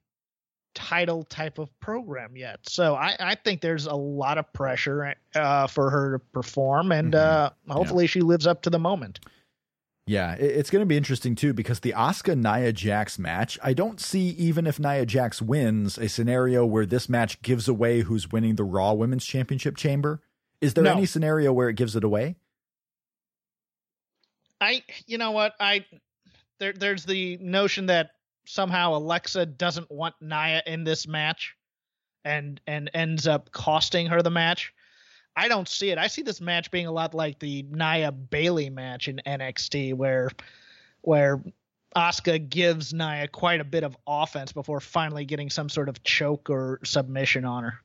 title 0.74 1.24
type 1.24 1.58
of 1.58 1.78
program 1.80 2.38
yet. 2.38 2.60
So 2.68 2.95
I, 2.95 3.16
I 3.20 3.36
think 3.36 3.62
there's 3.62 3.88
a 3.88 3.95
lot 3.95 4.38
of 4.38 4.52
pressure 4.54 5.16
uh, 5.34 5.68
for 5.68 5.89
her 5.89 6.14
to 6.14 6.20
perform, 6.20 6.91
and 6.91 7.14
mm-hmm. 7.14 7.72
uh, 7.72 7.74
hopefully 7.74 8.06
yeah. 8.06 8.10
she 8.10 8.22
lives 8.22 8.45
up 8.45 8.62
to 8.64 8.70
the 8.70 8.80
moment. 8.80 9.20
Yeah, 10.08 10.36
it's 10.36 10.70
going 10.70 10.82
to 10.82 10.86
be 10.86 10.95
interesting 10.95 11.36
too 11.36 11.52
because 11.52 11.82
the 11.82 11.93
Asuka 11.98 12.38
Nia 12.38 12.72
Jax 12.72 13.20
match, 13.20 13.60
I 13.62 13.74
don't 13.74 14.00
see 14.00 14.30
even 14.30 14.66
if 14.66 14.80
Nia 14.80 15.06
Jax 15.06 15.41
wins 15.41 15.98
a 15.98 16.08
scenario 16.08 16.66
where 16.66 16.86
this 16.86 17.10
match 17.10 17.41
gives 17.41 17.68
away 17.68 18.02
who's 18.02 18.32
winning 18.32 18.56
the 18.56 18.64
Raw 18.64 18.93
Women's 18.93 19.26
Championship 19.26 19.76
chamber. 19.76 20.22
Is 20.62 20.74
there 20.74 20.84
no. 20.84 20.93
any 20.93 21.05
scenario 21.05 21.53
where 21.53 21.70
it 21.70 21.76
gives 21.76 21.95
it 21.95 22.03
away? 22.03 22.36
I, 24.60 24.84
you 25.05 25.18
know 25.18 25.32
what, 25.32 25.53
I 25.60 25.86
there 26.60 26.74
there's 26.74 27.05
the 27.05 27.38
notion 27.38 27.88
that 27.88 28.12
somehow 28.45 28.95
Alexa 28.95 29.45
doesn't 29.45 29.91
want 29.91 30.16
Nia 30.22 30.64
in 30.66 30.84
this 30.84 31.08
match, 31.08 31.55
and 32.26 32.60
and 32.66 32.89
ends 32.93 33.28
up 33.28 33.51
costing 33.51 34.08
her 34.08 34.22
the 34.22 34.32
match. 34.32 34.74
I 35.36 35.47
don't 35.47 35.68
see 35.68 35.91
it. 35.91 35.99
I 35.99 36.08
see 36.08 36.24
this 36.24 36.41
match 36.41 36.72
being 36.72 36.88
a 36.88 36.91
lot 36.91 37.14
like 37.14 37.38
the 37.39 37.64
Nia 37.70 38.12
Bayley 38.12 38.72
match 38.72 39.08
in 39.08 39.22
NXT, 39.26 39.93
where 39.93 40.32
where 41.01 41.43
Asuka 41.95 42.49
gives 42.49 42.93
Nia 42.93 43.28
quite 43.28 43.62
a 43.62 43.66
bit 43.66 43.84
of 43.84 43.95
offense 44.08 44.51
before 44.51 44.80
finally 44.80 45.26
getting 45.26 45.49
some 45.49 45.70
sort 45.70 45.89
of 45.89 46.03
choke 46.03 46.49
or 46.49 46.80
submission 46.84 47.45
on 47.45 47.64
her 47.64 47.82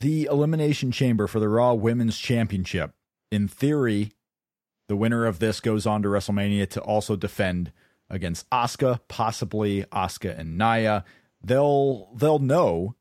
the 0.00 0.24
Elimination 0.30 0.92
Chamber 0.92 1.26
for 1.26 1.40
the 1.40 1.48
Raw 1.48 1.74
Women's 1.74 2.18
Championship. 2.18 2.92
In 3.30 3.48
theory, 3.48 4.12
the 4.88 4.96
winner 4.96 5.26
of 5.26 5.38
this 5.38 5.60
goes 5.60 5.86
on 5.86 6.02
to 6.02 6.08
WrestleMania 6.08 6.68
to 6.70 6.80
also 6.80 7.16
defend 7.16 7.72
against 8.08 8.48
Asuka, 8.50 9.00
possibly 9.08 9.84
Asuka 9.84 10.38
and 10.38 10.56
Nia. 10.56 11.04
They'll 11.42 12.12
they'll 12.14 12.38
know 12.38 12.94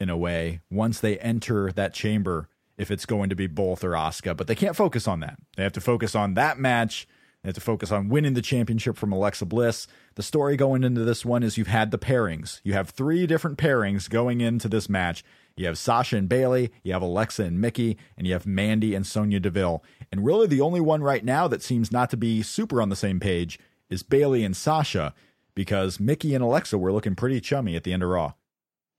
in 0.00 0.08
a 0.08 0.16
way 0.16 0.60
once 0.70 1.00
they 1.00 1.18
enter 1.18 1.72
that 1.72 1.94
chamber 1.94 2.48
if 2.78 2.90
it's 2.90 3.06
going 3.06 3.30
to 3.30 3.36
be 3.36 3.46
both 3.46 3.82
or 3.82 3.90
Asuka, 3.90 4.36
but 4.36 4.46
they 4.46 4.54
can't 4.54 4.76
focus 4.76 5.08
on 5.08 5.20
that. 5.20 5.38
They 5.56 5.62
have 5.62 5.72
to 5.72 5.80
focus 5.80 6.14
on 6.14 6.34
that 6.34 6.58
match. 6.58 7.08
They 7.42 7.48
have 7.48 7.54
to 7.54 7.60
focus 7.60 7.92
on 7.92 8.08
winning 8.08 8.34
the 8.34 8.42
championship 8.42 8.96
from 8.96 9.12
Alexa 9.12 9.46
Bliss. 9.46 9.86
The 10.16 10.22
story 10.22 10.56
going 10.56 10.84
into 10.84 11.04
this 11.04 11.24
one 11.24 11.42
is 11.42 11.56
you've 11.56 11.68
had 11.68 11.90
the 11.90 11.98
pairings. 11.98 12.60
You 12.64 12.72
have 12.72 12.90
three 12.90 13.26
different 13.26 13.56
pairings 13.56 14.10
going 14.10 14.40
into 14.40 14.68
this 14.68 14.88
match 14.88 15.22
You 15.56 15.66
have 15.66 15.78
Sasha 15.78 16.16
and 16.16 16.28
Bayley, 16.28 16.70
you 16.82 16.92
have 16.92 17.02
Alexa 17.02 17.42
and 17.42 17.60
Mickie, 17.60 17.96
and 18.16 18.26
you 18.26 18.34
have 18.34 18.46
Mandy 18.46 18.94
and 18.94 19.06
Sonya 19.06 19.40
Deville. 19.40 19.82
And 20.12 20.24
really, 20.24 20.46
the 20.46 20.60
only 20.60 20.80
one 20.80 21.02
right 21.02 21.24
now 21.24 21.48
that 21.48 21.62
seems 21.62 21.90
not 21.90 22.10
to 22.10 22.16
be 22.16 22.42
super 22.42 22.82
on 22.82 22.90
the 22.90 22.96
same 22.96 23.20
page 23.20 23.58
is 23.88 24.02
Bayley 24.02 24.44
and 24.44 24.56
Sasha, 24.56 25.14
because 25.54 25.98
Mickie 25.98 26.34
and 26.34 26.44
Alexa 26.44 26.76
were 26.76 26.92
looking 26.92 27.14
pretty 27.14 27.40
chummy 27.40 27.74
at 27.74 27.84
the 27.84 27.92
end 27.92 28.02
of 28.02 28.10
Raw. 28.10 28.34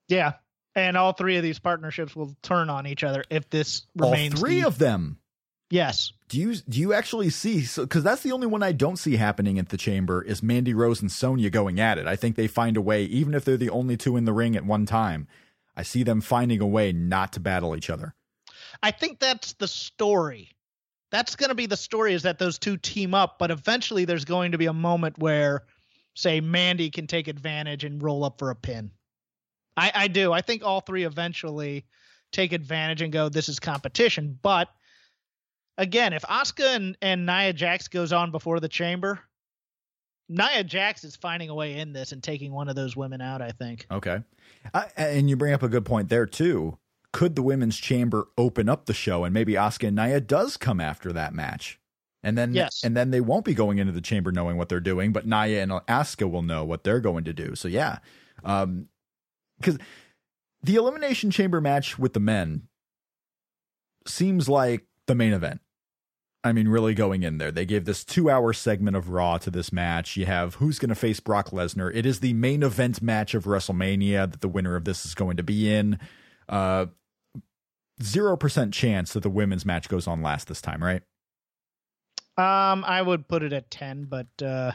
Yeah, 0.08 0.34
and 0.74 0.97
all 0.97 1.14
three 1.14 1.38
of 1.38 1.43
these 1.43 1.60
partnerships 1.60 2.16
will 2.16 2.36
turn 2.41 2.70
on 2.70 2.88
each 2.88 3.03
other 3.03 3.24
if 3.30 3.49
this 3.49 3.86
remains. 3.95 4.34
All 4.34 4.39
three 4.39 4.62
the, 4.62 4.68
of 4.68 4.80
them. 4.80 5.20
Yes. 5.70 6.14
Do 6.30 6.39
you 6.39 6.55
do 6.55 6.80
you 6.80 6.93
actually 6.93 7.30
see? 7.30 7.66
Because 7.76 8.03
that's 8.03 8.24
the 8.24 8.32
only 8.32 8.47
one 8.47 8.64
I 8.64 8.72
don't 8.72 8.97
see 8.97 9.18
happening 9.18 9.60
at 9.60 9.70
the 9.70 9.78
chamber 9.78 10.22
is 10.22 10.41
Mandy 10.41 10.74
Rose 10.74 11.01
and 11.01 11.12
Sonya 11.12 11.49
going 11.49 11.80
at 11.80 11.97
it. 11.97 12.08
I 12.08 12.16
think 12.16 12.36
they 12.36 12.47
find 12.47 12.78
a 12.78 12.82
way, 12.82 13.03
even 13.03 13.34
if 13.34 13.43
they're 13.45 13.58
the 13.58 13.70
only 13.70 13.97
two 13.97 14.18
in 14.18 14.26
the 14.26 14.34
ring 14.34 14.55
at 14.55 14.66
one 14.66 14.86
time. 14.86 15.28
I 15.78 15.84
see 15.84 16.01
them 16.01 16.21
finding 16.21 16.59
a 16.59 16.67
way 16.67 16.91
not 16.91 17.34
to 17.34 17.39
battle 17.39 17.75
each 17.75 17.91
other. 17.91 18.15
I 18.82 18.89
think 18.89 19.19
that's 19.19 19.53
the 19.53 19.67
story. 19.67 20.49
That's 21.11 21.36
going 21.36 21.49
to 21.49 21.55
be 21.55 21.67
the 21.67 21.78
story 21.78 22.13
is 22.13 22.23
that 22.23 22.39
those 22.39 22.57
two 22.57 22.78
team 22.78 23.13
up, 23.13 23.38
but 23.38 23.51
eventually 23.51 24.03
there's 24.03 24.25
going 24.25 24.51
to 24.51 24.57
be 24.57 24.65
a 24.65 24.73
moment 24.73 25.19
where, 25.19 25.65
say, 26.15 26.41
Mandy 26.41 26.89
can 26.89 27.05
take 27.05 27.28
advantage 27.28 27.84
and 27.84 28.01
roll 28.01 28.25
up 28.25 28.39
for 28.39 28.49
a 28.49 28.55
pin. 28.55 28.91
I, 29.78 29.91
I 29.93 30.07
do. 30.07 30.34
I 30.34 30.41
think 30.41 30.63
all 30.65 30.82
three 30.82 31.03
eventually 31.03 31.86
take 32.32 32.51
advantage 32.51 33.03
and 33.03 33.13
go, 33.13 33.30
this 33.30 33.47
is 33.47 33.59
competition. 33.59 34.38
But 34.41 34.69
again, 35.78 36.11
if 36.11 36.23
Asuka 36.23 36.75
and, 36.75 36.97
and 37.01 37.25
Nia 37.25 37.53
Jax 37.53 37.88
goes 37.88 38.11
on 38.11 38.32
before 38.32 38.59
the 38.59 38.67
chamber, 38.67 39.19
Nia 40.30 40.63
Jax 40.63 41.03
is 41.03 41.15
finding 41.15 41.49
a 41.49 41.55
way 41.55 41.78
in 41.80 41.93
this 41.93 42.11
and 42.11 42.21
taking 42.21 42.51
one 42.51 42.67
of 42.67 42.75
those 42.75 42.95
women 42.95 43.21
out, 43.21 43.41
I 43.41 43.51
think. 43.51 43.88
Okay. 43.89 44.21
Uh, 44.73 44.86
and 44.97 45.30
you 45.30 45.38
bring 45.38 45.53
up 45.53 45.63
a 45.63 45.69
good 45.69 45.86
point 45.86 46.09
there, 46.09 46.25
too. 46.25 46.78
Could 47.13 47.36
the 47.36 47.41
women's 47.41 47.78
chamber 47.78 48.28
open 48.38 48.67
up 48.67 48.86
the 48.86 48.93
show 48.93 49.23
and 49.23 49.34
maybe 49.34 49.53
Asuka 49.53 49.88
and 49.88 49.95
Nia 49.95 50.19
does 50.19 50.57
come 50.57 50.82
after 50.82 51.13
that 51.13 51.34
match? 51.34 51.80
And 52.23 52.38
then, 52.38 52.53
yes. 52.53 52.82
and 52.84 52.97
then 52.97 53.11
they 53.11 53.21
won't 53.21 53.45
be 53.45 53.53
going 53.53 53.78
into 53.78 53.93
the 53.93 54.01
chamber 54.01 54.32
knowing 54.32 54.57
what 54.57 54.67
they're 54.67 54.80
doing, 54.80 55.13
but 55.13 55.25
Nia 55.25 55.63
and 55.63 55.71
Asuka 55.71 56.30
will 56.30 56.41
know 56.41 56.65
what 56.65 56.84
they're 56.84 56.99
going 56.99 57.23
to 57.23 57.34
do. 57.34 57.55
So 57.55 57.67
yeah, 57.67 57.99
um, 58.43 58.89
because 59.59 59.78
the 60.61 60.75
elimination 60.75 61.32
chamber 61.32 61.61
match 61.61 61.97
with 61.97 62.13
the 62.13 62.19
men 62.19 62.67
seems 64.05 64.49
like 64.49 64.86
the 65.05 65.15
main 65.15 65.34
event. 65.34 65.61
I 66.47 66.53
mean, 66.53 66.69
really 66.69 66.93
going 66.93 67.23
in 67.23 67.37
there. 67.37 67.51
They 67.51 67.65
gave 67.65 67.85
this 67.85 68.03
two 68.03 68.29
hour 68.29 68.53
segment 68.53 68.95
of 68.95 69.09
Raw 69.09 69.37
to 69.39 69.51
this 69.51 69.73
match. 69.73 70.15
You 70.15 70.25
have 70.25 70.55
who's 70.55 70.79
going 70.79 70.89
to 70.89 70.95
face 70.95 71.19
Brock 71.19 71.49
Lesnar. 71.49 71.93
It 71.93 72.05
is 72.05 72.21
the 72.21 72.33
main 72.33 72.63
event 72.63 73.01
match 73.01 73.33
of 73.33 73.43
WrestleMania 73.43 74.31
that 74.31 74.41
the 74.41 74.47
winner 74.47 74.75
of 74.75 74.85
this 74.85 75.05
is 75.05 75.13
going 75.13 75.37
to 75.37 75.43
be 75.43 75.71
in. 75.73 75.99
Uh, 76.47 76.87
0% 78.01 78.71
chance 78.71 79.13
that 79.13 79.23
the 79.23 79.29
women's 79.29 79.65
match 79.65 79.89
goes 79.89 80.07
on 80.07 80.21
last 80.21 80.47
this 80.47 80.61
time, 80.61 80.81
right? 80.83 81.01
Um, 82.37 82.85
I 82.85 83.01
would 83.01 83.27
put 83.27 83.43
it 83.43 83.51
at 83.51 83.69
10, 83.71 84.05
but, 84.05 84.27
uh, 84.41 84.71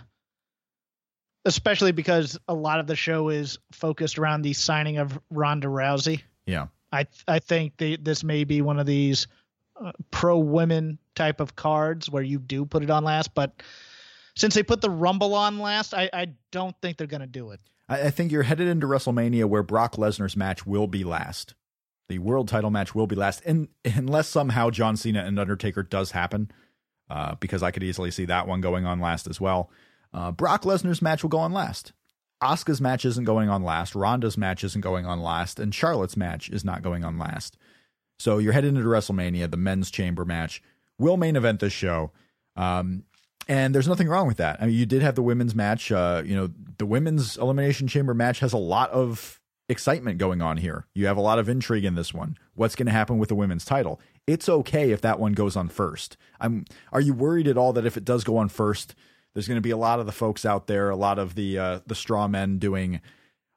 especially 1.44 1.92
because 1.92 2.38
a 2.48 2.54
lot 2.54 2.80
of 2.80 2.86
the 2.86 2.96
show 2.96 3.28
is 3.28 3.58
focused 3.70 4.18
around 4.18 4.42
the 4.42 4.52
signing 4.52 4.98
of 4.98 5.18
Ronda 5.30 5.68
Rousey. 5.68 6.22
Yeah. 6.46 6.66
I, 6.90 7.06
I 7.26 7.38
think 7.38 7.76
the, 7.78 7.96
this 7.96 8.24
may 8.24 8.44
be 8.44 8.60
one 8.60 8.78
of 8.78 8.86
these 8.86 9.28
uh, 9.82 9.92
pro 10.10 10.38
women 10.38 10.98
type 11.14 11.40
of 11.40 11.56
cards 11.56 12.10
where 12.10 12.22
you 12.22 12.38
do 12.38 12.64
put 12.64 12.82
it 12.82 12.90
on 12.90 13.04
last, 13.04 13.34
but 13.34 13.62
since 14.34 14.54
they 14.54 14.62
put 14.62 14.80
the 14.80 14.90
Rumble 14.90 15.34
on 15.34 15.58
last, 15.58 15.94
I, 15.94 16.08
I 16.12 16.28
don't 16.50 16.74
think 16.80 16.96
they're 16.96 17.06
going 17.06 17.20
to 17.20 17.26
do 17.26 17.50
it. 17.50 17.60
I, 17.88 18.06
I 18.06 18.10
think 18.10 18.32
you're 18.32 18.42
headed 18.42 18.68
into 18.68 18.86
WrestleMania 18.86 19.44
where 19.46 19.62
Brock 19.62 19.96
Lesnar's 19.96 20.36
match 20.36 20.66
will 20.66 20.86
be 20.86 21.04
last. 21.04 21.54
The 22.08 22.18
world 22.18 22.48
title 22.48 22.70
match 22.70 22.94
will 22.94 23.06
be 23.06 23.16
last, 23.16 23.42
and 23.44 23.68
unless 23.84 24.28
somehow 24.28 24.70
John 24.70 24.96
Cena 24.96 25.24
and 25.24 25.38
Undertaker 25.38 25.82
does 25.82 26.10
happen, 26.10 26.50
uh, 27.08 27.34
because 27.36 27.62
I 27.62 27.70
could 27.70 27.82
easily 27.82 28.10
see 28.10 28.24
that 28.26 28.46
one 28.46 28.60
going 28.60 28.86
on 28.86 29.00
last 29.00 29.26
as 29.26 29.40
well. 29.40 29.70
Uh, 30.12 30.30
Brock 30.30 30.62
Lesnar's 30.62 31.02
match 31.02 31.22
will 31.22 31.30
go 31.30 31.38
on 31.38 31.52
last. 31.52 31.92
Asuka's 32.42 32.80
match 32.80 33.04
isn't 33.04 33.24
going 33.24 33.48
on 33.48 33.62
last. 33.62 33.94
Ronda's 33.94 34.36
match 34.36 34.64
isn't 34.64 34.80
going 34.80 35.06
on 35.06 35.20
last, 35.20 35.60
and 35.60 35.74
Charlotte's 35.74 36.16
match 36.16 36.50
is 36.50 36.64
not 36.64 36.82
going 36.82 37.04
on 37.04 37.18
last. 37.18 37.56
So 38.22 38.38
you're 38.38 38.52
heading 38.52 38.76
into 38.76 38.88
WrestleMania. 38.88 39.50
The 39.50 39.56
men's 39.56 39.90
chamber 39.90 40.24
match 40.24 40.62
will 40.96 41.16
main 41.16 41.34
event 41.34 41.58
this 41.58 41.72
show. 41.72 42.12
Um, 42.54 43.02
and 43.48 43.74
there's 43.74 43.88
nothing 43.88 44.06
wrong 44.06 44.28
with 44.28 44.36
that. 44.36 44.62
I 44.62 44.66
mean, 44.66 44.76
you 44.76 44.86
did 44.86 45.02
have 45.02 45.16
the 45.16 45.24
women's 45.24 45.56
match. 45.56 45.90
Uh, 45.90 46.22
you 46.24 46.36
know, 46.36 46.48
the 46.78 46.86
women's 46.86 47.36
elimination 47.36 47.88
chamber 47.88 48.14
match 48.14 48.38
has 48.38 48.52
a 48.52 48.58
lot 48.58 48.90
of 48.90 49.40
excitement 49.68 50.18
going 50.18 50.40
on 50.40 50.58
here. 50.58 50.86
You 50.94 51.06
have 51.06 51.16
a 51.16 51.20
lot 51.20 51.40
of 51.40 51.48
intrigue 51.48 51.84
in 51.84 51.96
this 51.96 52.14
one. 52.14 52.38
What's 52.54 52.76
going 52.76 52.86
to 52.86 52.92
happen 52.92 53.18
with 53.18 53.28
the 53.28 53.34
women's 53.34 53.64
title? 53.64 54.00
It's 54.28 54.48
okay 54.48 54.92
if 54.92 55.00
that 55.00 55.18
one 55.18 55.32
goes 55.32 55.56
on 55.56 55.68
first. 55.68 56.16
I'm. 56.40 56.64
Are 56.92 57.00
you 57.00 57.14
worried 57.14 57.48
at 57.48 57.58
all 57.58 57.72
that 57.72 57.86
if 57.86 57.96
it 57.96 58.04
does 58.04 58.22
go 58.22 58.36
on 58.36 58.48
first, 58.48 58.94
there's 59.34 59.48
going 59.48 59.56
to 59.56 59.60
be 59.60 59.70
a 59.70 59.76
lot 59.76 59.98
of 59.98 60.06
the 60.06 60.12
folks 60.12 60.46
out 60.46 60.68
there, 60.68 60.90
a 60.90 60.96
lot 60.96 61.18
of 61.18 61.34
the 61.34 61.58
uh, 61.58 61.80
the 61.88 61.96
straw 61.96 62.28
men 62.28 62.58
doing 62.58 63.00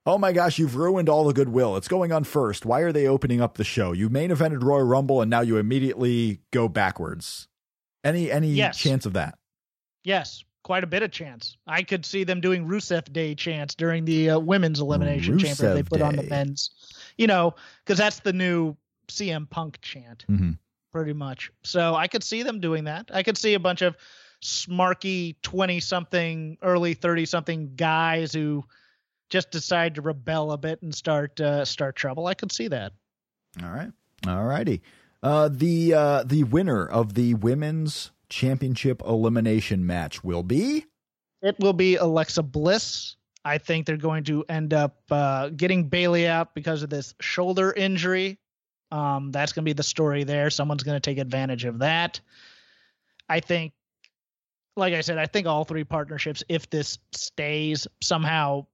Oh 0.07 0.19
my 0.19 0.33
gosh, 0.33 0.59
you've 0.59 0.75
ruined 0.75 1.09
all 1.09 1.25
the 1.25 1.33
goodwill. 1.33 1.77
It's 1.77 1.87
going 1.87 2.11
on 2.11 2.23
first. 2.23 2.65
Why 2.65 2.81
are 2.81 2.91
they 2.91 3.07
opening 3.07 3.41
up 3.41 3.57
the 3.57 3.63
show? 3.63 3.91
You 3.91 4.07
main 4.07 4.29
evented 4.29 4.61
Royal 4.61 4.83
Rumble 4.83 5.21
and 5.21 5.31
now 5.31 5.41
you 5.41 5.57
immediately 5.57 6.41
go 6.51 6.67
backwards. 6.67 7.47
Any 8.03 8.31
any 8.31 8.49
yes. 8.49 8.77
chance 8.77 9.07
of 9.07 9.13
that? 9.13 9.39
Yes, 10.03 10.43
quite 10.63 10.83
a 10.83 10.87
bit 10.87 11.01
of 11.01 11.09
chance. 11.09 11.57
I 11.65 11.81
could 11.81 12.05
see 12.05 12.23
them 12.23 12.39
doing 12.39 12.67
Rusev 12.67 13.11
Day 13.11 13.33
chants 13.33 13.73
during 13.73 14.05
the 14.05 14.31
uh, 14.31 14.39
women's 14.39 14.79
elimination 14.79 15.39
Rusev 15.39 15.57
chamber 15.57 15.73
they 15.73 15.83
put 15.83 15.99
Day. 15.99 16.05
on 16.05 16.15
the 16.15 16.23
men's. 16.23 16.69
You 17.17 17.25
know, 17.25 17.55
because 17.83 17.97
that's 17.97 18.19
the 18.19 18.33
new 18.33 18.75
CM 19.07 19.49
Punk 19.49 19.79
chant, 19.81 20.25
mm-hmm. 20.29 20.51
pretty 20.91 21.13
much. 21.13 21.51
So 21.63 21.95
I 21.95 22.07
could 22.07 22.23
see 22.23 22.43
them 22.43 22.59
doing 22.59 22.83
that. 22.83 23.09
I 23.11 23.23
could 23.23 23.37
see 23.37 23.55
a 23.55 23.59
bunch 23.59 23.81
of 23.81 23.95
smarky 24.43 25.35
20 25.41 25.79
something, 25.79 26.57
early 26.61 26.93
30 26.93 27.25
something 27.25 27.75
guys 27.75 28.33
who 28.33 28.63
just 29.29 29.51
decide 29.51 29.95
to 29.95 30.01
rebel 30.01 30.51
a 30.51 30.57
bit 30.57 30.81
and 30.81 30.93
start 30.93 31.39
uh, 31.39 31.65
start 31.65 31.95
trouble. 31.95 32.27
I 32.27 32.33
could 32.33 32.51
see 32.51 32.67
that. 32.69 32.93
All 33.63 33.69
right, 33.69 33.91
all 34.27 34.43
righty. 34.43 34.81
Uh, 35.23 35.49
the 35.51 35.93
uh, 35.93 36.23
the 36.23 36.43
winner 36.43 36.85
of 36.85 37.13
the 37.13 37.33
women's 37.35 38.11
championship 38.29 39.01
elimination 39.05 39.85
match 39.85 40.23
will 40.23 40.43
be. 40.43 40.85
It 41.41 41.55
will 41.59 41.73
be 41.73 41.95
Alexa 41.95 42.43
Bliss. 42.43 43.15
I 43.43 43.59
think 43.59 43.85
they're 43.85 43.97
going 43.97 44.23
to 44.25 44.43
end 44.49 44.73
up 44.73 44.97
uh, 45.11 45.49
getting 45.49 45.87
Bayley 45.87 46.27
out 46.27 46.55
because 46.55 46.81
of 46.81 46.89
this 46.89 47.13
shoulder 47.21 47.71
injury. 47.71 48.39
Um, 48.91 49.31
that's 49.31 49.53
going 49.53 49.63
to 49.63 49.69
be 49.69 49.73
the 49.73 49.83
story 49.83 50.23
there. 50.23 50.49
Someone's 50.49 50.83
going 50.83 50.95
to 50.95 50.99
take 50.99 51.19
advantage 51.19 51.65
of 51.65 51.79
that. 51.79 52.19
I 53.29 53.39
think, 53.39 53.73
like 54.75 54.93
I 54.93 55.01
said, 55.01 55.17
I 55.17 55.27
think 55.27 55.47
all 55.47 55.63
three 55.63 55.83
partnerships, 55.83 56.43
if 56.49 56.69
this 56.69 56.97
stays, 57.11 57.87
somehow 58.01 58.65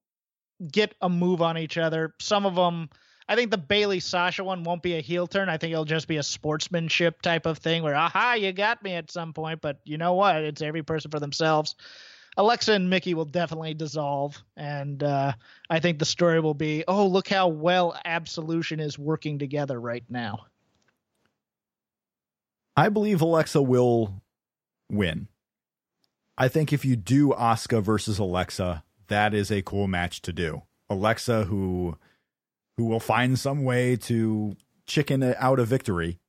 get 0.70 0.96
a 1.02 1.10
move 1.10 1.42
on 1.42 1.58
each 1.58 1.78
other. 1.78 2.14
Some 2.20 2.46
of 2.46 2.56
them, 2.56 2.90
I 3.28 3.36
think 3.36 3.52
the 3.52 3.58
Bayley 3.58 4.00
Sasha 4.00 4.44
one 4.44 4.64
won't 4.64 4.84
be 4.84 4.96
a 4.96 5.02
heel 5.02 5.28
turn. 5.28 5.50
I 5.50 5.58
think 5.58 5.72
it'll 5.72 5.86
just 5.86 6.08
be 6.08 6.18
a 6.18 6.24
sportsmanship 6.24 7.22
type 7.22 7.46
of 7.46 7.58
thing 7.58 7.84
where, 7.84 7.96
aha, 7.96 8.34
you 8.34 8.52
got 8.52 8.84
me 8.84 8.94
at 8.94 9.12
some 9.12 9.34
point, 9.34 9.62
but 9.62 9.80
you 9.86 9.98
know 9.98 10.14
what? 10.14 10.38
It's 10.38 10.62
every 10.62 10.84
person 10.84 11.12
for 11.12 11.20
themselves. 11.20 11.76
Alexa 12.38 12.72
and 12.72 12.90
Mickie 12.90 13.14
will 13.14 13.26
definitely 13.26 13.74
dissolve, 13.74 14.42
and 14.56 15.04
uh, 15.04 15.34
I 15.70 15.80
think 15.82 16.00
the 16.00 16.06
story 16.06 16.40
will 16.40 16.54
be, 16.54 16.86
oh, 16.88 17.06
look 17.08 17.28
how 17.28 17.50
well 17.50 18.00
Absolution 18.06 18.80
is 18.80 18.98
working 18.98 19.38
together 19.38 19.80
right 19.80 20.06
now. 20.10 20.46
I 22.78 22.88
believe 22.88 23.22
Alexa 23.22 23.62
will 23.62 24.22
win. 24.90 25.28
I 26.38 26.48
think 26.48 26.72
if 26.72 26.86
you 26.86 26.96
do 26.96 27.30
Asuka 27.30 27.84
versus 27.84 28.18
Alexa, 28.18 28.84
that 29.12 29.34
is 29.34 29.52
a 29.52 29.62
cool 29.62 29.88
match 29.88 30.22
to 30.24 30.34
do. 30.34 30.64
Alexa, 30.90 31.46
who 31.46 31.98
who 32.78 32.86
will 32.86 33.00
find 33.00 33.38
some 33.38 33.64
way 33.64 33.96
to 33.96 34.56
chicken 34.88 35.22
out 35.38 35.60
a 35.60 35.66
victory 35.66 36.20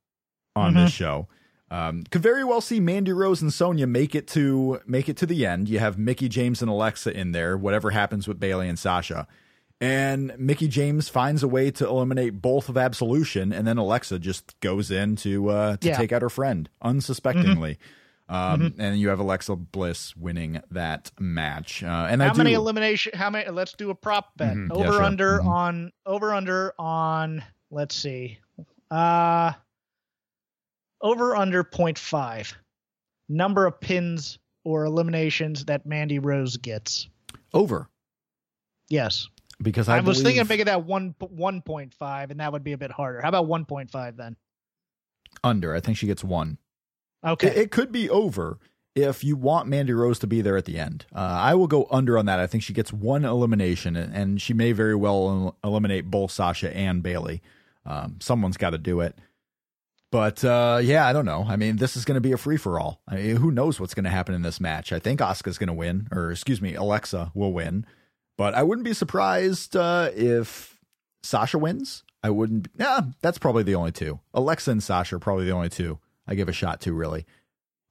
on 0.55 0.73
Mhm. 0.73 0.85
this 0.85 0.91
show. 0.93 1.27
Um, 1.71 2.03
could 2.11 2.21
very 2.21 2.43
well 2.43 2.61
see 2.61 2.79
Mandy 2.79 3.11
Rose 3.11 3.41
and 3.41 3.51
Sonya 3.51 3.87
make 3.87 4.13
it 4.13 4.27
to 4.29 4.79
make 4.85 5.09
it 5.09 5.17
to 5.17 5.25
the 5.25 5.45
end. 5.45 5.67
You 5.69 5.79
have 5.79 5.97
Mickie 5.97 6.29
James 6.29 6.61
and 6.61 6.69
Alexa 6.69 7.17
in 7.17 7.31
there. 7.31 7.57
Whatever 7.57 7.89
happens 7.91 8.27
with 8.27 8.39
Bayley 8.39 8.69
and 8.69 8.77
Sasha, 8.77 9.25
and 9.81 10.31
Mickie 10.37 10.67
James 10.67 11.09
finds 11.09 11.41
a 11.41 11.47
way 11.47 11.71
to 11.71 11.87
eliminate 11.87 12.41
both 12.41 12.69
of 12.69 12.77
Absolution, 12.77 13.51
and 13.51 13.65
then 13.67 13.77
Alexa 13.79 14.19
just 14.19 14.59
goes 14.59 14.91
in 14.91 15.15
to 15.17 15.49
uh, 15.49 15.77
to 15.77 15.87
Yeah. 15.87 15.97
take 15.97 16.11
out 16.11 16.21
her 16.21 16.29
friend 16.29 16.69
unsuspectingly. 16.83 17.79
Um, 18.29 18.73
And 18.79 18.97
you 18.99 19.09
have 19.09 19.19
Alexa 19.19 19.55
Bliss 19.55 20.15
winning 20.15 20.61
that 20.71 21.11
match. 21.19 21.83
Uh, 21.83 22.07
and 22.09 22.23
I 22.23 22.27
how 22.27 22.33
do, 22.33 22.37
many 22.39 22.53
elimination? 22.53 23.11
How 23.15 23.29
many? 23.29 23.49
Let's 23.49 23.73
do 23.73 23.89
a 23.89 23.95
prop 23.95 24.35
bet. 24.37 24.55
Mhm. 24.55 24.69
Yeah, 24.69 24.75
Over 24.75 24.91
sure. 24.93 25.03
under 25.03 25.39
Mhm. 25.39 25.45
on 25.47 25.91
over 26.05 26.33
under 26.33 26.73
on. 26.79 27.43
Let's 27.69 27.95
see. 27.95 28.39
Uh 28.89 29.53
over 31.01 31.35
under 31.35 31.63
0.5 31.63 32.53
number 33.27 33.65
of 33.65 33.79
pins 33.81 34.39
or 34.63 34.85
eliminations 34.85 35.65
that 35.65 35.85
Mandy 35.85 36.19
Rose 36.19 36.57
gets. 36.57 37.09
over. 37.53 37.89
Yes. 38.89 39.27
Because 39.61 39.87
I, 39.89 39.97
I, 39.97 39.99
was 39.99 40.17
believe- 40.17 40.25
thinking 40.25 40.41
of 40.41 40.49
making 40.49 40.65
that 40.65 40.85
one 40.85 41.13
one 41.19 41.61
point 41.61 41.93
five, 41.93 42.31
and 42.31 42.39
that 42.39 42.51
would 42.51 42.63
be 42.63 42.71
a 42.73 42.77
bit 42.77 42.89
harder. 42.91 43.21
How 43.21 43.29
about 43.29 43.47
one 43.47 43.65
point 43.65 43.91
five 43.91 44.15
then? 44.17 44.35
under. 45.43 45.73
I 45.75 45.79
think 45.79 45.97
she 45.97 46.05
gets 46.07 46.23
one. 46.23 46.57
Okay, 47.23 47.47
It, 47.47 47.57
it 47.57 47.71
could 47.71 47.91
be 47.91 48.09
over 48.09 48.59
if 48.95 49.23
you 49.23 49.35
want 49.35 49.67
Mandy 49.67 49.93
Rose 49.93 50.19
to 50.19 50.27
be 50.27 50.41
there 50.41 50.57
at 50.57 50.65
the 50.65 50.77
end. 50.77 51.05
Uh, 51.13 51.19
I 51.19 51.55
will 51.55 51.67
go 51.67 51.87
under 51.89 52.17
on 52.17 52.25
that. 52.27 52.39
I 52.39 52.47
think 52.47 52.63
she 52.63 52.73
gets 52.73 52.93
one 52.93 53.25
elimination, 53.25 53.95
and, 53.95 54.13
and 54.13 54.41
she 54.41 54.53
may 54.53 54.71
very 54.71 54.95
well 54.95 55.55
el- 55.63 55.71
eliminate 55.71 56.11
both 56.11 56.31
Sasha 56.31 56.75
and 56.75 57.01
Bayley. 57.01 57.41
Um, 57.85 58.17
someone's 58.19 58.57
got 58.57 58.71
to 58.71 58.77
do 58.77 58.99
it. 59.01 59.17
But 60.11 60.43
uh, 60.45 60.79
yeah, 60.83 61.07
I 61.07 61.13
don't 61.13 61.25
know. 61.25 61.43
I 61.47 61.55
mean, 61.55 61.77
this 61.77 61.97
is 61.97 62.05
going 62.05 62.15
to 62.15 62.21
be 62.21 62.33
a 62.33 62.37
free 62.37 62.57
for 62.57 62.79
all. 62.79 63.01
I 63.07 63.15
mean, 63.15 63.35
who 63.37 63.51
knows 63.51 63.79
what's 63.79 63.95
going 63.95 64.03
to 64.03 64.11
happen 64.11 64.35
in 64.35 64.43
this 64.43 64.59
match? 64.59 64.93
I 64.93 64.99
think 64.99 65.19
Asuka's 65.21 65.57
going 65.57 65.67
to 65.67 65.73
win, 65.73 66.07
or 66.11 66.31
excuse 66.31 66.61
me, 66.61 66.75
Alexa 66.75 67.31
will 67.33 67.51
win. 67.51 67.85
But 68.37 68.53
I 68.53 68.61
wouldn't 68.61 68.85
be 68.85 68.93
surprised 68.93 69.75
uh, 69.75 70.11
if 70.15 70.79
Sasha 71.23 71.57
wins. 71.57 72.03
I 72.21 72.29
wouldn't. 72.29 72.67
Yeah, 72.77 73.01
that's 73.21 73.39
probably 73.39 73.63
the 73.63 73.75
only 73.75 73.91
two. 73.91 74.19
Alexa 74.35 74.69
and 74.69 74.83
Sasha 74.83 75.15
are 75.15 75.19
probably 75.19 75.45
the 75.45 75.51
only 75.51 75.69
two 75.69 75.97
I 76.27 76.35
give 76.35 76.49
a 76.49 76.53
shot 76.53 76.81
to. 76.81 76.93
Really, 76.93 77.25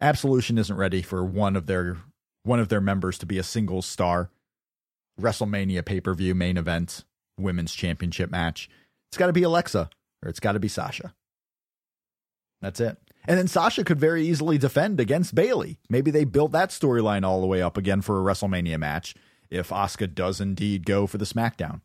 Absolution 0.03 0.59
isn't 0.59 0.77
ready 0.77 1.01
for 1.01 1.25
one 1.25 1.55
of 1.55 1.67
their 1.67 1.99
one 2.43 2.59
of 2.59 2.69
their 2.69 2.81
members 2.81 3.19
to 3.19 3.27
be 3.27 3.39
a 3.39 3.45
single 3.45 3.83
star. 3.83 4.31
WrestleMania 5.21 5.85
pay 5.85 6.01
per 6.01 6.13
view 6.13 6.35
main 6.35 6.57
event 6.57 7.05
women's 7.39 7.73
championship 7.73 8.29
match. 8.29 8.69
It's 9.11 9.17
got 9.17 9.29
to 9.29 9.33
be 9.33 9.45
Alexa 9.45 9.89
or 10.23 10.29
it's 10.29 10.41
got 10.41 10.53
to 10.53 10.61
be 10.61 10.69
Sasha. 10.69 11.15
That's 12.61 12.81
it. 12.81 12.99
And 13.27 13.39
then 13.39 13.47
Sasha 13.47 13.85
could 13.85 14.01
very 14.01 14.27
easily 14.27 14.59
defend 14.59 14.99
against 14.99 15.35
Bayley. 15.35 15.79
Maybe 15.89 16.11
they 16.11 16.25
built 16.25 16.51
that 16.53 16.71
storyline 16.71 17.25
all 17.25 17.41
the 17.41 17.47
way 17.47 17.63
up 17.63 17.77
again 17.77 18.01
for 18.01 18.19
a 18.19 18.25
WrestleMania 18.25 18.79
match 18.79 19.15
if 19.51 19.69
Asuka 19.69 20.13
does 20.13 20.41
indeed 20.41 20.85
go 20.85 21.07
for 21.07 21.19
the 21.19 21.25
SmackDown. 21.25 21.83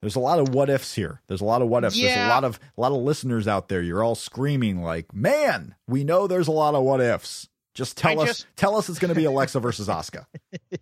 There's 0.00 0.16
a 0.16 0.20
lot 0.20 0.38
of 0.38 0.50
what 0.54 0.70
ifs 0.70 0.94
here. 0.94 1.20
There's 1.26 1.40
a 1.40 1.44
lot 1.44 1.60
of 1.60 1.68
what 1.68 1.84
ifs. 1.84 2.00
There's 2.00 2.16
a 2.16 2.28
lot 2.28 2.44
of 2.44 2.60
a 2.76 2.80
lot 2.80 2.92
of 2.92 2.98
listeners 2.98 3.48
out 3.48 3.68
there. 3.68 3.82
You're 3.82 4.02
all 4.04 4.14
screaming 4.14 4.82
like, 4.82 5.12
"Man, 5.12 5.74
we 5.88 6.04
know 6.04 6.26
there's 6.26 6.48
a 6.48 6.52
lot 6.52 6.74
of 6.74 6.84
what 6.84 7.00
ifs." 7.00 7.48
Just 7.74 7.96
tell 7.96 8.18
I 8.20 8.22
us 8.24 8.28
just- 8.28 8.46
tell 8.56 8.76
us 8.76 8.88
it's 8.88 8.98
going 8.98 9.10
to 9.10 9.14
be 9.14 9.24
Alexa 9.24 9.58
versus 9.60 9.88
Asuka. 9.88 10.26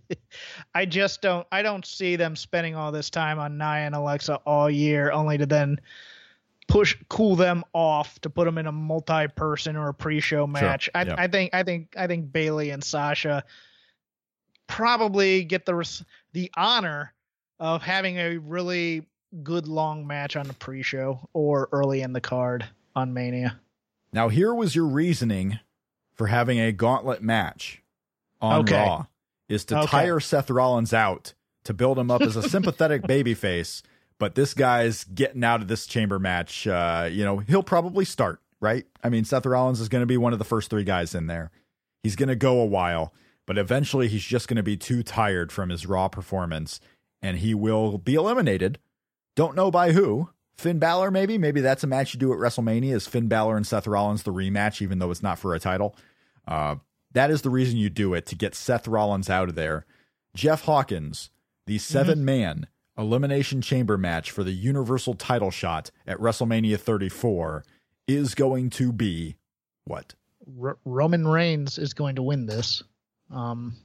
I 0.74 0.84
just 0.86 1.22
don't. 1.22 1.46
I 1.50 1.62
don't 1.62 1.84
see 1.84 2.16
them 2.16 2.36
spending 2.36 2.74
all 2.74 2.92
this 2.92 3.10
time 3.10 3.38
on 3.38 3.58
Nia 3.58 3.86
and 3.86 3.94
Alexa 3.94 4.36
all 4.46 4.70
year, 4.70 5.10
only 5.10 5.38
to 5.38 5.46
then 5.46 5.78
push 6.68 6.96
cool 7.08 7.36
them 7.36 7.64
off 7.72 8.18
to 8.20 8.28
put 8.30 8.44
them 8.44 8.58
in 8.58 8.66
a 8.66 8.72
multi-person 8.72 9.76
or 9.76 9.88
a 9.88 9.94
pre-show 9.94 10.46
match. 10.46 10.90
I, 10.94 11.04
yeah. 11.04 11.14
I 11.16 11.26
think. 11.28 11.54
I 11.54 11.62
think. 11.62 11.94
I 11.96 12.06
think 12.06 12.32
Bayley 12.32 12.70
and 12.70 12.82
Sasha 12.82 13.44
probably 14.66 15.44
get 15.44 15.64
the 15.66 15.74
res- 15.74 16.04
the 16.32 16.50
honor 16.56 17.12
of 17.58 17.82
having 17.82 18.18
a 18.18 18.38
really 18.38 19.06
good 19.42 19.66
long 19.68 20.06
match 20.06 20.36
on 20.36 20.46
the 20.46 20.54
pre-show 20.54 21.28
or 21.32 21.68
early 21.72 22.00
in 22.02 22.12
the 22.12 22.20
card 22.20 22.64
on 22.94 23.12
Mania. 23.12 23.60
Now, 24.12 24.28
here 24.28 24.54
was 24.54 24.74
your 24.74 24.86
reasoning 24.86 25.58
for 26.14 26.28
having 26.28 26.58
a 26.58 26.72
gauntlet 26.72 27.22
match 27.22 27.82
on 28.40 28.60
Okay. 28.60 28.74
Raw 28.76 29.06
is 29.48 29.64
to 29.66 29.78
Okay. 29.80 29.86
tire 29.86 30.20
Seth 30.20 30.50
Rollins 30.50 30.94
out 30.94 31.34
to 31.64 31.74
build 31.74 31.98
him 31.98 32.10
up 32.10 32.22
as 32.22 32.36
a 32.36 32.42
sympathetic 32.48 33.02
babyface. 33.02 33.82
But 34.18 34.34
this 34.34 34.54
guy's 34.54 35.04
getting 35.04 35.44
out 35.44 35.60
of 35.60 35.68
this 35.68 35.86
chamber 35.86 36.18
match. 36.18 36.66
Uh, 36.66 37.08
you 37.10 37.22
know, 37.24 37.38
he'll 37.38 37.62
probably 37.62 38.06
start, 38.06 38.40
right? 38.60 38.86
I 39.04 39.10
mean, 39.10 39.24
Seth 39.24 39.44
Rollins 39.44 39.80
is 39.80 39.90
going 39.90 40.00
to 40.00 40.06
be 40.06 40.16
one 40.16 40.32
of 40.32 40.38
the 40.38 40.44
first 40.44 40.70
three 40.70 40.84
guys 40.84 41.14
in 41.14 41.26
there. 41.26 41.50
He's 42.02 42.16
going 42.16 42.30
to 42.30 42.36
go 42.36 42.60
a 42.60 42.64
while, 42.64 43.12
but 43.44 43.58
eventually 43.58 44.08
he's 44.08 44.24
just 44.24 44.48
going 44.48 44.56
to 44.56 44.62
be 44.62 44.76
too 44.78 45.02
tired 45.02 45.52
from 45.52 45.68
his 45.68 45.84
Raw 45.84 46.08
performance 46.08 46.80
and 47.22 47.38
he 47.38 47.54
will 47.54 47.98
be 47.98 48.14
eliminated. 48.14 48.78
Don't 49.34 49.56
know 49.56 49.70
by 49.70 49.92
who. 49.92 50.30
Finn 50.56 50.78
Balor, 50.78 51.10
maybe. 51.10 51.36
Maybe 51.36 51.60
that's 51.60 51.84
a 51.84 51.86
match 51.86 52.14
you 52.14 52.20
do 52.20 52.32
at 52.32 52.38
WrestleMania. 52.38 52.94
Is 52.94 53.06
Finn 53.06 53.28
Balor 53.28 53.56
and 53.56 53.66
Seth 53.66 53.86
Rollins 53.86 54.22
the 54.22 54.32
rematch, 54.32 54.80
even 54.80 54.98
though 54.98 55.10
it's 55.10 55.22
not 55.22 55.38
for 55.38 55.54
a 55.54 55.60
title? 55.60 55.94
Uh, 56.48 56.76
that 57.12 57.30
is 57.30 57.42
the 57.42 57.50
reason 57.50 57.76
you 57.76 57.90
do 57.90 58.14
it 58.14 58.26
to 58.26 58.34
get 58.34 58.54
Seth 58.54 58.88
Rollins 58.88 59.28
out 59.28 59.48
of 59.48 59.54
there. 59.54 59.84
Jeff 60.34 60.62
Hawkins, 60.62 61.30
the 61.66 61.78
seven 61.78 62.24
man 62.24 62.68
elimination 62.98 63.60
chamber 63.60 63.98
match 63.98 64.30
for 64.30 64.42
the 64.42 64.52
Universal 64.52 65.14
title 65.14 65.50
shot 65.50 65.90
at 66.06 66.18
WrestleMania 66.18 66.78
34 66.78 67.64
is 68.08 68.34
going 68.34 68.70
to 68.70 68.92
be 68.92 69.36
what? 69.84 70.14
R- 70.60 70.78
Roman 70.84 71.26
Reigns 71.26 71.78
is 71.78 71.92
going 71.92 72.16
to 72.16 72.22
win 72.22 72.46
this. 72.46 72.82
Um, 73.30 73.76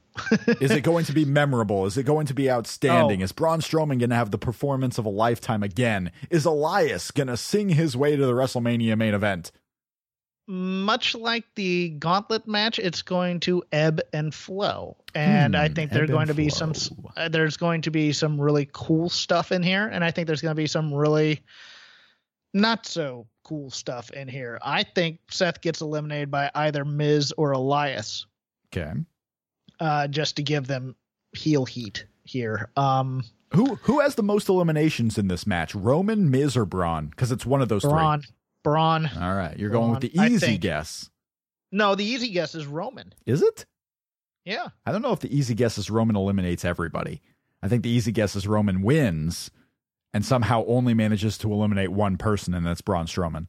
Is 0.60 0.74
it 0.74 0.82
going 0.82 1.04
to 1.06 1.12
be 1.12 1.24
memorable? 1.24 1.86
Is 1.86 1.96
it 1.96 2.04
going 2.04 2.26
to 2.26 2.34
be 2.34 2.50
outstanding? 2.50 3.20
Oh. 3.20 3.24
Is 3.24 3.32
Braun 3.32 3.60
Strowman 3.60 3.98
going 3.98 4.10
to 4.10 4.16
have 4.16 4.30
the 4.30 4.38
performance 4.38 4.98
of 4.98 5.06
a 5.06 5.10
lifetime 5.10 5.62
again? 5.62 6.12
Is 6.30 6.44
Elias 6.44 7.10
going 7.10 7.28
to 7.28 7.36
sing 7.36 7.70
his 7.70 7.96
way 7.96 8.16
to 8.16 8.26
the 8.26 8.32
WrestleMania 8.32 8.96
main 8.96 9.14
event? 9.14 9.52
much 10.48 11.14
like 11.14 11.44
the 11.54 11.90
gauntlet 11.90 12.46
match, 12.48 12.78
it's 12.78 13.00
going 13.02 13.40
to 13.40 13.62
ebb 13.72 14.00
and 14.12 14.34
flow. 14.34 14.96
And 15.14 15.56
I 15.56 15.68
Hmm, 15.68 15.74
think 15.74 15.92
there's 15.92 16.10
going 16.10 16.28
to 16.28 16.34
be 16.34 16.48
some 16.50 16.72
uh, 17.16 17.28
there's 17.28 17.56
going 17.56 17.82
to 17.82 17.90
be 17.90 18.12
some 18.12 18.40
really 18.40 18.68
cool 18.72 19.08
stuff 19.08 19.52
in 19.52 19.62
here, 19.62 19.86
and 19.86 20.04
I 20.04 20.10
think 20.10 20.26
there's 20.26 20.42
going 20.42 20.54
to 20.54 20.60
be 20.60 20.66
some 20.66 20.92
really 20.92 21.40
not 22.52 22.86
so 22.86 23.26
cool 23.44 23.70
stuff 23.70 24.10
in 24.10 24.28
here. 24.28 24.58
I 24.62 24.82
think 24.82 25.20
Seth 25.30 25.60
gets 25.60 25.80
eliminated 25.80 26.30
by 26.30 26.50
either 26.54 26.84
Miz 26.84 27.32
or 27.36 27.52
Elias, 27.52 28.26
Okay. 28.66 28.92
Uh, 29.82 30.06
just 30.08 30.36
to 30.36 30.42
give 30.42 30.66
them 30.66 30.94
heel 31.32 31.64
heat 31.64 32.06
here. 32.24 32.70
Um, 32.76 33.24
Who 33.54 33.74
who 33.82 34.00
has 34.00 34.14
the 34.14 34.22
most 34.22 34.48
eliminations 34.48 35.18
in 35.18 35.28
this 35.28 35.46
match? 35.46 35.74
Roman, 35.74 36.30
Miz, 36.30 36.56
or 36.56 36.64
Braun? 36.64 37.06
Because 37.08 37.32
it's 37.32 37.44
one 37.44 37.60
of 37.60 37.68
those 37.68 37.82
Braun, 37.82 38.22
Braun. 38.62 39.08
three. 39.08 39.22
All 39.22 39.34
right, 39.34 39.58
you're 39.58 39.70
going 39.70 39.90
with 39.90 40.00
the 40.00 40.16
easy 40.18 40.56
guess. 40.56 41.10
No, 41.72 41.94
the 41.94 42.04
easy 42.04 42.30
guess 42.30 42.54
is 42.54 42.66
Roman. 42.66 43.12
Is 43.26 43.42
it? 43.42 43.66
Yeah. 44.44 44.68
I 44.84 44.92
don't 44.92 45.02
know 45.02 45.12
if 45.12 45.20
the 45.20 45.34
easy 45.36 45.54
guess 45.54 45.78
is 45.78 45.90
Roman 45.90 46.16
eliminates 46.16 46.64
everybody. 46.64 47.20
I 47.62 47.68
think 47.68 47.82
the 47.82 47.90
easy 47.90 48.12
guess 48.12 48.34
is 48.36 48.46
Roman 48.46 48.82
wins 48.82 49.50
and 50.12 50.24
somehow 50.24 50.64
only 50.66 50.94
manages 50.94 51.38
to 51.38 51.52
eliminate 51.52 51.90
one 51.90 52.16
person, 52.18 52.52
and 52.54 52.66
that's 52.66 52.80
Braun 52.82 53.06
Strowman. 53.06 53.46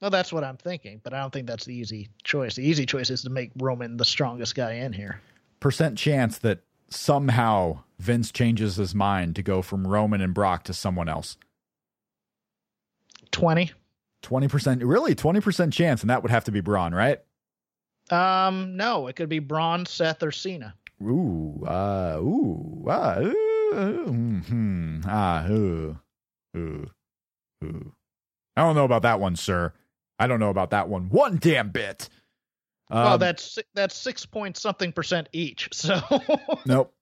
Well, 0.00 0.10
that's 0.10 0.32
what 0.32 0.44
I'm 0.44 0.56
thinking, 0.56 1.00
but 1.02 1.14
I 1.14 1.20
don't 1.20 1.32
think 1.32 1.46
that's 1.46 1.64
the 1.64 1.74
easy 1.74 2.10
choice. 2.22 2.54
The 2.54 2.66
easy 2.66 2.84
choice 2.84 3.10
is 3.10 3.22
to 3.22 3.30
make 3.30 3.50
Roman 3.56 3.96
the 3.96 4.04
strongest 4.04 4.54
guy 4.54 4.72
in 4.72 4.92
here. 4.92 5.20
Percent 5.60 5.96
chance 5.96 6.38
that 6.38 6.60
somehow 6.90 7.82
Vince 7.98 8.30
changes 8.30 8.76
his 8.76 8.94
mind 8.94 9.36
to 9.36 9.42
go 9.42 9.62
from 9.62 9.86
Roman 9.86 10.20
and 10.20 10.34
Brock 10.34 10.64
to 10.64 10.74
someone 10.74 11.08
else. 11.08 11.38
20. 13.30 13.72
20%, 14.22 14.80
really? 14.82 15.14
20% 15.14 15.72
chance, 15.72 16.02
and 16.02 16.10
that 16.10 16.22
would 16.22 16.30
have 16.30 16.44
to 16.44 16.52
be 16.52 16.60
Braun, 16.60 16.94
right? 16.94 17.20
Um, 18.10 18.76
no, 18.76 19.06
it 19.06 19.16
could 19.16 19.28
be 19.28 19.38
Braun, 19.38 19.86
Seth, 19.86 20.22
or 20.22 20.30
Cena. 20.30 20.74
Ooh, 21.02 21.64
uh, 21.66 22.18
ooh, 22.20 22.84
ah, 22.88 23.18
ooh, 23.18 24.12
hmm, 24.46 25.00
ah, 25.06 25.46
ooh, 25.48 25.98
ooh, 26.56 26.90
ooh. 27.64 27.92
I 28.56 28.62
don't 28.62 28.74
know 28.74 28.84
about 28.84 29.02
that 29.02 29.20
one, 29.20 29.36
sir. 29.36 29.74
I 30.18 30.26
don't 30.26 30.40
know 30.40 30.50
about 30.50 30.70
that 30.70 30.88
one. 30.88 31.08
One 31.10 31.36
damn 31.38 31.70
bit. 31.70 32.08
well, 32.90 33.14
Um, 33.14 33.20
that's 33.20 33.58
that's 33.74 33.96
six 33.96 34.24
point 34.26 34.56
something 34.56 34.92
percent 34.92 35.28
each. 35.32 35.68
So 35.72 36.00
Nope. 36.64 36.92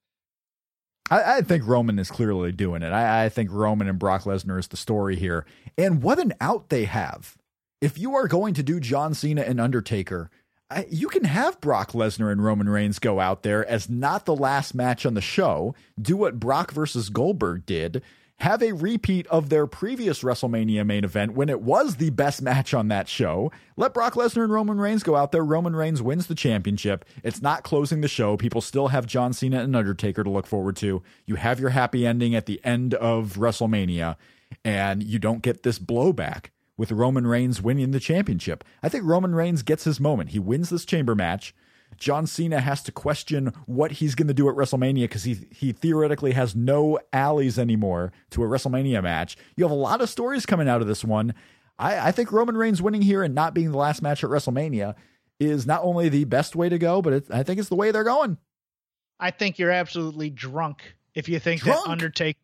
I, 1.11 1.37
I 1.37 1.41
think 1.43 1.67
Roman 1.67 1.99
is 1.99 2.11
clearly 2.11 2.51
doing 2.53 2.83
it. 2.83 2.91
I, 2.93 3.27
I 3.27 3.29
think 3.29 3.51
Roman 3.53 3.89
and 3.89 3.99
Brock 3.99 4.23
Lesnar 4.23 4.59
is 4.59 4.69
the 4.69 4.77
story 4.77 5.17
here. 5.17 5.45
And 5.77 6.03
what 6.03 6.19
an 6.19 6.33
out 6.41 6.71
they 6.71 6.85
have. 6.87 7.37
If 7.83 7.99
you 7.99 8.15
are 8.15 8.27
going 8.27 8.55
to 8.55 8.63
do 8.63 8.81
John 8.81 9.13
Cena 9.13 9.43
and 9.43 9.61
Undertaker, 9.61 10.31
I, 10.71 10.87
you 10.91 11.09
can 11.09 11.25
have 11.25 11.61
Brock 11.61 11.93
Lesnar 11.93 12.33
and 12.33 12.43
Roman 12.43 12.71
Reigns 12.71 12.99
go 12.99 13.21
out 13.21 13.43
there 13.43 13.67
as 13.69 13.91
not 13.91 14.25
the 14.25 14.35
last 14.35 14.75
match 14.75 15.05
on 15.05 15.13
the 15.13 15.21
show, 15.21 15.75
do 16.01 16.17
what 16.17 16.41
Brock 16.41 16.73
versus 16.73 17.11
Goldberg 17.11 17.67
did, 17.67 18.01
have 18.39 18.63
a 18.63 18.73
repeat 18.73 19.27
of 19.29 19.49
their 19.49 19.67
previous 19.67 20.23
WrestleMania 20.23 20.85
main 20.85 21.05
event 21.05 21.35
when 21.35 21.49
it 21.49 21.61
was 21.63 21.97
the 21.97 22.11
best 22.11 22.43
match 22.43 22.75
on 22.75 22.89
that 22.89 23.09
show. 23.09 23.53
Let 23.77 23.95
Brock 23.95 24.15
Lesnar 24.15 24.45
and 24.45 24.53
Roman 24.53 24.79
Reigns 24.79 25.03
go 25.03 25.17
out 25.17 25.33
there. 25.33 25.45
Roman 25.45 25.77
Reigns 25.77 26.03
wins 26.03 26.27
the 26.27 26.35
championship. 26.35 27.05
It's 27.23 27.41
not 27.41 27.63
closing 27.63 28.01
the 28.01 28.09
show. 28.09 28.37
People 28.37 28.61
still 28.61 28.89
have 28.89 29.07
John 29.07 29.33
Cena 29.33 29.63
and 29.63 29.77
Undertaker 29.77 30.25
to 30.25 30.31
look 30.31 30.47
forward 30.47 30.77
to. 30.77 31.03
You 31.27 31.37
have 31.37 31.61
your 31.61 31.71
happy 31.71 32.07
ending 32.07 32.35
at 32.35 32.47
the 32.47 32.61
end 32.65 32.95
of 32.95 33.35
WrestleMania, 33.35 34.17
and 34.65 35.03
you 35.03 35.19
don't 35.19 35.43
get 35.43 35.63
this 35.63 35.79
blowback 35.79 36.47
with 36.77 36.93
Roman 36.93 37.27
Reigns 37.27 37.63
winning 37.63 37.93
the 37.93 38.01
championship. 38.01 38.65
I 38.83 38.89
think 38.89 39.05
Roman 39.05 39.35
Reigns 39.35 39.63
gets 39.63 39.85
his 39.85 40.01
moment. 40.01 40.31
He 40.31 40.41
wins 40.41 40.71
this 40.71 40.85
chamber 40.85 41.15
match. 41.15 41.55
John 41.99 42.27
Cena 42.27 42.61
has 42.61 42.83
to 42.85 42.93
question 42.93 43.53
what 43.67 43.93
he's 43.93 44.15
going 44.15 44.29
to 44.29 44.35
do 44.35 44.49
at 44.49 44.55
WrestleMania 44.55 45.05
because 45.05 45.25
he 45.25 45.47
he 45.51 45.73
theoretically 45.73 46.33
has 46.33 46.55
no 46.55 46.99
alleys 47.13 47.59
anymore 47.59 48.13
to 48.31 48.43
a 48.43 48.47
WrestleMania 48.47 49.03
match. 49.03 49.37
You 49.57 49.65
have 49.65 49.71
a 49.71 49.75
lot 49.75 50.01
of 50.01 50.09
stories 50.09 50.47
coming 50.47 50.69
out 50.69 50.81
of 50.81 50.87
this 50.87 51.05
one. 51.05 51.35
I, 51.79 52.09
I 52.09 52.13
think 52.13 52.33
Roman 52.33 52.57
Reigns 52.57 52.81
winning 52.81 53.03
here 53.03 53.23
and 53.23 53.35
not 53.35 53.55
being 53.55 53.73
the 53.73 53.79
last 53.79 54.03
match 54.03 54.23
at 54.23 54.31
WrestleMania 54.31 54.95
is 55.41 55.67
not 55.67 55.83
only 55.83 56.09
the 56.09 56.25
best 56.25 56.55
way 56.55 56.69
to 56.69 56.79
go, 56.79 57.03
but 57.03 57.13
it, 57.13 57.27
I 57.31 57.43
think 57.43 57.59
it's 57.59 57.69
the 57.69 57.75
way 57.75 57.91
they're 57.91 58.05
going. 58.05 58.39
I 59.19 59.31
think 59.31 59.59
you're 59.59 59.71
absolutely 59.71 60.31
drunk 60.31 60.97
if 61.15 61.29
you 61.29 61.39
think 61.39 61.63
Drunk? 61.63 61.85
that 61.85 61.91
Undertaker. 61.91 62.39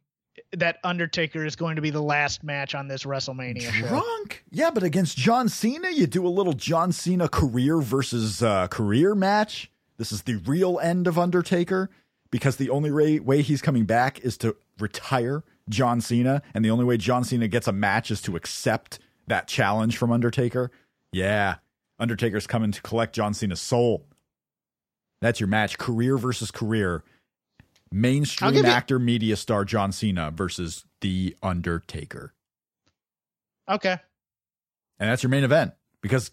That 0.53 0.79
Undertaker 0.85 1.45
is 1.45 1.57
going 1.57 1.77
to 1.77 1.83
be 1.83 1.91
the 1.91 2.03
last 2.03 2.43
match 2.43 2.75
on 2.75 2.89
this 2.89 3.05
WrestleMania 3.05 3.71
show. 3.73 3.89
Drunk? 3.89 4.45
Yeah, 4.51 4.71
but 4.71 4.83
against 4.83 5.17
John 5.17 5.49
Cena, 5.49 5.91
you 5.91 6.07
do 6.07 6.27
a 6.27 6.29
little 6.29 6.53
John 6.53 6.93
Cena 6.93 7.29
career 7.29 7.79
versus 7.81 8.43
uh, 8.43 8.69
career 8.69 9.15
match. 9.15 9.71
This 9.97 10.13
is 10.13 10.23
the 10.23 10.37
real 10.37 10.79
end 10.81 11.07
of 11.07 11.19
Undertaker 11.19 11.91
because 12.31 12.57
the 12.57 12.71
only 12.71 12.91
way, 12.91 13.21
way 13.21 13.43
he's 13.43 13.63
coming 13.63 13.85
back 13.85 14.21
is 14.21 14.37
to 14.39 14.57
retire 14.79 15.45
John 15.69 16.01
Cena, 16.01 16.43
and 16.55 16.65
the 16.65 16.71
only 16.71 16.85
way 16.85 16.97
John 16.97 17.25
Cena 17.25 17.49
gets 17.49 17.69
a 17.69 17.73
match 17.73 18.11
is 18.11 18.21
to 18.23 18.37
accept 18.37 18.99
that 19.27 19.47
challenge 19.47 19.97
from 19.97 20.11
Undertaker. 20.11 20.71
Yeah, 21.13 21.57
Undertaker's 21.99 22.47
coming 22.47 22.73
to 22.73 22.83
collect 22.83 23.15
John 23.15 23.35
Cena's 23.35 23.61
soul. 23.61 24.07
That's 25.21 25.39
your 25.39 25.49
match, 25.49 25.79
career 25.79 26.17
versus 26.17 26.51
career. 26.51 27.05
Mainstream 27.93 28.55
you- 28.55 28.63
actor, 28.65 28.99
media 28.99 29.37
star 29.37 29.65
John 29.65 29.93
Cena 29.93 30.31
versus 30.31 30.85
The 31.01 31.37
Undertaker. 31.43 32.35
Okay. 33.69 33.97
And 34.99 35.11
that's 35.11 35.23
your 35.23 35.31
main 35.31 35.45
event 35.45 35.73
because, 36.03 36.31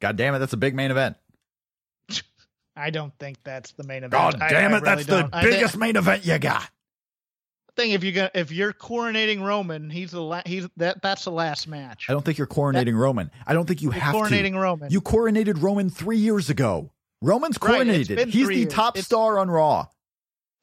god 0.00 0.16
damn 0.16 0.34
it, 0.34 0.38
that's 0.38 0.52
a 0.52 0.56
big 0.58 0.74
main 0.74 0.90
event. 0.90 1.16
I 2.76 2.90
don't 2.90 3.12
think 3.18 3.38
that's 3.44 3.72
the 3.72 3.84
main 3.84 3.98
event. 3.98 4.12
God 4.12 4.40
I- 4.40 4.48
damn 4.50 4.74
I 4.74 4.78
it, 4.78 4.84
that's 4.84 5.08
really 5.08 5.22
the 5.22 5.28
don't. 5.28 5.34
I 5.34 5.42
thi- 5.42 5.50
biggest 5.50 5.76
main 5.76 5.96
event 5.96 6.26
you 6.26 6.38
got. 6.38 6.68
thing. 7.76 7.92
If 7.92 8.04
you 8.04 8.12
go, 8.12 8.28
if 8.34 8.52
you're 8.52 8.72
coronating 8.72 9.42
Roman, 9.42 9.88
he's 9.90 10.10
the 10.10 10.20
la- 10.22 10.42
he's 10.44 10.66
that 10.76 11.00
that's 11.02 11.24
the 11.24 11.30
last 11.32 11.68
match. 11.68 12.06
I 12.08 12.12
don't 12.12 12.24
think 12.24 12.36
you're 12.38 12.46
coronating 12.46 12.96
Roman. 12.98 13.30
I 13.46 13.54
don't 13.54 13.66
think 13.66 13.80
you 13.82 13.90
have 13.90 14.14
coronating 14.14 14.52
to. 14.52 14.58
Roman. 14.60 14.90
You 14.90 15.00
coronated 15.00 15.62
Roman 15.62 15.88
three 15.90 16.18
years 16.18 16.50
ago. 16.50 16.90
Roman's 17.22 17.56
coronated. 17.58 18.16
been 18.16 18.28
He's 18.28 18.46
the 18.48 18.54
years. 18.56 18.72
top 18.72 18.94
It's- 18.96 19.06
star 19.06 19.38
on 19.38 19.50
Raw. 19.50 19.86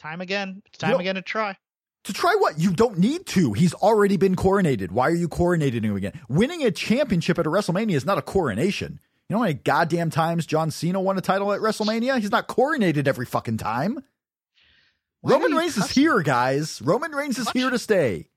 Time 0.03 0.21
again. 0.21 0.61
It's 0.67 0.77
time 0.77 0.91
don't- 0.91 1.01
again 1.01 1.15
to 1.15 1.21
try. 1.21 1.57
To 2.05 2.11
try 2.13 2.35
what? 2.37 2.59
You 2.59 2.71
don't 2.73 2.97
need 2.97 3.25
to. 3.27 3.53
He's 3.53 3.73
already 3.73 4.17
been 4.17 4.35
coronated. 4.35 4.91
Why 4.91 5.07
are 5.07 5.15
you 5.15 5.29
coronating 5.29 5.83
him 5.85 5.95
again? 5.95 6.19
Winning 6.27 6.61
a 6.63 6.69
championship 6.69 7.39
at 7.39 7.47
a 7.47 7.49
WrestleMania 7.49 7.95
is 7.95 8.05
not 8.05 8.17
a 8.17 8.21
coronation. 8.21 8.99
You 9.29 9.35
know 9.35 9.37
how 9.39 9.43
many 9.45 9.53
goddamn 9.53 10.09
times 10.09 10.45
John 10.45 10.69
Cena 10.69 10.99
won 10.99 11.17
a 11.17 11.21
title 11.21 11.53
at 11.53 11.61
WrestleMania? 11.61 12.19
He's 12.19 12.29
not 12.29 12.49
coronated 12.49 13.07
every 13.07 13.25
fucking 13.25 13.55
time. 13.55 14.03
Why 15.21 15.31
Roman 15.31 15.53
Reigns 15.53 15.77
is 15.77 15.89
here, 15.91 16.21
guys. 16.21 16.81
Roman 16.81 17.13
Reigns 17.13 17.39
is 17.39 17.45
What? 17.45 17.55
here 17.55 17.69
to 17.69 17.79
stay. 17.79 18.27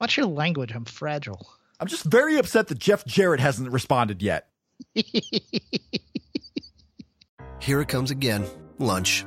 Watch 0.00 0.16
your 0.16 0.24
language? 0.24 0.72
I'm 0.74 0.86
fragile. 0.86 1.46
I'm 1.78 1.88
just 1.88 2.04
very 2.04 2.38
upset 2.38 2.68
that 2.68 2.78
Jeff 2.78 3.04
Jarrett 3.04 3.40
hasn't 3.40 3.70
responded 3.70 4.22
yet. 4.22 4.48
Here 7.60 7.82
it 7.82 7.88
comes 7.88 8.10
again. 8.10 8.46
Lunch. 8.78 9.26